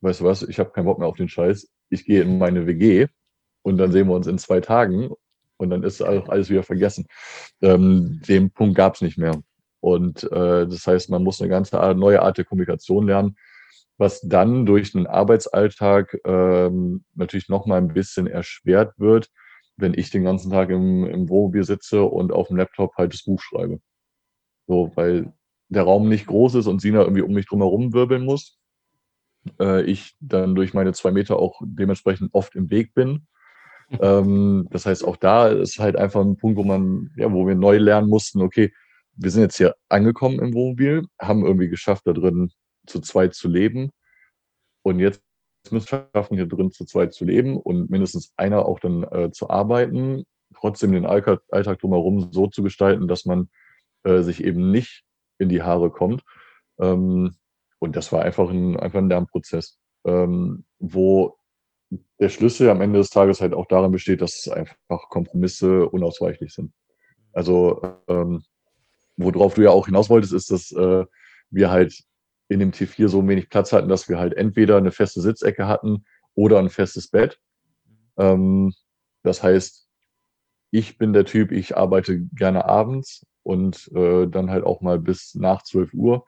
weißt 0.00 0.20
du 0.20 0.24
was, 0.24 0.42
ich 0.42 0.58
habe 0.58 0.70
keinen 0.70 0.86
Bock 0.86 0.98
mehr 0.98 1.08
auf 1.08 1.16
den 1.16 1.28
Scheiß, 1.28 1.70
ich 1.90 2.04
gehe 2.04 2.22
in 2.22 2.38
meine 2.38 2.66
WG 2.66 3.06
und 3.62 3.78
dann 3.78 3.92
sehen 3.92 4.08
wir 4.08 4.14
uns 4.14 4.26
in 4.26 4.38
zwei 4.38 4.60
Tagen 4.60 5.10
und 5.56 5.70
dann 5.70 5.82
ist 5.82 6.02
auch 6.02 6.28
alles 6.28 6.50
wieder 6.50 6.62
vergessen. 6.62 7.06
Ähm, 7.62 8.20
den 8.28 8.50
Punkt 8.50 8.76
gab 8.76 8.94
es 8.94 9.00
nicht 9.00 9.18
mehr. 9.18 9.40
Und 9.80 10.24
äh, 10.24 10.66
das 10.66 10.86
heißt, 10.86 11.10
man 11.10 11.22
muss 11.22 11.40
eine 11.40 11.50
ganz 11.50 11.72
neue 11.72 12.22
Art 12.22 12.38
der 12.38 12.44
Kommunikation 12.44 13.06
lernen, 13.06 13.36
was 13.98 14.20
dann 14.20 14.66
durch 14.66 14.92
den 14.92 15.06
Arbeitsalltag 15.06 16.18
ähm, 16.24 17.04
natürlich 17.14 17.48
nochmal 17.48 17.78
ein 17.78 17.94
bisschen 17.94 18.26
erschwert 18.26 18.94
wird, 18.98 19.30
wenn 19.76 19.94
ich 19.94 20.10
den 20.10 20.24
ganzen 20.24 20.50
Tag 20.50 20.70
im, 20.70 21.06
im 21.06 21.28
Wohnmobil 21.28 21.64
sitze 21.64 22.02
und 22.02 22.32
auf 22.32 22.48
dem 22.48 22.56
Laptop 22.56 22.94
halt 22.96 23.12
das 23.12 23.24
Buch 23.24 23.40
schreibe. 23.40 23.80
So, 24.66 24.90
weil 24.94 25.32
der 25.68 25.82
Raum 25.82 26.08
nicht 26.08 26.26
groß 26.26 26.56
ist 26.56 26.66
und 26.66 26.80
Sina 26.80 27.02
irgendwie 27.02 27.22
um 27.22 27.32
mich 27.32 27.46
drum 27.46 27.60
herum 27.60 27.92
wirbeln 27.92 28.24
muss. 28.24 28.58
Äh, 29.60 29.82
ich 29.82 30.16
dann 30.20 30.54
durch 30.54 30.74
meine 30.74 30.92
zwei 30.92 31.10
Meter 31.10 31.38
auch 31.38 31.60
dementsprechend 31.64 32.34
oft 32.34 32.54
im 32.54 32.70
Weg 32.70 32.94
bin. 32.94 33.26
Ähm, 34.00 34.68
das 34.70 34.86
heißt, 34.86 35.04
auch 35.04 35.16
da 35.16 35.48
ist 35.48 35.78
halt 35.78 35.96
einfach 35.96 36.20
ein 36.20 36.36
Punkt, 36.36 36.56
wo 36.56 36.64
man, 36.64 37.10
ja, 37.16 37.32
wo 37.32 37.46
wir 37.46 37.54
neu 37.54 37.78
lernen 37.78 38.08
mussten, 38.08 38.42
okay, 38.42 38.72
wir 39.14 39.30
sind 39.30 39.42
jetzt 39.42 39.56
hier 39.56 39.74
angekommen 39.88 40.40
im 40.40 40.54
Wohnmobil, 40.54 41.06
haben 41.20 41.44
irgendwie 41.44 41.68
geschafft, 41.68 42.06
da 42.06 42.12
drin 42.12 42.50
zu 42.86 43.00
zweit 43.00 43.34
zu 43.34 43.48
leben. 43.48 43.90
Und 44.82 45.00
jetzt 45.00 45.22
müssen 45.70 45.90
wir 45.90 46.08
schaffen, 46.14 46.36
hier 46.36 46.46
drin 46.46 46.70
zu 46.70 46.84
zweit 46.84 47.14
zu 47.14 47.24
leben 47.24 47.56
und 47.56 47.90
mindestens 47.90 48.32
einer 48.36 48.66
auch 48.66 48.78
dann 48.78 49.04
äh, 49.04 49.30
zu 49.32 49.50
arbeiten, 49.50 50.24
trotzdem 50.54 50.92
den 50.92 51.06
Alltag, 51.06 51.42
drumherum 51.50 52.32
so 52.32 52.46
zu 52.46 52.62
gestalten, 52.62 53.08
dass 53.08 53.24
man 53.24 53.48
äh, 54.04 54.22
sich 54.22 54.44
eben 54.44 54.70
nicht 54.70 55.02
in 55.38 55.48
die 55.48 55.62
Haare 55.62 55.90
kommt. 55.90 56.22
Ähm, 56.78 57.34
und 57.78 57.96
das 57.96 58.12
war 58.12 58.22
einfach 58.22 58.50
ein, 58.50 58.78
einfach 58.78 58.98
ein 58.98 59.08
Lernprozess, 59.08 59.78
ähm, 60.06 60.64
wo 60.78 61.36
der 62.18 62.28
Schlüssel 62.28 62.68
am 62.70 62.80
Ende 62.80 62.98
des 62.98 63.10
Tages 63.10 63.40
halt 63.40 63.54
auch 63.54 63.66
darin 63.66 63.92
besteht, 63.92 64.20
dass 64.20 64.48
einfach 64.48 65.08
Kompromisse 65.08 65.88
unausweichlich 65.88 66.52
sind. 66.52 66.72
Also 67.32 67.80
ähm, 68.08 68.42
worauf 69.16 69.54
du 69.54 69.62
ja 69.62 69.70
auch 69.70 69.86
hinaus 69.86 70.10
wolltest, 70.10 70.32
ist, 70.32 70.50
dass 70.50 70.72
äh, 70.72 71.04
wir 71.50 71.70
halt 71.70 72.02
in 72.48 72.60
dem 72.60 72.70
T4 72.70 73.08
so 73.08 73.26
wenig 73.26 73.50
Platz 73.50 73.72
hatten, 73.72 73.88
dass 73.88 74.08
wir 74.08 74.18
halt 74.18 74.34
entweder 74.34 74.76
eine 74.76 74.92
feste 74.92 75.20
Sitzecke 75.20 75.66
hatten 75.66 76.04
oder 76.34 76.58
ein 76.58 76.70
festes 76.70 77.08
Bett. 77.08 77.38
Ähm, 78.18 78.72
das 79.22 79.42
heißt, 79.42 79.88
ich 80.70 80.98
bin 80.98 81.12
der 81.12 81.24
Typ, 81.24 81.52
ich 81.52 81.76
arbeite 81.76 82.20
gerne 82.34 82.64
abends 82.66 83.26
und 83.42 83.90
äh, 83.94 84.26
dann 84.26 84.50
halt 84.50 84.64
auch 84.64 84.80
mal 84.80 84.98
bis 84.98 85.34
nach 85.34 85.62
12 85.62 85.94
Uhr 85.94 86.26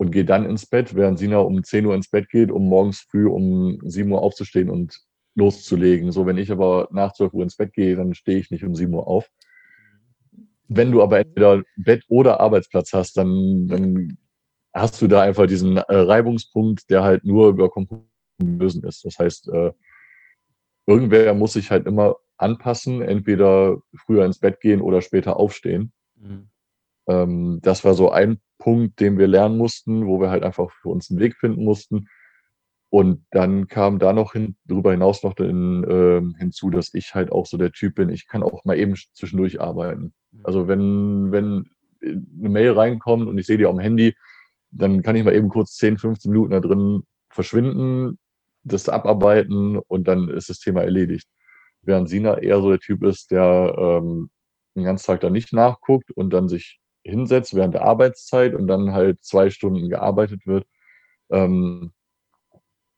und 0.00 0.12
gehe 0.12 0.24
dann 0.24 0.46
ins 0.46 0.64
Bett, 0.64 0.94
während 0.94 1.18
Sina 1.18 1.40
um 1.40 1.62
10 1.62 1.84
Uhr 1.84 1.94
ins 1.94 2.08
Bett 2.08 2.30
geht, 2.30 2.50
um 2.50 2.66
morgens 2.70 3.00
früh 3.00 3.28
um 3.28 3.78
7 3.82 4.10
Uhr 4.10 4.22
aufzustehen 4.22 4.70
und 4.70 4.98
loszulegen. 5.34 6.10
So, 6.10 6.24
wenn 6.24 6.38
ich 6.38 6.50
aber 6.50 6.88
nach 6.90 7.12
12 7.12 7.34
Uhr 7.34 7.42
ins 7.42 7.56
Bett 7.56 7.74
gehe, 7.74 7.96
dann 7.96 8.14
stehe 8.14 8.38
ich 8.38 8.50
nicht 8.50 8.64
um 8.64 8.74
7 8.74 8.94
Uhr 8.94 9.06
auf. 9.06 9.28
Wenn 10.68 10.90
du 10.90 11.02
aber 11.02 11.18
entweder 11.18 11.62
Bett 11.76 12.02
oder 12.08 12.40
Arbeitsplatz 12.40 12.94
hast, 12.94 13.18
dann, 13.18 13.68
dann 13.68 14.16
hast 14.72 15.02
du 15.02 15.06
da 15.06 15.20
einfach 15.20 15.46
diesen 15.46 15.76
äh, 15.76 15.82
Reibungspunkt, 15.94 16.88
der 16.88 17.02
halt 17.02 17.26
nur 17.26 17.50
über 17.50 17.68
Kompromissen 17.68 18.82
ist. 18.84 19.04
Das 19.04 19.18
heißt, 19.18 19.50
äh, 19.50 19.72
irgendwer 20.86 21.34
muss 21.34 21.52
sich 21.52 21.70
halt 21.70 21.86
immer 21.86 22.16
anpassen, 22.38 23.02
entweder 23.02 23.76
früher 24.06 24.24
ins 24.24 24.38
Bett 24.38 24.62
gehen 24.62 24.80
oder 24.80 25.02
später 25.02 25.36
aufstehen. 25.36 25.92
Mhm. 26.16 26.48
Ähm, 27.10 27.60
das 27.62 27.84
war 27.84 27.94
so 27.94 28.10
ein 28.10 28.40
Punkt, 28.58 29.00
den 29.00 29.18
wir 29.18 29.26
lernen 29.26 29.56
mussten, 29.56 30.06
wo 30.06 30.20
wir 30.20 30.30
halt 30.30 30.42
einfach 30.44 30.70
für 30.70 30.88
uns 30.88 31.10
einen 31.10 31.18
Weg 31.18 31.36
finden 31.36 31.64
mussten. 31.64 32.08
Und 32.90 33.24
dann 33.30 33.68
kam 33.68 33.98
da 33.98 34.12
noch 34.12 34.32
hin, 34.32 34.56
darüber 34.64 34.90
hinaus 34.90 35.22
noch 35.22 35.36
in, 35.38 35.84
äh, 35.84 36.38
hinzu, 36.38 36.70
dass 36.70 36.92
ich 36.94 37.14
halt 37.14 37.30
auch 37.30 37.46
so 37.46 37.56
der 37.56 37.72
Typ 37.72 37.94
bin, 37.94 38.08
ich 38.10 38.26
kann 38.26 38.42
auch 38.42 38.64
mal 38.64 38.76
eben 38.76 38.94
zwischendurch 39.14 39.60
arbeiten. 39.60 40.12
Also 40.42 40.68
wenn, 40.68 41.30
wenn 41.32 41.70
eine 42.02 42.48
Mail 42.48 42.72
reinkommt 42.72 43.28
und 43.28 43.38
ich 43.38 43.46
sehe 43.46 43.58
die 43.58 43.66
auf 43.66 43.74
dem 43.74 43.80
Handy, 43.80 44.14
dann 44.72 45.02
kann 45.02 45.16
ich 45.16 45.24
mal 45.24 45.34
eben 45.34 45.48
kurz 45.48 45.76
10, 45.76 45.98
15 45.98 46.30
Minuten 46.30 46.52
da 46.52 46.60
drin 46.60 47.02
verschwinden, 47.30 48.18
das 48.64 48.88
abarbeiten 48.88 49.78
und 49.78 50.08
dann 50.08 50.28
ist 50.28 50.48
das 50.48 50.58
Thema 50.58 50.82
erledigt. 50.82 51.28
Während 51.82 52.08
Sina 52.08 52.38
eher 52.38 52.60
so 52.60 52.70
der 52.70 52.78
Typ 52.80 53.02
ist, 53.04 53.30
der 53.30 53.74
ähm, 53.78 54.30
den 54.76 54.84
ganzen 54.84 55.06
Tag 55.06 55.20
da 55.20 55.30
nicht 55.30 55.52
nachguckt 55.52 56.10
und 56.10 56.30
dann 56.30 56.48
sich 56.48 56.80
hinsetzt 57.10 57.54
während 57.54 57.74
der 57.74 57.82
Arbeitszeit 57.82 58.54
und 58.54 58.66
dann 58.66 58.92
halt 58.92 59.22
zwei 59.22 59.50
Stunden 59.50 59.88
gearbeitet 59.88 60.46
wird. 60.46 60.66
Ähm, 61.30 61.92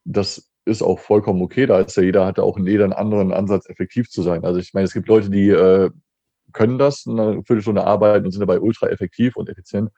das 0.05 0.51
ist 0.65 0.83
auch 0.83 0.99
vollkommen 0.99 1.43
okay. 1.43 1.67
Da 1.67 1.81
ist 1.81 1.97
ja 1.97 2.03
jeder, 2.03 2.27
hat 2.27 2.39
ja 2.39 2.45
auch 2.45 2.59
jeder 2.59 2.85
einen 2.85 2.93
anderen 2.93 3.33
Ansatz, 3.33 3.69
effektiv 3.69 4.09
zu 4.11 4.23
sein. 4.23 4.45
Also 4.45 4.61
ich 4.61 4.75
meine, 4.75 4.85
es 4.85 4.93
gibt 4.93 5.09
Leute, 5.09 5.31
die 5.31 5.49
äh, 5.49 5.91
können 6.53 6.79
das, 6.79 7.07
eine 7.07 7.43
Viertelstunde 7.45 7.85
arbeiten 7.85 8.27
und 8.27 8.33
sind 8.33 8.41
dabei 8.41 8.61
ultra 8.61 8.89
effektiv 8.89 9.37
und 9.37 9.49
effizient. 9.49 9.91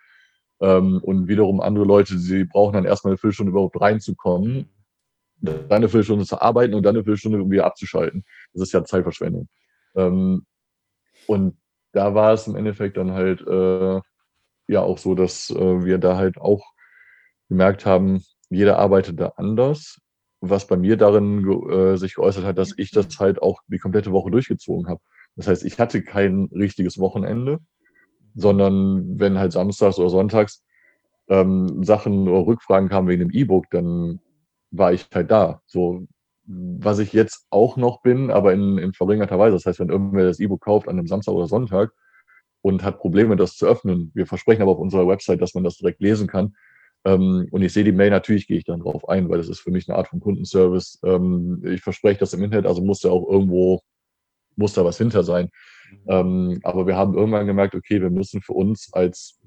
Ähm, 0.61 1.01
und 1.03 1.29
wiederum 1.29 1.61
andere 1.61 1.85
Leute, 1.85 2.19
sie 2.19 2.45
brauchen 2.45 2.75
dann 2.75 2.85
erstmal 2.85 3.13
eine 3.13 3.19
Viertelstunde 3.19 3.51
überhaupt 3.51 3.81
reinzukommen, 3.81 4.71
dann 5.41 5.67
eine 5.71 5.89
Viertelstunde 5.89 6.25
zu 6.25 6.41
arbeiten 6.41 6.75
und 6.75 6.85
dann 6.85 6.95
eine 6.95 7.05
Viertelstunde 7.05 7.51
wieder 7.51 7.67
abzuschalten. 7.67 8.25
Das 8.53 8.63
ist 8.63 8.73
ja 8.73 8.85
Zeitverschwendung. 8.85 9.49
Ähm, 9.95 10.47
und 11.27 11.57
da 11.95 12.15
war 12.15 12.33
es 12.33 12.47
im 12.47 12.57
Endeffekt 12.57 12.97
dann 12.97 13.13
halt 13.13 13.41
äh, 13.47 14.01
ja 14.67 14.81
auch 14.81 14.99
so, 14.99 15.15
dass 15.15 15.51
äh, 15.51 15.85
wir 15.85 15.99
da 15.99 16.17
halt 16.17 16.39
auch 16.39 16.65
gemerkt 17.49 17.87
haben, 17.87 18.23
jeder 18.51 18.79
arbeitet 18.79 19.21
da 19.21 19.33
anders. 19.37 20.01
Was 20.41 20.67
bei 20.67 20.77
mir 20.77 20.97
darin 20.97 21.71
äh, 21.71 21.97
sich 21.97 22.17
geäußert 22.17 22.45
hat, 22.45 22.59
dass 22.59 22.75
ich 22.77 22.91
das 22.91 23.19
halt 23.19 23.41
auch 23.41 23.61
die 23.69 23.79
komplette 23.79 24.13
Woche 24.13 24.31
durchgezogen 24.31 24.89
habe. 24.89 25.01
Das 25.37 25.49
heißt, 25.49 25.65
ich 25.65 25.79
hatte 25.79 26.03
kein 26.03 26.51
richtiges 26.53 26.99
Wochenende, 26.99 27.61
sondern 28.35 29.19
wenn 29.19 29.39
halt 29.39 29.53
samstags 29.53 29.99
oder 29.99 30.11
sonntags 30.11 30.63
ähm, 31.29 31.83
Sachen 31.83 32.29
oder 32.29 32.47
Rückfragen 32.47 32.89
kamen 32.89 33.09
wegen 33.09 33.21
dem 33.21 33.31
E-Book, 33.31 33.67
dann 33.71 34.21
war 34.71 34.93
ich 34.93 35.07
halt 35.15 35.31
da. 35.31 35.63
So, 35.67 36.07
was 36.47 36.99
ich 36.99 37.13
jetzt 37.13 37.47
auch 37.51 37.77
noch 37.77 38.03
bin, 38.03 38.31
aber 38.31 38.53
in, 38.53 38.79
in 38.79 38.93
verringerter 38.93 39.39
Weise. 39.39 39.57
Das 39.57 39.67
heißt, 39.67 39.81
wenn 39.81 39.89
irgendwer 39.89 40.25
das 40.25 40.41
E-Book 40.41 40.63
kauft 40.63 40.89
an 40.89 40.99
einem 40.99 41.07
Samstag 41.07 41.33
oder 41.33 41.47
Sonntag 41.47 41.93
und 42.63 42.83
hat 42.83 42.99
Probleme, 42.99 43.37
das 43.37 43.57
zu 43.57 43.67
öffnen, 43.67 44.11
wir 44.15 44.27
versprechen 44.27 44.63
aber 44.63 44.73
auf 44.73 44.79
unserer 44.79 45.09
Website, 45.09 45.41
dass 45.41 45.55
man 45.55 45.65
das 45.65 45.79
direkt 45.79 46.01
lesen 46.01 46.27
kann. 46.27 46.55
Ähm, 47.05 47.49
und 47.51 47.63
ich 47.63 47.73
sehe 47.73 47.85
die 47.85 47.93
Mail, 47.93 48.11
natürlich 48.11 48.47
gehe 48.47 48.59
ich 48.59 48.65
dann 48.65 48.81
drauf 48.81 49.09
ein, 49.09 49.29
weil 49.29 49.39
das 49.39 49.49
ist 49.49 49.61
für 49.61 49.71
mich 49.71 49.89
eine 49.89 49.97
Art 49.97 50.09
von 50.09 50.21
Kundenservice. 50.21 51.01
Ähm, 51.05 51.63
ich 51.65 51.83
verspreche 51.83 52.21
das 52.21 52.33
im 52.33 52.43
Internet, 52.43 52.67
also 52.67 52.83
muss 52.83 53.01
da 53.01 53.11
auch 53.11 53.29
irgendwo, 53.29 53.81
muss 54.57 54.75
da 54.75 54.85
was 54.85 54.99
hinter 54.99 55.23
sein. 55.23 55.51
Ähm, 56.09 56.61
aber 56.63 56.87
wir 56.87 56.97
haben 56.97 57.15
irgendwann 57.15 57.47
gemerkt, 57.47 57.75
okay, 57.75 58.01
wir 58.01 58.11
müssen 58.11 58.41
für 58.41 58.53
uns 58.53 58.93
als 58.93 59.41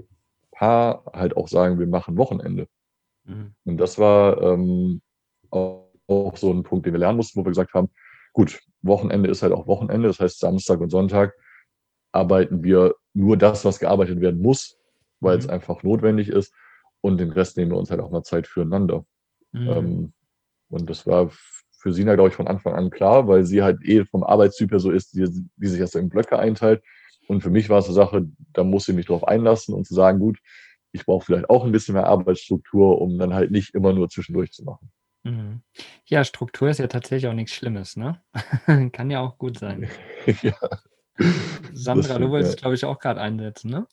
Paar 0.52 1.04
halt 1.14 1.38
auch 1.38 1.48
sagen, 1.48 1.80
wir 1.80 1.88
machen 1.88 2.18
Wochenende. 2.18 2.68
Mhm. 3.26 3.54
Und 3.66 3.78
das 3.78 4.00
war 4.00 4.42
ähm, 4.42 5.02
auch 5.50 5.87
auch 6.08 6.38
so 6.38 6.52
ein 6.52 6.64
Punkt, 6.64 6.86
den 6.86 6.94
wir 6.94 7.00
lernen 7.00 7.18
mussten, 7.18 7.40
wo 7.40 7.46
wir 7.46 7.52
gesagt 7.52 7.74
haben, 7.74 7.90
gut, 8.34 8.60
Wochenende 8.82 9.30
ist 9.30 9.42
halt 9.42 9.54
auch 9.54 9.68
Wochenende, 9.68 10.08
das 10.08 10.20
heißt 10.20 10.40
Samstag 10.40 10.80
und 10.80 10.90
Sonntag 10.90 11.34
arbeiten 12.12 12.64
wir 12.64 12.96
nur 13.14 13.38
das, 13.38 13.66
was 13.66 13.80
gearbeitet 13.80 14.22
werden 14.22 14.42
muss, 14.42 14.78
weil 15.20 15.36
mhm. 15.36 15.40
es 15.40 15.50
einfach 15.50 15.84
notwendig 15.84 16.30
ist 16.30 16.54
und 17.02 17.20
den 17.20 17.32
Rest 17.32 17.58
nehmen 17.58 17.72
wir 17.72 17.78
uns 17.78 17.92
halt 17.92 18.02
auch 18.02 18.12
mal 18.12 18.24
Zeit 18.24 18.48
füreinander. 18.48 19.06
Mhm. 19.52 19.70
Ähm, 19.70 20.14
und 20.70 20.90
das 20.90 21.06
war 21.06 21.32
für 21.80 21.94
Sina, 21.94 22.16
glaube 22.16 22.30
ich, 22.30 22.36
von 22.36 22.48
Anfang 22.48 22.74
an 22.74 22.90
klar, 22.90 23.28
weil 23.28 23.46
sie 23.46 23.62
halt 23.62 23.84
eh 23.84 24.04
vom 24.06 24.24
Arbeitstyp 24.24 24.72
her 24.72 24.80
so 24.80 24.92
ist, 24.92 25.14
die, 25.14 25.28
die 25.56 25.68
sich 25.68 25.80
erst 25.80 25.96
in 25.96 26.10
Blöcke 26.10 26.38
einteilt. 26.38 26.84
Und 27.28 27.42
für 27.42 27.50
mich 27.50 27.70
war 27.70 27.80
es 27.80 27.86
eine 27.86 27.94
Sache, 27.94 28.26
da 28.54 28.64
muss 28.64 28.88
ich 28.88 28.96
mich 28.96 29.06
drauf 29.06 29.28
einlassen 29.28 29.74
und 29.74 29.86
zu 29.86 29.94
sagen, 29.94 30.20
gut, 30.20 30.40
ich 30.92 31.06
brauche 31.06 31.26
vielleicht 31.26 31.50
auch 31.50 31.66
ein 31.66 31.72
bisschen 31.72 31.94
mehr 31.94 32.08
Arbeitsstruktur, 32.08 33.00
um 33.02 33.18
dann 33.18 33.34
halt 33.34 33.52
nicht 33.52 33.76
immer 33.76 33.94
nur 33.94 34.10
zwischendurch 34.10 34.52
zu 34.52 34.64
machen. 34.64 34.92
Mhm. 35.28 35.62
Ja, 36.06 36.24
Struktur 36.24 36.70
ist 36.70 36.80
ja 36.80 36.88
tatsächlich 36.88 37.30
auch 37.30 37.34
nichts 37.34 37.54
Schlimmes, 37.54 37.98
ne? 37.98 38.22
Kann 38.94 39.10
ja 39.10 39.20
auch 39.20 39.38
gut 39.38 39.60
sein. 39.60 39.90
Ja. 40.42 40.58
Sandra, 41.74 42.04
stimmt, 42.04 42.26
du 42.26 42.30
wolltest, 42.32 42.56
ja. 42.56 42.60
glaube 42.60 42.76
ich, 42.76 42.86
auch 42.86 43.00
gerade 43.00 43.22
einsetzen, 43.22 43.72
ne? 43.72 43.88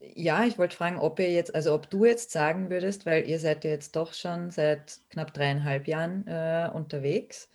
Ja, 0.00 0.44
ich 0.44 0.58
wollte 0.58 0.76
fragen, 0.76 0.98
ob 0.98 1.18
ihr 1.20 1.30
jetzt, 1.30 1.54
also 1.54 1.72
ob 1.74 1.88
du 1.88 2.04
jetzt 2.04 2.32
sagen 2.32 2.70
würdest, 2.70 3.06
weil 3.06 3.26
ihr 3.28 3.38
seid 3.38 3.64
ja 3.64 3.70
jetzt 3.70 3.94
doch 3.94 4.12
schon 4.12 4.50
seit 4.50 5.00
knapp 5.10 5.32
dreieinhalb 5.32 5.86
Jahren 5.86 6.26
äh, 6.26 6.68
unterwegs. 6.72 7.50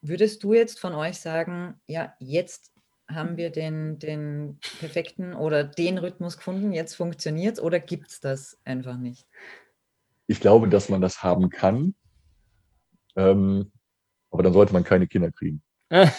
würdest 0.00 0.42
du 0.42 0.54
jetzt 0.54 0.80
von 0.80 0.94
euch 0.94 1.18
sagen, 1.20 1.80
ja, 1.86 2.14
jetzt 2.18 2.72
haben 3.08 3.36
wir 3.36 3.50
den, 3.50 3.98
den 3.98 4.58
perfekten 4.78 5.34
oder 5.34 5.64
den 5.64 5.98
Rhythmus 5.98 6.38
gefunden, 6.38 6.72
jetzt 6.72 6.94
funktioniert 6.94 7.58
es 7.58 7.62
oder 7.62 7.78
gibt 7.78 8.08
es 8.08 8.20
das 8.20 8.58
einfach 8.64 8.96
nicht? 8.96 9.26
Ich 10.30 10.38
glaube, 10.38 10.68
dass 10.68 10.88
man 10.88 11.00
das 11.00 11.24
haben 11.24 11.50
kann, 11.50 11.96
ähm, 13.16 13.72
aber 14.30 14.44
dann 14.44 14.52
sollte 14.52 14.72
man 14.72 14.84
keine 14.84 15.08
Kinder 15.08 15.32
kriegen. 15.32 15.60
also 15.90 16.12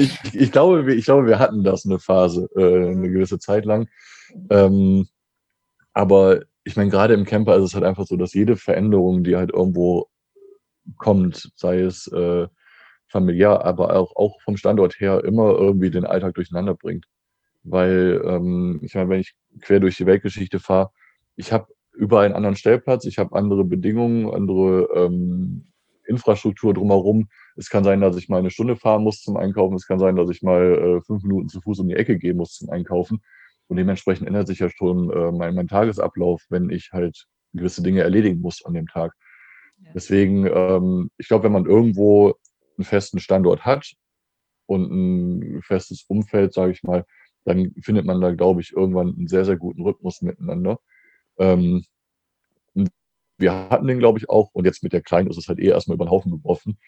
ich, 0.00 0.18
ich, 0.34 0.50
glaube, 0.50 0.92
ich 0.92 1.04
glaube, 1.04 1.28
wir 1.28 1.38
hatten 1.38 1.62
das 1.62 1.86
eine 1.86 2.00
Phase, 2.00 2.48
äh, 2.56 2.90
eine 2.90 3.08
gewisse 3.08 3.38
Zeit 3.38 3.64
lang. 3.64 3.88
Ähm, 4.50 5.06
aber 5.92 6.40
ich 6.64 6.74
meine, 6.74 6.90
gerade 6.90 7.14
im 7.14 7.24
Camper 7.24 7.54
ist 7.54 7.62
es 7.62 7.74
halt 7.74 7.84
einfach 7.84 8.06
so, 8.06 8.16
dass 8.16 8.34
jede 8.34 8.56
Veränderung, 8.56 9.22
die 9.22 9.36
halt 9.36 9.52
irgendwo 9.52 10.08
kommt, 10.96 11.52
sei 11.54 11.82
es 11.82 12.08
äh, 12.08 12.48
familiär, 13.06 13.64
aber 13.64 13.94
auch, 13.94 14.16
auch 14.16 14.42
vom 14.42 14.56
Standort 14.56 14.98
her, 14.98 15.22
immer 15.22 15.52
irgendwie 15.52 15.90
den 15.90 16.04
Alltag 16.04 16.34
durcheinander 16.34 16.74
bringt. 16.74 17.06
Weil, 17.62 18.20
ähm, 18.24 18.80
ich 18.82 18.96
meine, 18.96 19.08
wenn 19.08 19.20
ich 19.20 19.36
quer 19.60 19.78
durch 19.78 19.96
die 19.96 20.06
Weltgeschichte 20.06 20.58
fahre, 20.58 20.90
ich 21.36 21.52
habe 21.52 21.68
überall 21.92 22.26
einen 22.26 22.34
anderen 22.34 22.56
Stellplatz, 22.56 23.04
ich 23.04 23.18
habe 23.18 23.34
andere 23.34 23.64
Bedingungen, 23.64 24.32
andere 24.32 24.88
ähm, 24.94 25.68
Infrastruktur 26.06 26.74
drumherum. 26.74 27.28
Es 27.56 27.70
kann 27.70 27.84
sein, 27.84 28.00
dass 28.00 28.16
ich 28.16 28.28
mal 28.28 28.38
eine 28.38 28.50
Stunde 28.50 28.76
fahren 28.76 29.02
muss 29.02 29.22
zum 29.22 29.36
Einkaufen. 29.36 29.74
Es 29.74 29.86
kann 29.86 29.98
sein, 29.98 30.16
dass 30.16 30.30
ich 30.30 30.42
mal 30.42 30.62
äh, 30.62 31.00
fünf 31.02 31.22
Minuten 31.22 31.48
zu 31.48 31.60
Fuß 31.60 31.80
um 31.80 31.88
die 31.88 31.96
Ecke 31.96 32.18
gehen 32.18 32.36
muss 32.36 32.54
zum 32.54 32.70
Einkaufen. 32.70 33.22
Und 33.68 33.76
dementsprechend 33.76 34.28
ändert 34.28 34.46
sich 34.46 34.60
ja 34.60 34.70
schon 34.70 35.10
äh, 35.10 35.32
mein, 35.32 35.54
mein 35.54 35.68
Tagesablauf, 35.68 36.42
wenn 36.48 36.70
ich 36.70 36.90
halt 36.92 37.26
gewisse 37.52 37.82
Dinge 37.82 38.02
erledigen 38.02 38.40
muss 38.40 38.64
an 38.64 38.74
dem 38.74 38.86
Tag. 38.86 39.12
Ja. 39.78 39.90
Deswegen, 39.94 40.46
ähm, 40.46 41.10
ich 41.18 41.28
glaube, 41.28 41.44
wenn 41.44 41.52
man 41.52 41.66
irgendwo 41.66 42.34
einen 42.76 42.84
festen 42.84 43.18
Standort 43.18 43.64
hat 43.64 43.92
und 44.66 44.90
ein 44.90 45.62
festes 45.62 46.04
Umfeld, 46.08 46.52
sage 46.52 46.72
ich 46.72 46.82
mal, 46.82 47.04
dann 47.44 47.72
findet 47.80 48.04
man 48.06 48.20
da, 48.20 48.32
glaube 48.32 48.60
ich, 48.60 48.72
irgendwann 48.72 49.14
einen 49.16 49.28
sehr, 49.28 49.44
sehr 49.44 49.56
guten 49.56 49.82
Rhythmus 49.82 50.22
miteinander. 50.22 50.78
Ähm, 51.38 51.84
wir 53.38 53.52
hatten 53.70 53.86
den, 53.86 53.98
glaube 53.98 54.18
ich, 54.18 54.28
auch. 54.30 54.50
Und 54.52 54.64
jetzt 54.64 54.82
mit 54.82 54.92
der 54.92 55.02
Kleinen 55.02 55.28
ist 55.28 55.36
es 55.36 55.48
halt 55.48 55.58
eh 55.58 55.68
erstmal 55.68 55.96
über 55.96 56.06
den 56.06 56.10
Haufen 56.10 56.32
geworfen. 56.32 56.78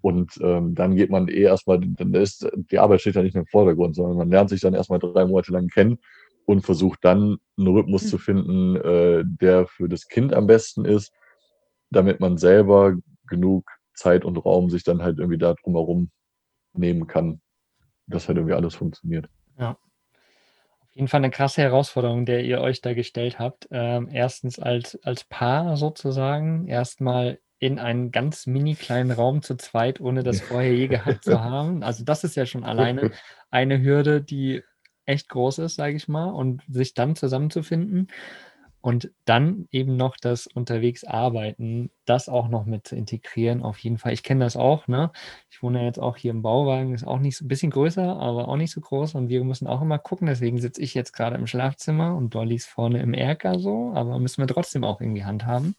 Und 0.00 0.38
ähm, 0.40 0.74
dann 0.74 0.94
geht 0.94 1.10
man 1.10 1.28
eh 1.28 1.42
erstmal, 1.42 1.80
dann 1.80 2.14
ist 2.14 2.48
die 2.70 2.78
Arbeit 2.78 3.00
steht 3.00 3.16
ja 3.16 3.22
nicht 3.22 3.34
mehr 3.34 3.42
im 3.42 3.48
Vordergrund, 3.48 3.96
sondern 3.96 4.16
man 4.16 4.30
lernt 4.30 4.48
sich 4.48 4.60
dann 4.60 4.74
erstmal 4.74 5.00
drei 5.00 5.24
Monate 5.26 5.52
lang 5.52 5.66
kennen 5.68 5.98
und 6.44 6.64
versucht 6.64 7.00
dann 7.02 7.38
einen 7.56 7.66
Rhythmus 7.66 8.04
mhm. 8.04 8.08
zu 8.08 8.18
finden, 8.18 8.76
äh, 8.76 9.24
der 9.26 9.66
für 9.66 9.88
das 9.88 10.06
Kind 10.06 10.32
am 10.32 10.46
besten 10.46 10.84
ist, 10.84 11.12
damit 11.90 12.20
man 12.20 12.38
selber 12.38 12.94
genug 13.26 13.68
Zeit 13.92 14.24
und 14.24 14.36
Raum 14.36 14.70
sich 14.70 14.84
dann 14.84 15.02
halt 15.02 15.18
irgendwie 15.18 15.38
da 15.38 15.54
drumherum 15.54 16.10
nehmen 16.74 17.08
kann, 17.08 17.40
dass 18.06 18.28
halt 18.28 18.38
irgendwie 18.38 18.54
alles 18.54 18.76
funktioniert. 18.76 19.28
Ja 19.58 19.76
jeden 20.92 21.08
Fall 21.08 21.18
eine 21.18 21.30
krasse 21.30 21.62
Herausforderung, 21.62 22.26
der 22.26 22.44
ihr 22.44 22.60
euch 22.60 22.80
da 22.80 22.94
gestellt 22.94 23.38
habt. 23.38 23.68
Ähm, 23.70 24.08
erstens 24.10 24.58
als, 24.58 24.98
als 25.02 25.24
Paar 25.24 25.76
sozusagen, 25.76 26.66
erstmal 26.66 27.38
in 27.60 27.78
einen 27.78 28.12
ganz 28.12 28.46
mini 28.46 28.74
kleinen 28.74 29.10
Raum 29.10 29.42
zu 29.42 29.56
zweit, 29.56 30.00
ohne 30.00 30.22
das 30.22 30.40
vorher 30.40 30.74
je 30.74 30.88
gehabt 30.88 31.24
zu 31.24 31.40
haben. 31.44 31.82
Also 31.82 32.04
das 32.04 32.24
ist 32.24 32.36
ja 32.36 32.46
schon 32.46 32.64
alleine 32.64 33.10
eine 33.50 33.82
Hürde, 33.82 34.22
die 34.22 34.62
echt 35.04 35.28
groß 35.28 35.58
ist, 35.58 35.76
sage 35.76 35.96
ich 35.96 36.06
mal, 36.06 36.30
und 36.30 36.62
sich 36.68 36.94
dann 36.94 37.16
zusammenzufinden. 37.16 38.08
Und 38.80 39.10
dann 39.24 39.66
eben 39.72 39.96
noch 39.96 40.16
das 40.16 40.46
unterwegs 40.46 41.02
arbeiten, 41.04 41.90
das 42.04 42.28
auch 42.28 42.48
noch 42.48 42.64
mit 42.64 42.92
integrieren, 42.92 43.62
auf 43.62 43.78
jeden 43.78 43.98
Fall. 43.98 44.12
Ich 44.12 44.22
kenne 44.22 44.44
das 44.44 44.56
auch, 44.56 44.86
ne? 44.86 45.10
Ich 45.50 45.62
wohne 45.62 45.84
jetzt 45.84 45.98
auch 45.98 46.16
hier 46.16 46.30
im 46.30 46.42
Bauwagen, 46.42 46.94
ist 46.94 47.06
auch 47.06 47.18
nicht 47.18 47.36
so 47.36 47.44
ein 47.44 47.48
bisschen 47.48 47.70
größer, 47.72 48.16
aber 48.16 48.46
auch 48.48 48.56
nicht 48.56 48.70
so 48.72 48.80
groß. 48.80 49.14
Und 49.16 49.28
wir 49.28 49.42
müssen 49.44 49.66
auch 49.66 49.82
immer 49.82 49.98
gucken. 49.98 50.28
Deswegen 50.28 50.60
sitze 50.60 50.80
ich 50.80 50.94
jetzt 50.94 51.12
gerade 51.12 51.36
im 51.36 51.46
Schlafzimmer 51.48 52.16
und 52.16 52.34
Dolly 52.34 52.54
ist 52.54 52.66
vorne 52.66 53.02
im 53.02 53.14
Erker 53.14 53.58
so, 53.58 53.92
aber 53.94 54.18
müssen 54.20 54.42
wir 54.42 54.46
trotzdem 54.48 54.84
auch 54.84 55.00
irgendwie 55.00 55.24
handhaben. 55.24 55.74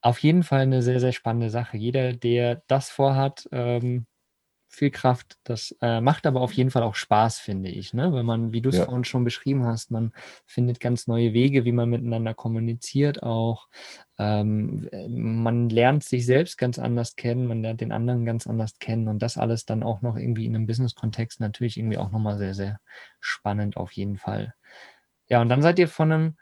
Auf 0.00 0.18
jeden 0.20 0.42
Fall 0.42 0.62
eine 0.62 0.82
sehr, 0.82 1.00
sehr 1.00 1.12
spannende 1.12 1.50
Sache. 1.50 1.76
Jeder, 1.76 2.12
der 2.12 2.62
das 2.68 2.90
vorhat, 2.90 3.48
ähm, 3.52 4.06
viel 4.78 4.90
Kraft. 4.90 5.38
Das 5.44 5.76
äh, 5.82 6.00
macht 6.00 6.26
aber 6.26 6.40
auf 6.40 6.52
jeden 6.52 6.70
Fall 6.70 6.82
auch 6.82 6.94
Spaß, 6.94 7.38
finde 7.38 7.68
ich. 7.68 7.92
Ne? 7.92 8.12
Wenn 8.12 8.24
man, 8.24 8.52
wie 8.52 8.62
du 8.62 8.70
es 8.70 8.78
ja. 8.78 8.84
vorhin 8.84 9.04
schon 9.04 9.24
beschrieben 9.24 9.66
hast, 9.66 9.90
man 9.90 10.12
findet 10.46 10.80
ganz 10.80 11.06
neue 11.06 11.32
Wege, 11.32 11.64
wie 11.64 11.72
man 11.72 11.90
miteinander 11.90 12.34
kommuniziert 12.34 13.22
auch. 13.22 13.68
Ähm, 14.18 14.88
man 15.08 15.68
lernt 15.68 16.04
sich 16.04 16.24
selbst 16.24 16.56
ganz 16.56 16.78
anders 16.78 17.16
kennen, 17.16 17.46
man 17.46 17.62
lernt 17.62 17.80
den 17.80 17.92
anderen 17.92 18.24
ganz 18.24 18.46
anders 18.46 18.78
kennen 18.78 19.08
und 19.08 19.20
das 19.20 19.36
alles 19.36 19.66
dann 19.66 19.82
auch 19.82 20.00
noch 20.02 20.16
irgendwie 20.16 20.46
in 20.46 20.56
einem 20.56 20.66
Business-Kontext 20.66 21.40
natürlich 21.40 21.76
irgendwie 21.76 21.98
auch 21.98 22.10
nochmal 22.10 22.38
sehr, 22.38 22.54
sehr 22.54 22.80
spannend 23.20 23.76
auf 23.76 23.92
jeden 23.92 24.16
Fall. 24.16 24.54
Ja, 25.28 25.42
und 25.42 25.48
dann 25.48 25.62
seid 25.62 25.78
ihr 25.78 25.88
von 25.88 26.10
einem 26.10 26.36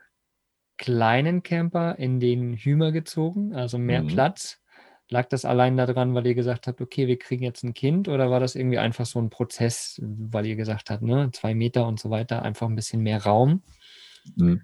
kleinen 0.79 1.43
Camper 1.43 1.99
in 1.99 2.21
den 2.21 2.55
Hümer 2.55 2.93
gezogen, 2.93 3.55
also 3.55 3.79
mehr 3.79 4.03
mhm. 4.03 4.09
Platz. 4.09 4.61
Lag 5.09 5.27
das 5.27 5.45
allein 5.45 5.77
daran, 5.77 6.15
weil 6.15 6.27
ihr 6.27 6.35
gesagt 6.35 6.67
habt, 6.67 6.81
okay, 6.81 7.07
wir 7.07 7.19
kriegen 7.19 7.45
jetzt 7.45 7.63
ein 7.63 7.75
Kind 7.75 8.09
oder 8.09 8.31
war 8.31 8.41
das 8.41 8.57
irgendwie 8.57 8.79
einfach 8.79 9.07
so 9.07 9.21
ein 9.21 9.31
Prozess, 9.31 10.01
weil 10.03 10.47
ihr 10.47 10.57
gesagt 10.57 10.91
habt, 10.91 11.03
ne, 11.03 11.31
zwei 11.33 11.55
Meter 11.55 11.87
und 11.87 12.01
so 12.01 12.11
weiter, 12.11 12.43
einfach 12.43 12.69
ein 12.69 12.75
bisschen 12.75 13.03
mehr 13.03 13.23
Raum? 13.23 13.63
Mhm. 14.35 14.63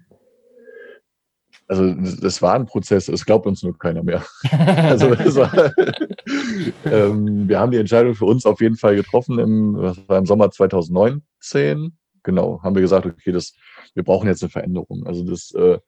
Also 1.67 1.93
das 1.93 2.41
war 2.41 2.55
ein 2.55 2.65
Prozess, 2.65 3.07
es 3.07 3.25
glaubt 3.25 3.45
uns 3.47 3.63
nur 3.63 3.77
keiner 3.77 4.03
mehr. 4.03 4.23
also 4.51 5.11
war, 5.11 5.73
ähm, 6.85 7.47
wir 7.47 7.59
haben 7.59 7.71
die 7.71 7.77
Entscheidung 7.77 8.15
für 8.15 8.25
uns 8.25 8.45
auf 8.45 8.59
jeden 8.59 8.75
Fall 8.75 8.95
getroffen 8.95 9.39
im, 9.39 9.93
im 10.09 10.25
Sommer 10.25 10.51
2019. 10.51 11.97
Genau, 12.23 12.61
haben 12.63 12.75
wir 12.75 12.81
gesagt, 12.81 13.05
okay, 13.05 13.31
das, 13.31 13.53
wir 13.93 14.03
brauchen 14.03 14.27
jetzt 14.27 14.43
eine 14.43 14.49
Veränderung. 14.49 15.05
Also 15.07 15.23
das, 15.23 15.51
äh, 15.51 15.79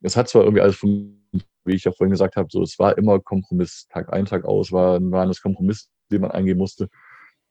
das 0.00 0.16
hat 0.16 0.28
zwar 0.28 0.42
irgendwie 0.44 0.62
alles 0.62 0.76
funktioniert, 0.76 1.46
wie 1.64 1.74
ich 1.74 1.84
ja 1.84 1.92
vorhin 1.92 2.10
gesagt 2.10 2.36
habe, 2.36 2.48
so 2.50 2.62
es 2.62 2.78
war 2.78 2.96
immer 2.98 3.20
Kompromiss, 3.20 3.86
Tag 3.88 4.12
ein, 4.12 4.26
Tag 4.26 4.44
aus, 4.44 4.72
war, 4.72 5.00
waren 5.10 5.30
es 5.30 5.42
Kompromiss, 5.42 5.88
den 6.10 6.22
man 6.22 6.30
eingehen 6.30 6.58
musste. 6.58 6.88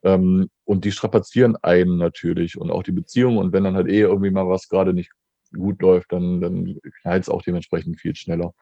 Ähm, 0.03 0.49
und 0.65 0.85
die 0.85 0.91
strapazieren 0.91 1.55
einen 1.61 1.97
natürlich 1.97 2.57
und 2.57 2.71
auch 2.71 2.83
die 2.83 2.91
Beziehung. 2.91 3.37
Und 3.37 3.53
wenn 3.53 3.63
dann 3.63 3.75
halt 3.75 3.87
eh 3.87 4.01
irgendwie 4.01 4.31
mal 4.31 4.47
was 4.47 4.67
gerade 4.67 4.93
nicht 4.93 5.11
gut 5.53 5.81
läuft, 5.81 6.11
dann, 6.11 6.41
dann 6.41 6.77
knallt 7.01 7.23
es 7.23 7.29
auch 7.29 7.41
dementsprechend 7.41 7.99
viel 7.99 8.15
schneller. 8.15 8.53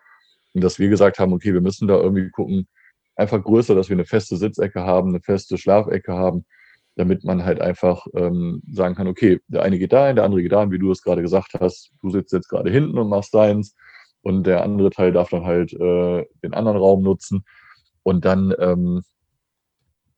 Und 0.54 0.64
dass 0.64 0.80
wir 0.80 0.90
gesagt 0.90 1.20
haben, 1.20 1.34
okay, 1.34 1.54
wir 1.54 1.62
müssen 1.62 1.88
da 1.88 1.96
irgendwie 1.96 2.30
gucken, 2.30 2.68
einfach 3.16 3.42
größer, 3.44 3.76
dass 3.76 3.90
wir 3.90 3.96
eine 3.96 4.06
feste 4.06 4.38
Sitzecke 4.38 4.82
haben, 4.82 5.10
eine 5.10 5.22
feste 5.22 5.58
Schlafecke 5.58 6.14
haben, 6.14 6.46
damit 6.96 7.24
man 7.24 7.46
halt 7.46 7.62
einfach 7.62 8.08
ähm, 8.16 8.62
sagen 8.72 8.96
kann, 8.96 9.08
okay, 9.08 9.40
der 9.48 9.62
eine 9.64 9.78
geht 9.78 9.94
da 9.94 10.08
hin, 10.08 10.16
der 10.16 10.26
andere 10.26 10.42
geht 10.42 10.52
da 10.52 10.62
hin, 10.62 10.72
wie 10.72 10.80
du 10.80 10.92
es 10.92 11.02
gerade 11.02 11.22
gesagt 11.22 11.54
hast, 11.60 11.92
du 12.02 12.10
sitzt 12.10 12.34
jetzt 12.34 12.50
gerade 12.50 12.72
hinten 12.72 12.98
und 12.98 13.10
machst 13.10 13.34
deins 13.34 13.76
und 14.22 14.44
der 14.44 14.64
andere 14.64 14.90
Teil 14.90 15.12
darf 15.12 15.30
dann 15.30 15.46
halt 15.46 15.74
äh, 15.74 16.26
den 16.44 16.54
anderen 16.54 16.78
Raum 16.78 17.04
nutzen. 17.04 17.46
Und 18.04 18.26
dann, 18.26 18.54
ähm, 18.60 19.02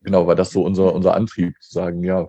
genau, 0.02 0.26
war 0.26 0.34
das 0.34 0.50
so 0.50 0.64
unser, 0.64 0.94
unser 0.94 1.14
Antrieb, 1.14 1.54
zu 1.60 1.72
sagen, 1.72 2.02
ja, 2.02 2.28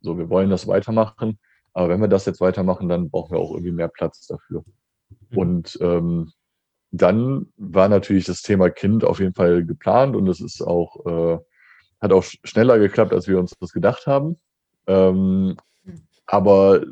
so, 0.00 0.18
wir 0.18 0.30
wollen 0.30 0.50
das 0.50 0.66
weitermachen, 0.66 1.38
aber 1.72 1.88
wenn 1.88 2.00
wir 2.00 2.08
das 2.08 2.26
jetzt 2.26 2.40
weitermachen, 2.40 2.88
dann 2.88 3.10
brauchen 3.10 3.32
wir 3.32 3.40
auch 3.40 3.52
irgendwie 3.52 3.72
mehr 3.72 3.88
Platz 3.88 4.26
dafür. 4.26 4.64
Mhm. 5.30 5.38
Und 5.38 5.78
ähm, 5.80 6.32
dann 6.90 7.46
war 7.56 7.88
natürlich 7.88 8.24
das 8.24 8.42
Thema 8.42 8.70
Kind 8.70 9.04
auf 9.04 9.20
jeden 9.20 9.34
Fall 9.34 9.64
geplant 9.64 10.16
und 10.16 10.26
es 10.28 10.40
ist 10.40 10.60
auch, 10.62 11.06
äh, 11.06 11.38
hat 12.00 12.12
auch 12.12 12.24
schneller 12.24 12.78
geklappt, 12.78 13.12
als 13.12 13.28
wir 13.28 13.38
uns 13.38 13.54
das 13.60 13.72
gedacht 13.72 14.06
haben. 14.06 14.40
Ähm, 14.86 15.56
aber 16.26 16.82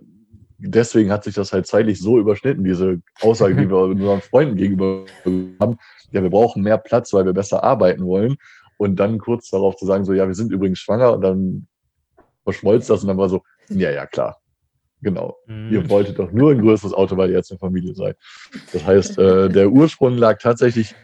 deswegen 0.58 1.10
hat 1.10 1.24
sich 1.24 1.34
das 1.34 1.52
halt 1.52 1.66
zeitlich 1.66 2.00
so 2.00 2.18
überschnitten, 2.18 2.64
diese 2.64 3.00
Aussage, 3.20 3.54
die 3.54 3.68
wir 3.70 3.78
unseren 3.78 4.20
Freunden 4.20 4.56
gegenüber 4.56 5.04
haben. 5.60 5.78
Ja, 6.10 6.22
wir 6.22 6.30
brauchen 6.30 6.62
mehr 6.62 6.78
Platz, 6.78 7.12
weil 7.12 7.24
wir 7.24 7.32
besser 7.32 7.62
arbeiten 7.62 8.04
wollen. 8.04 8.36
Und 8.76 8.96
dann 8.96 9.18
kurz 9.18 9.50
darauf 9.50 9.76
zu 9.76 9.86
sagen, 9.86 10.04
so, 10.04 10.12
ja, 10.12 10.26
wir 10.26 10.34
sind 10.34 10.52
übrigens 10.52 10.78
schwanger 10.78 11.12
und 11.12 11.22
dann 11.22 11.66
verschmolz 12.44 12.86
das 12.86 13.02
und 13.02 13.08
dann 13.08 13.18
war 13.18 13.28
so, 13.28 13.42
ja, 13.68 13.90
ja, 13.90 14.06
klar. 14.06 14.40
Genau. 15.00 15.36
Mhm. 15.46 15.72
Ihr 15.72 15.90
wolltet 15.90 16.18
doch 16.18 16.32
nur 16.32 16.50
ein 16.50 16.60
größeres 16.60 16.92
Auto, 16.92 17.16
weil 17.16 17.30
ihr 17.30 17.36
jetzt 17.36 17.50
eine 17.50 17.58
Familie 17.58 17.94
seid. 17.94 18.16
Das 18.72 18.84
heißt, 18.84 19.18
äh, 19.18 19.48
der 19.48 19.70
Ursprung 19.70 20.16
lag 20.16 20.38
tatsächlich 20.40 20.94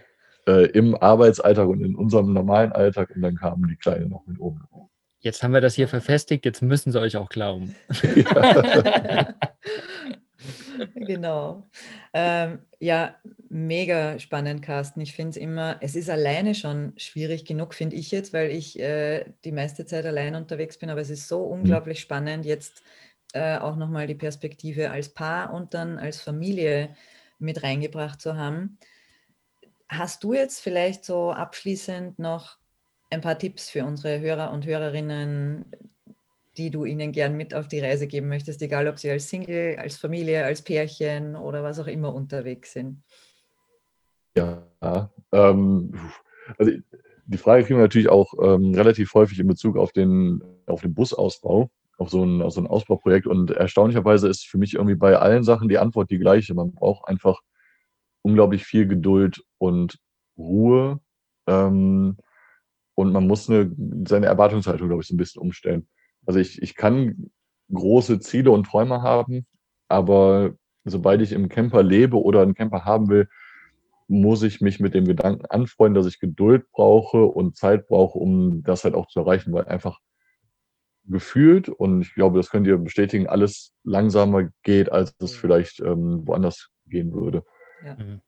äh, 0.47 0.67
im 0.71 0.95
Arbeitsalltag 0.97 1.69
und 1.69 1.81
in 1.81 1.95
unserem 1.95 2.33
normalen 2.33 2.73
Alltag 2.73 3.11
und 3.15 3.23
dann 3.23 3.37
kamen 3.37 3.69
die 3.69 3.77
Kleine 3.77 4.07
noch 4.07 4.27
mit 4.27 4.41
oben 4.41 4.61
jetzt 5.25 5.43
haben 5.43 5.53
wir 5.53 5.61
das 5.61 5.75
hier 5.75 5.89
verfestigt, 5.89 6.45
jetzt 6.45 6.63
müssen 6.63 6.93
sie 6.93 7.01
euch 7.01 7.17
auch 7.17 7.29
glauben. 7.29 7.75
Ja. 8.15 9.35
genau. 10.95 11.67
Ähm, 12.13 12.61
ja, 12.79 13.17
mega 13.49 14.19
spannend, 14.19 14.63
Carsten. 14.63 15.01
Ich 15.01 15.15
finde 15.15 15.31
es 15.31 15.37
immer, 15.37 15.79
es 15.81 15.97
ist 15.97 16.11
alleine 16.11 16.55
schon 16.55 16.93
schwierig 16.97 17.45
genug, 17.45 17.75
finde 17.75 17.97
ich 17.97 18.11
jetzt, 18.11 18.33
weil 18.33 18.51
ich 18.51 18.79
äh, 18.79 19.25
die 19.45 19.53
meiste 19.53 19.87
Zeit 19.87 20.07
allein 20.07 20.35
unterwegs 20.35 20.79
bin, 20.79 20.91
aber 20.91 21.01
es 21.01 21.11
ist 21.11 21.29
so 21.29 21.47
mhm. 21.47 21.61
unglaublich 21.61 22.01
spannend, 22.01 22.45
jetzt 22.45 22.83
äh, 23.33 23.59
auch 23.59 23.77
nochmal 23.77 24.07
die 24.07 24.15
Perspektive 24.15 24.91
als 24.91 25.09
Paar 25.09 25.53
und 25.53 25.75
dann 25.75 25.99
als 25.99 26.21
Familie 26.21 26.95
mit 27.39 27.63
reingebracht 27.63 28.21
zu 28.21 28.37
haben 28.37 28.79
hast 29.89 30.25
du 30.25 30.33
jetzt 30.33 30.61
vielleicht 30.61 31.05
so 31.05 31.33
abschließend 31.33 32.19
noch 32.19 32.59
ein 33.15 33.21
paar 33.21 33.39
Tipps 33.39 33.71
für 33.71 33.85
unsere 33.85 34.21
Hörer 34.21 34.53
und 34.53 34.67
Hörerinnen, 34.67 35.65
die 36.57 36.71
du 36.71 36.85
ihnen 36.85 37.13
gern 37.13 37.37
mit 37.37 37.55
auf 37.55 37.69
die 37.69 37.81
Reise 37.81 38.07
geben 38.07 38.29
möchtest, 38.29 38.61
egal 38.63 38.87
ob 38.89 38.99
sie 38.99 39.11
als 39.11 39.29
Single, 39.29 39.77
als 39.79 39.97
Familie, 39.97 40.45
als 40.45 40.63
Pärchen 40.63 41.37
oder 41.37 41.63
was 41.63 41.79
auch 41.79 41.87
immer 41.87 42.15
unterwegs 42.15 42.73
sind? 42.73 43.03
Ja, 44.37 44.67
ähm, 45.33 45.93
also 46.59 46.73
die 47.27 47.39
Frage 47.39 47.65
kriegen 47.65 47.79
wir 47.79 47.85
natürlich 47.85 48.09
auch 48.09 48.35
ähm, 48.43 48.75
relativ 48.75 49.15
häufig 49.15 49.39
in 49.39 49.47
Bezug 49.47 49.77
auf 49.77 49.93
den, 49.93 50.43
auf 50.67 50.83
den 50.83 50.95
Busausbau, 50.95 51.71
auf 51.97 52.11
so, 52.11 52.23
ein, 52.25 52.43
auf 52.43 52.53
so 52.53 52.61
ein 52.61 52.67
Ausbauprojekt. 52.67 53.27
Und 53.27 53.51
erstaunlicherweise 53.51 54.29
ist 54.29 54.47
für 54.47 54.59
mich 54.59 54.75
irgendwie 54.75 54.97
bei 54.97 55.17
allen 55.17 55.45
Sachen 55.45 55.69
die 55.69 55.79
Antwort 55.79 56.11
die 56.11 56.19
gleiche. 56.19 56.55
Man 56.55 56.73
braucht 56.73 57.09
einfach 57.09 57.41
unglaublich 58.23 58.65
viel 58.65 58.87
Geduld 58.87 59.43
und 59.59 59.99
Ruhe. 60.37 61.01
Ähm, 61.47 62.17
und 62.95 63.13
man 63.13 63.27
muss 63.27 63.49
eine, 63.49 63.71
seine 64.07 64.27
Erwartungshaltung, 64.27 64.89
glaube 64.89 65.03
ich, 65.03 65.09
so 65.09 65.15
ein 65.15 65.19
bisschen 65.19 65.43
umstellen. 65.43 65.89
Also 66.27 66.39
ich, 66.39 66.63
ich 66.63 66.75
kann 66.75 67.31
große 67.73 68.21
Ziele 68.21 68.51
und 68.51 68.65
Träume 68.65 69.03
haben, 69.03 69.47
aber 69.89 70.55
sobald 70.85 71.23
ich 71.23 71.33
im 71.33 71.49
Camper 71.49 71.83
lebe 71.83 72.21
oder 72.21 72.43
einen 72.43 72.55
Camper 72.55 72.85
haben 72.85 73.09
will, 73.09 73.29
muss 74.07 74.43
ich 74.43 74.61
mich 74.61 74.81
mit 74.81 74.95
dem 74.95 75.07
Gedanken 75.07 75.47
anfreunden, 75.47 75.95
dass 75.95 76.13
ich 76.13 76.21
Geduld 76.21 76.71
brauche 76.73 77.25
und 77.25 77.57
Zeit 77.57 77.89
brauche, 77.89 78.19
um 78.19 78.63
das 78.63 78.85
halt 78.85 78.95
auch 78.95 79.09
zu 79.09 79.21
erreichen, 79.21 79.53
weil 79.53 79.65
einfach 79.65 79.99
gefühlt, 81.07 81.69
und 81.69 82.03
ich 82.03 82.15
glaube, 82.15 82.39
das 82.39 82.51
könnt 82.51 82.67
ihr 82.67 82.79
bestätigen, 82.79 83.27
alles 83.27 83.73
langsamer 83.83 84.51
geht, 84.63 84.91
als 84.93 85.15
es 85.21 85.35
vielleicht 85.35 85.81
ähm, 85.81 86.27
woanders 86.27 86.71
gehen 86.87 87.13
würde. 87.13 87.45
Ja. 87.85 87.97
Mhm. 87.97 88.21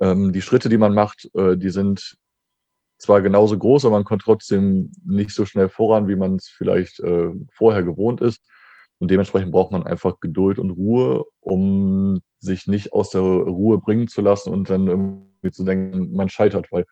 Ähm, 0.00 0.32
die 0.32 0.42
Schritte, 0.42 0.68
die 0.68 0.78
man 0.78 0.94
macht, 0.94 1.28
äh, 1.34 1.56
die 1.56 1.70
sind 1.70 2.16
zwar 2.98 3.22
genauso 3.22 3.56
groß, 3.56 3.84
aber 3.84 3.96
man 3.96 4.04
kommt 4.04 4.22
trotzdem 4.22 4.92
nicht 5.04 5.30
so 5.30 5.46
schnell 5.46 5.68
voran, 5.68 6.08
wie 6.08 6.16
man 6.16 6.36
es 6.36 6.48
vielleicht 6.48 7.00
äh, 7.00 7.30
vorher 7.52 7.82
gewohnt 7.82 8.20
ist. 8.20 8.42
Und 8.98 9.10
dementsprechend 9.10 9.52
braucht 9.52 9.70
man 9.70 9.84
einfach 9.84 10.18
Geduld 10.20 10.58
und 10.58 10.70
Ruhe, 10.70 11.24
um 11.40 12.20
sich 12.40 12.66
nicht 12.66 12.92
aus 12.92 13.10
der 13.10 13.20
Ruhe 13.20 13.78
bringen 13.78 14.08
zu 14.08 14.20
lassen 14.20 14.52
und 14.52 14.68
dann 14.68 14.88
irgendwie 14.88 15.50
zu 15.52 15.64
denken, 15.64 16.12
man 16.14 16.28
scheitert, 16.28 16.72
weil 16.72 16.84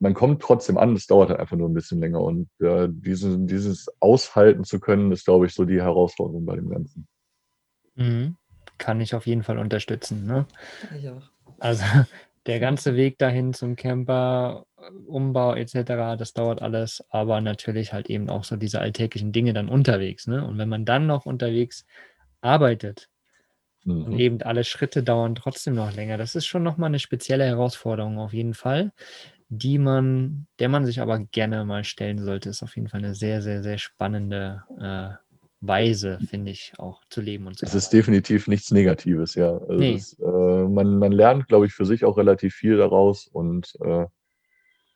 man 0.00 0.14
kommt 0.14 0.42
trotzdem 0.42 0.78
an, 0.78 0.96
es 0.96 1.06
dauert 1.06 1.30
halt 1.30 1.38
einfach 1.38 1.56
nur 1.56 1.68
ein 1.68 1.74
bisschen 1.74 2.00
länger. 2.00 2.20
Und 2.20 2.48
äh, 2.60 2.88
diese, 2.90 3.38
dieses 3.38 3.86
aushalten 4.00 4.64
zu 4.64 4.80
können, 4.80 5.12
ist, 5.12 5.24
glaube 5.24 5.46
ich, 5.46 5.54
so 5.54 5.64
die 5.64 5.80
Herausforderung 5.80 6.44
bei 6.44 6.56
dem 6.56 6.68
Ganzen. 6.68 7.06
Mhm. 7.94 8.36
Kann 8.78 9.00
ich 9.00 9.14
auf 9.14 9.28
jeden 9.28 9.44
Fall 9.44 9.58
unterstützen. 9.58 10.26
Ne? 10.26 10.46
Ich 10.98 11.08
auch. 11.08 11.30
Also 11.60 11.84
der 12.46 12.58
ganze 12.58 12.96
Weg 12.96 13.18
dahin 13.18 13.54
zum 13.54 13.76
Camper, 13.76 14.66
Umbau 15.06 15.54
etc., 15.54 16.16
das 16.18 16.32
dauert 16.32 16.62
alles, 16.62 17.04
aber 17.10 17.40
natürlich 17.40 17.92
halt 17.92 18.08
eben 18.10 18.28
auch 18.28 18.44
so 18.44 18.56
diese 18.56 18.80
alltäglichen 18.80 19.32
Dinge 19.32 19.52
dann 19.52 19.68
unterwegs. 19.68 20.26
Ne? 20.26 20.44
Und 20.46 20.58
wenn 20.58 20.68
man 20.68 20.84
dann 20.84 21.06
noch 21.06 21.26
unterwegs 21.26 21.84
arbeitet 22.40 23.08
mhm. 23.84 24.04
und 24.04 24.18
eben 24.18 24.42
alle 24.42 24.64
Schritte 24.64 25.02
dauern 25.02 25.34
trotzdem 25.34 25.74
noch 25.74 25.94
länger, 25.94 26.18
das 26.18 26.34
ist 26.34 26.46
schon 26.46 26.62
nochmal 26.62 26.88
eine 26.88 26.98
spezielle 26.98 27.44
Herausforderung 27.44 28.18
auf 28.18 28.32
jeden 28.32 28.54
Fall, 28.54 28.92
die 29.48 29.78
man, 29.78 30.46
der 30.58 30.68
man 30.68 30.86
sich 30.86 31.00
aber 31.00 31.18
gerne 31.18 31.64
mal 31.64 31.84
stellen 31.84 32.18
sollte, 32.24 32.48
ist 32.48 32.62
auf 32.62 32.74
jeden 32.76 32.88
Fall 32.88 33.00
eine 33.00 33.14
sehr, 33.14 33.42
sehr, 33.42 33.62
sehr 33.62 33.78
spannende 33.78 34.62
äh, 34.80 35.10
Weise, 35.60 36.18
finde 36.28 36.50
ich, 36.50 36.72
auch 36.78 37.02
zu 37.08 37.20
leben 37.20 37.46
und 37.46 37.58
zu 37.58 37.66
Es 37.66 37.74
ist 37.74 37.90
definitiv 37.90 38.48
nichts 38.48 38.70
Negatives, 38.72 39.34
ja. 39.34 39.52
Also 39.52 39.74
nee. 39.74 39.94
ist, 39.94 40.18
äh, 40.20 40.24
man, 40.24 40.98
man 40.98 41.12
lernt, 41.12 41.46
glaube 41.46 41.66
ich, 41.66 41.72
für 41.72 41.84
sich 41.84 42.04
auch 42.04 42.16
relativ 42.16 42.54
viel 42.54 42.78
daraus 42.78 43.28
und 43.28 43.74
äh, 43.84 44.06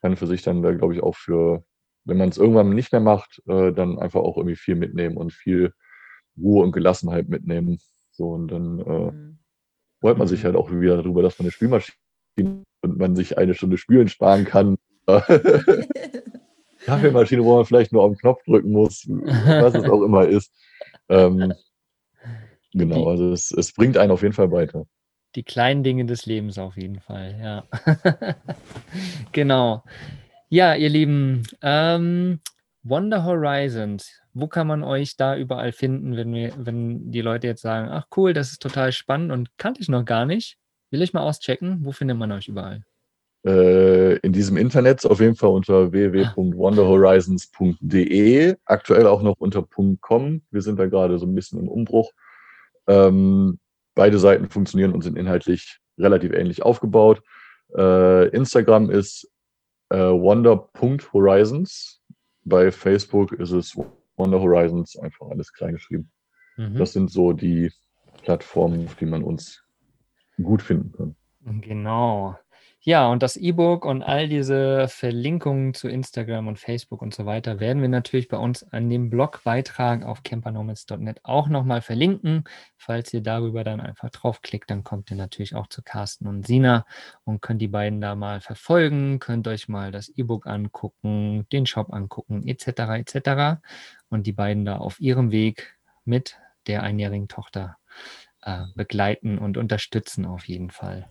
kann 0.07 0.17
für 0.17 0.29
sich 0.29 0.43
dann, 0.43 0.63
glaube 0.63 0.95
ich, 0.95 1.03
auch 1.03 1.17
für, 1.17 1.65
wenn 2.05 2.17
man 2.17 2.29
es 2.29 2.39
irgendwann 2.39 2.71
nicht 2.71 2.93
mehr 2.93 3.01
macht, 3.01 3.43
äh, 3.49 3.73
dann 3.73 3.99
einfach 3.99 4.21
auch 4.21 4.37
irgendwie 4.37 4.55
viel 4.55 4.77
mitnehmen 4.77 5.17
und 5.17 5.33
viel 5.33 5.73
Ruhe 6.39 6.63
und 6.63 6.71
Gelassenheit 6.71 7.29
mitnehmen. 7.29 7.81
So, 8.13 8.31
und 8.31 8.47
dann 8.49 8.79
äh, 8.79 9.11
mhm. 9.11 9.39
freut 10.01 10.17
man 10.17 10.29
sich 10.29 10.43
mhm. 10.43 10.45
halt 10.45 10.57
auch 10.57 10.71
wieder 10.71 10.97
darüber, 10.97 11.23
dass 11.23 11.41
man 11.41 11.47
eine 11.47 11.51
Spülmaschine 11.51 11.97
und 12.83 12.99
man 12.99 13.17
sich 13.17 13.37
eine 13.37 13.55
Stunde 13.55 13.79
Spülen 13.79 14.07
sparen 14.07 14.45
kann. 14.45 14.77
Kaffeemaschine, 16.85 17.43
wo 17.43 17.57
man 17.57 17.65
vielleicht 17.65 17.93
nur 17.93 18.03
auf 18.03 18.13
den 18.13 18.19
Knopf 18.19 18.45
drücken 18.45 18.71
muss, 18.71 19.09
was 19.09 19.75
es 19.75 19.85
auch 19.91 20.03
immer 20.03 20.29
ist. 20.29 20.53
Ähm, 21.09 21.53
genau, 22.73 23.09
also 23.09 23.33
es, 23.33 23.51
es 23.51 23.73
bringt 23.73 23.97
einen 23.97 24.13
auf 24.13 24.23
jeden 24.23 24.35
Fall 24.35 24.53
weiter. 24.53 24.87
Die 25.37 25.45
kleinen 25.45 25.85
Dinge 25.85 26.07
des 26.07 26.27
Lebens 26.27 26.59
auf 26.59 26.77
jeden 26.77 27.01
Fall, 27.01 27.37
ja. 27.41 27.65
genau. 29.33 29.85
Ja, 30.49 30.75
ihr 30.75 30.89
Lieben, 30.89 31.45
ähm, 31.63 32.41
Wonder 32.83 33.25
Horizons, 33.25 34.11
wo 34.35 34.49
kann 34.49 34.67
man 34.67 34.83
euch 34.83 35.17
da 35.17 35.37
überall 35.37 35.73
finden, 35.73 36.17
wenn, 36.17 36.33
wir, 36.33 36.53
wenn 36.57 37.13
die 37.13 37.21
Leute 37.21 37.47
jetzt 37.47 37.63
sagen, 37.63 37.89
ach 37.91 38.07
cool, 38.17 38.33
das 38.33 38.51
ist 38.51 38.63
total 38.63 38.93
spannend 38.93 39.31
und 39.31 39.57
kannte 39.59 39.81
ich 39.81 39.89
noch 39.89 40.05
gar 40.05 40.27
nicht. 40.27 40.59
Will 40.91 41.03
ich 41.03 41.13
mal 41.13 41.23
auschecken, 41.23 41.85
wo 41.85 41.93
findet 41.93 42.17
man 42.17 42.33
euch 42.33 42.49
überall? 42.49 42.83
äh, 43.47 44.17
in 44.19 44.33
diesem 44.33 44.57
Internet 44.57 45.05
auf 45.07 45.21
jeden 45.21 45.37
Fall 45.37 45.51
unter 45.51 45.93
www.wonderhorizons.de, 45.93 48.57
aktuell 48.65 49.07
auch 49.07 49.23
noch 49.23 49.37
unter 49.39 49.65
.com. 50.01 50.43
Wir 50.51 50.63
sind 50.63 50.81
da 50.81 50.87
gerade 50.87 51.19
so 51.19 51.27
ein 51.27 51.35
bisschen 51.35 51.61
im 51.61 51.69
Umbruch. 51.69 52.13
Ähm, 52.89 53.59
beide 53.97 54.21
Seiten 54.21 54.49
funktionieren 54.49 54.93
und 54.93 55.03
sind 55.03 55.19
inhaltlich 55.19 55.81
relativ 55.99 56.33
ähnlich 56.33 56.63
aufgebaut. 56.63 57.21
Äh, 57.77 58.29
Instagram 58.29 58.91
ist 58.91 59.29
äh, 59.89 59.99
wonder.horizons. 59.99 62.01
Bei 62.45 62.71
Facebook 62.71 63.33
ist 63.33 63.51
es 63.51 63.77
Wonder 64.17 64.41
Horizons, 64.41 64.97
einfach 64.97 65.29
alles 65.29 65.53
klein 65.53 65.75
geschrieben. 65.75 66.13
Mhm. 66.57 66.77
Das 66.77 66.93
sind 66.93 67.11
so 67.11 67.33
die 67.33 67.73
Plattformen, 68.23 68.87
auf 68.87 68.95
die 68.95 69.07
man 69.07 69.25
uns 69.25 69.65
gut 70.41 70.63
finden 70.63 70.93
kann. 70.93 71.17
Genau. 71.61 72.39
Ja, 72.89 73.09
und 73.09 73.25
das 73.25 73.37
E-Book 73.37 73.85
und 73.85 74.05
all 74.05 74.29
diese 74.29 74.87
Verlinkungen 74.87 75.75
zu 75.75 75.89
Instagram 75.89 76.47
und 76.47 76.61
Facebook 76.61 77.03
und 77.03 77.13
so 77.13 77.27
weiter 77.27 77.59
werden 77.59 77.83
wir 77.83 77.89
natürlich 77.89 78.29
bei 78.29 78.37
uns 78.37 78.63
an 78.63 78.89
dem 78.89 79.11
Blogbeitrag 79.11 80.05
auf 80.05 80.23
campernomads.net 80.23 81.19
auch 81.25 81.49
nochmal 81.49 81.83
verlinken. 81.83 82.45
Falls 82.77 83.13
ihr 83.13 83.23
darüber 83.23 83.65
dann 83.65 83.81
einfach 83.81 84.11
draufklickt, 84.11 84.71
dann 84.71 84.85
kommt 84.85 85.11
ihr 85.11 85.17
natürlich 85.17 85.57
auch 85.57 85.67
zu 85.67 85.83
Carsten 85.83 86.29
und 86.29 86.47
Sina 86.47 86.87
und 87.25 87.43
könnt 87.43 87.61
die 87.61 87.67
beiden 87.67 88.01
da 88.01 88.15
mal 88.15 88.41
verfolgen, 88.41 89.19
könnt 89.19 89.49
euch 89.49 89.67
mal 89.67 89.91
das 89.91 90.09
E-Book 90.09 90.47
angucken, 90.47 91.45
den 91.51 91.67
Shop 91.67 91.93
angucken, 91.93 92.47
etc. 92.47 92.69
etc. 93.01 93.61
Und 94.11 94.29
die 94.29 94.33
beiden 94.33 94.65
da 94.65 94.77
auf 94.77 95.01
ihrem 95.01 95.33
Weg 95.33 95.77
mit 96.05 96.39
der 96.69 96.85
einjährigen 96.85 97.27
Tochter 97.27 97.79
äh, 98.43 98.63
begleiten 98.77 99.39
und 99.39 99.57
unterstützen 99.57 100.25
auf 100.25 100.47
jeden 100.47 100.71
Fall. 100.71 101.11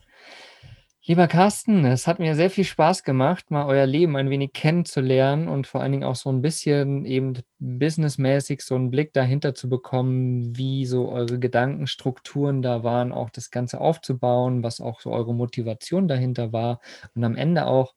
Lieber 1.07 1.27
Carsten, 1.27 1.85
es 1.85 2.07
hat 2.07 2.17
mir 2.17 2.33
sehr 2.33 2.49
viel 2.49 2.63
Spaß 2.63 3.03
gemacht, 3.03 3.51
mal 3.51 3.67
euer 3.67 3.85
Leben 3.85 4.15
ein 4.17 4.31
wenig 4.31 4.53
kennenzulernen 4.53 5.47
und 5.47 5.67
vor 5.67 5.81
allen 5.81 5.91
Dingen 5.91 6.03
auch 6.03 6.15
so 6.15 6.31
ein 6.31 6.41
bisschen 6.41 7.05
eben 7.05 7.43
businessmäßig 7.59 8.61
so 8.61 8.73
einen 8.73 8.89
Blick 8.89 9.13
dahinter 9.13 9.53
zu 9.53 9.69
bekommen, 9.69 10.57
wie 10.57 10.87
so 10.87 11.09
eure 11.11 11.37
Gedankenstrukturen 11.37 12.63
da 12.63 12.83
waren, 12.83 13.11
auch 13.11 13.29
das 13.29 13.51
Ganze 13.51 13.81
aufzubauen, 13.81 14.63
was 14.63 14.81
auch 14.81 14.99
so 14.99 15.11
eure 15.11 15.35
Motivation 15.35 16.07
dahinter 16.07 16.51
war 16.51 16.79
und 17.13 17.23
am 17.23 17.35
Ende 17.35 17.67
auch 17.67 17.93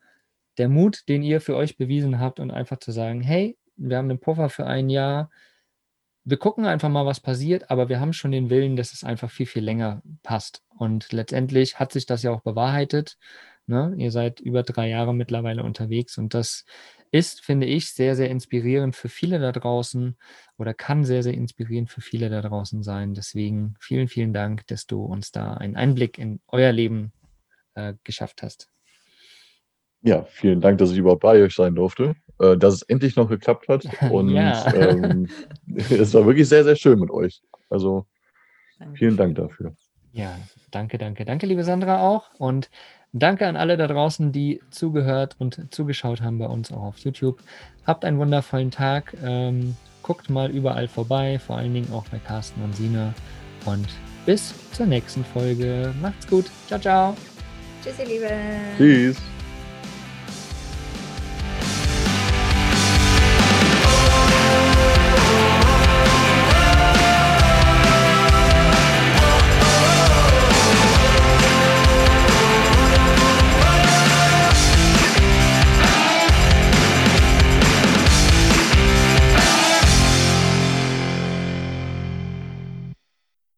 der 0.59 0.69
Mut, 0.69 1.09
den 1.09 1.23
ihr 1.23 1.41
für 1.41 1.57
euch 1.57 1.79
bewiesen 1.79 2.21
habt 2.21 2.41
und 2.41 2.51
einfach 2.51 2.79
zu 2.79 2.93
sagen, 2.93 3.23
hey, 3.23 3.57
wir 3.77 3.97
haben 3.97 4.11
einen 4.11 4.21
Puffer 4.21 4.51
für 4.51 4.67
ein 4.67 4.91
Jahr, 4.91 5.31
wir 6.29 6.37
gucken 6.37 6.67
einfach 6.67 6.91
mal, 6.91 7.07
was 7.07 7.21
passiert, 7.21 7.71
aber 7.71 7.89
wir 7.89 8.01
haben 8.01 8.13
schon 8.13 8.33
den 8.33 8.51
Willen, 8.51 8.77
dass 8.77 8.93
es 8.93 9.03
einfach 9.03 9.31
viel, 9.31 9.47
viel 9.47 9.65
länger 9.65 10.03
passt. 10.23 10.63
Und 10.77 11.11
letztendlich 11.11 11.79
hat 11.79 11.91
sich 11.91 12.05
das 12.05 12.23
ja 12.23 12.31
auch 12.33 12.43
bewahrheitet. 12.43 13.17
Ne? 13.67 13.95
Ihr 13.97 14.11
seid 14.11 14.39
über 14.39 14.63
drei 14.63 14.91
Jahre 14.91 15.15
mittlerweile 15.15 15.63
unterwegs 15.63 16.19
und 16.19 16.35
das 16.35 16.67
ist, 17.11 17.41
finde 17.41 17.67
ich, 17.67 17.95
sehr, 17.95 18.15
sehr 18.15 18.29
inspirierend 18.29 18.95
für 18.95 19.09
viele 19.09 19.39
da 19.39 19.53
draußen 19.53 20.19
oder 20.59 20.75
kann 20.75 21.05
sehr, 21.05 21.23
sehr 21.23 21.33
inspirierend 21.33 21.89
für 21.89 22.03
viele 22.03 22.29
da 22.29 22.43
draußen 22.43 22.83
sein. 22.83 23.15
Deswegen 23.15 23.77
vielen, 23.81 24.09
vielen 24.09 24.35
Dank, 24.35 24.67
dass 24.67 24.87
du 24.87 25.03
uns 25.03 25.33
da 25.33 25.55
einen 25.55 25.77
Einblick 25.77 26.19
in 26.19 26.41
euer 26.49 26.73
Leben 26.73 27.13
äh, 27.75 27.95
geschafft 28.05 28.43
hast. 28.43 28.69
Ja, 30.03 30.25
vielen 30.25 30.61
Dank, 30.61 30.77
dass 30.77 30.91
ich 30.91 30.99
überhaupt 30.99 31.23
bei 31.23 31.43
euch 31.43 31.55
sein 31.55 31.75
durfte, 31.75 32.15
äh, 32.41 32.57
dass 32.57 32.75
es 32.75 32.83
endlich 32.83 33.17
noch 33.17 33.29
geklappt 33.29 33.69
hat. 33.69 33.85
Und 34.11 34.31
ja. 34.31 34.73
ähm, 34.75 35.29
es 35.77 36.15
war 36.15 36.27
wirklich 36.27 36.49
sehr, 36.49 36.65
sehr 36.65 36.77
schön 36.77 36.99
mit 36.99 37.11
euch. 37.11 37.43
Also 37.71 38.07
vielen 38.95 39.17
Dank 39.17 39.37
dafür. 39.37 39.75
Ja, 40.13 40.37
danke, 40.71 40.99
danke, 40.99 41.25
danke, 41.25 41.47
liebe 41.47 41.65
Sandra 41.65 42.01
auch. 42.01 42.31
Und 42.39 42.71
danke 43.13 43.47
an 43.47 43.57
alle 43.57 43.77
da 43.77 43.87
draußen, 43.87 44.33
die 44.33 44.61
zugehört 44.71 45.37
und 45.39 45.73
zugeschaut 45.73 46.21
haben 46.21 46.39
bei 46.39 46.47
uns 46.47 46.73
auch 46.73 46.83
auf 46.83 46.99
YouTube. 46.99 47.41
Habt 47.87 48.05
einen 48.05 48.19
wundervollen 48.19 48.71
Tag. 48.71 49.17
Ähm, 49.23 49.77
guckt 50.03 50.31
mal 50.31 50.51
überall 50.51 50.89
vorbei, 50.89 51.39
vor 51.39 51.57
allen 51.59 51.75
Dingen 51.75 51.93
auch 51.93 52.07
bei 52.09 52.19
Carsten 52.19 52.63
und 52.63 52.75
Sina. 52.75 53.15
Und 53.67 53.89
bis 54.25 54.55
zur 54.73 54.87
nächsten 54.87 55.25
Folge. 55.25 55.93
Macht's 56.01 56.27
gut. 56.27 56.47
Ciao, 56.67 56.81
ciao. 56.81 57.17
Tschüss, 57.83 57.99
ihr 57.99 58.07
Lieben. 58.07 58.29
Tschüss. 58.77 59.38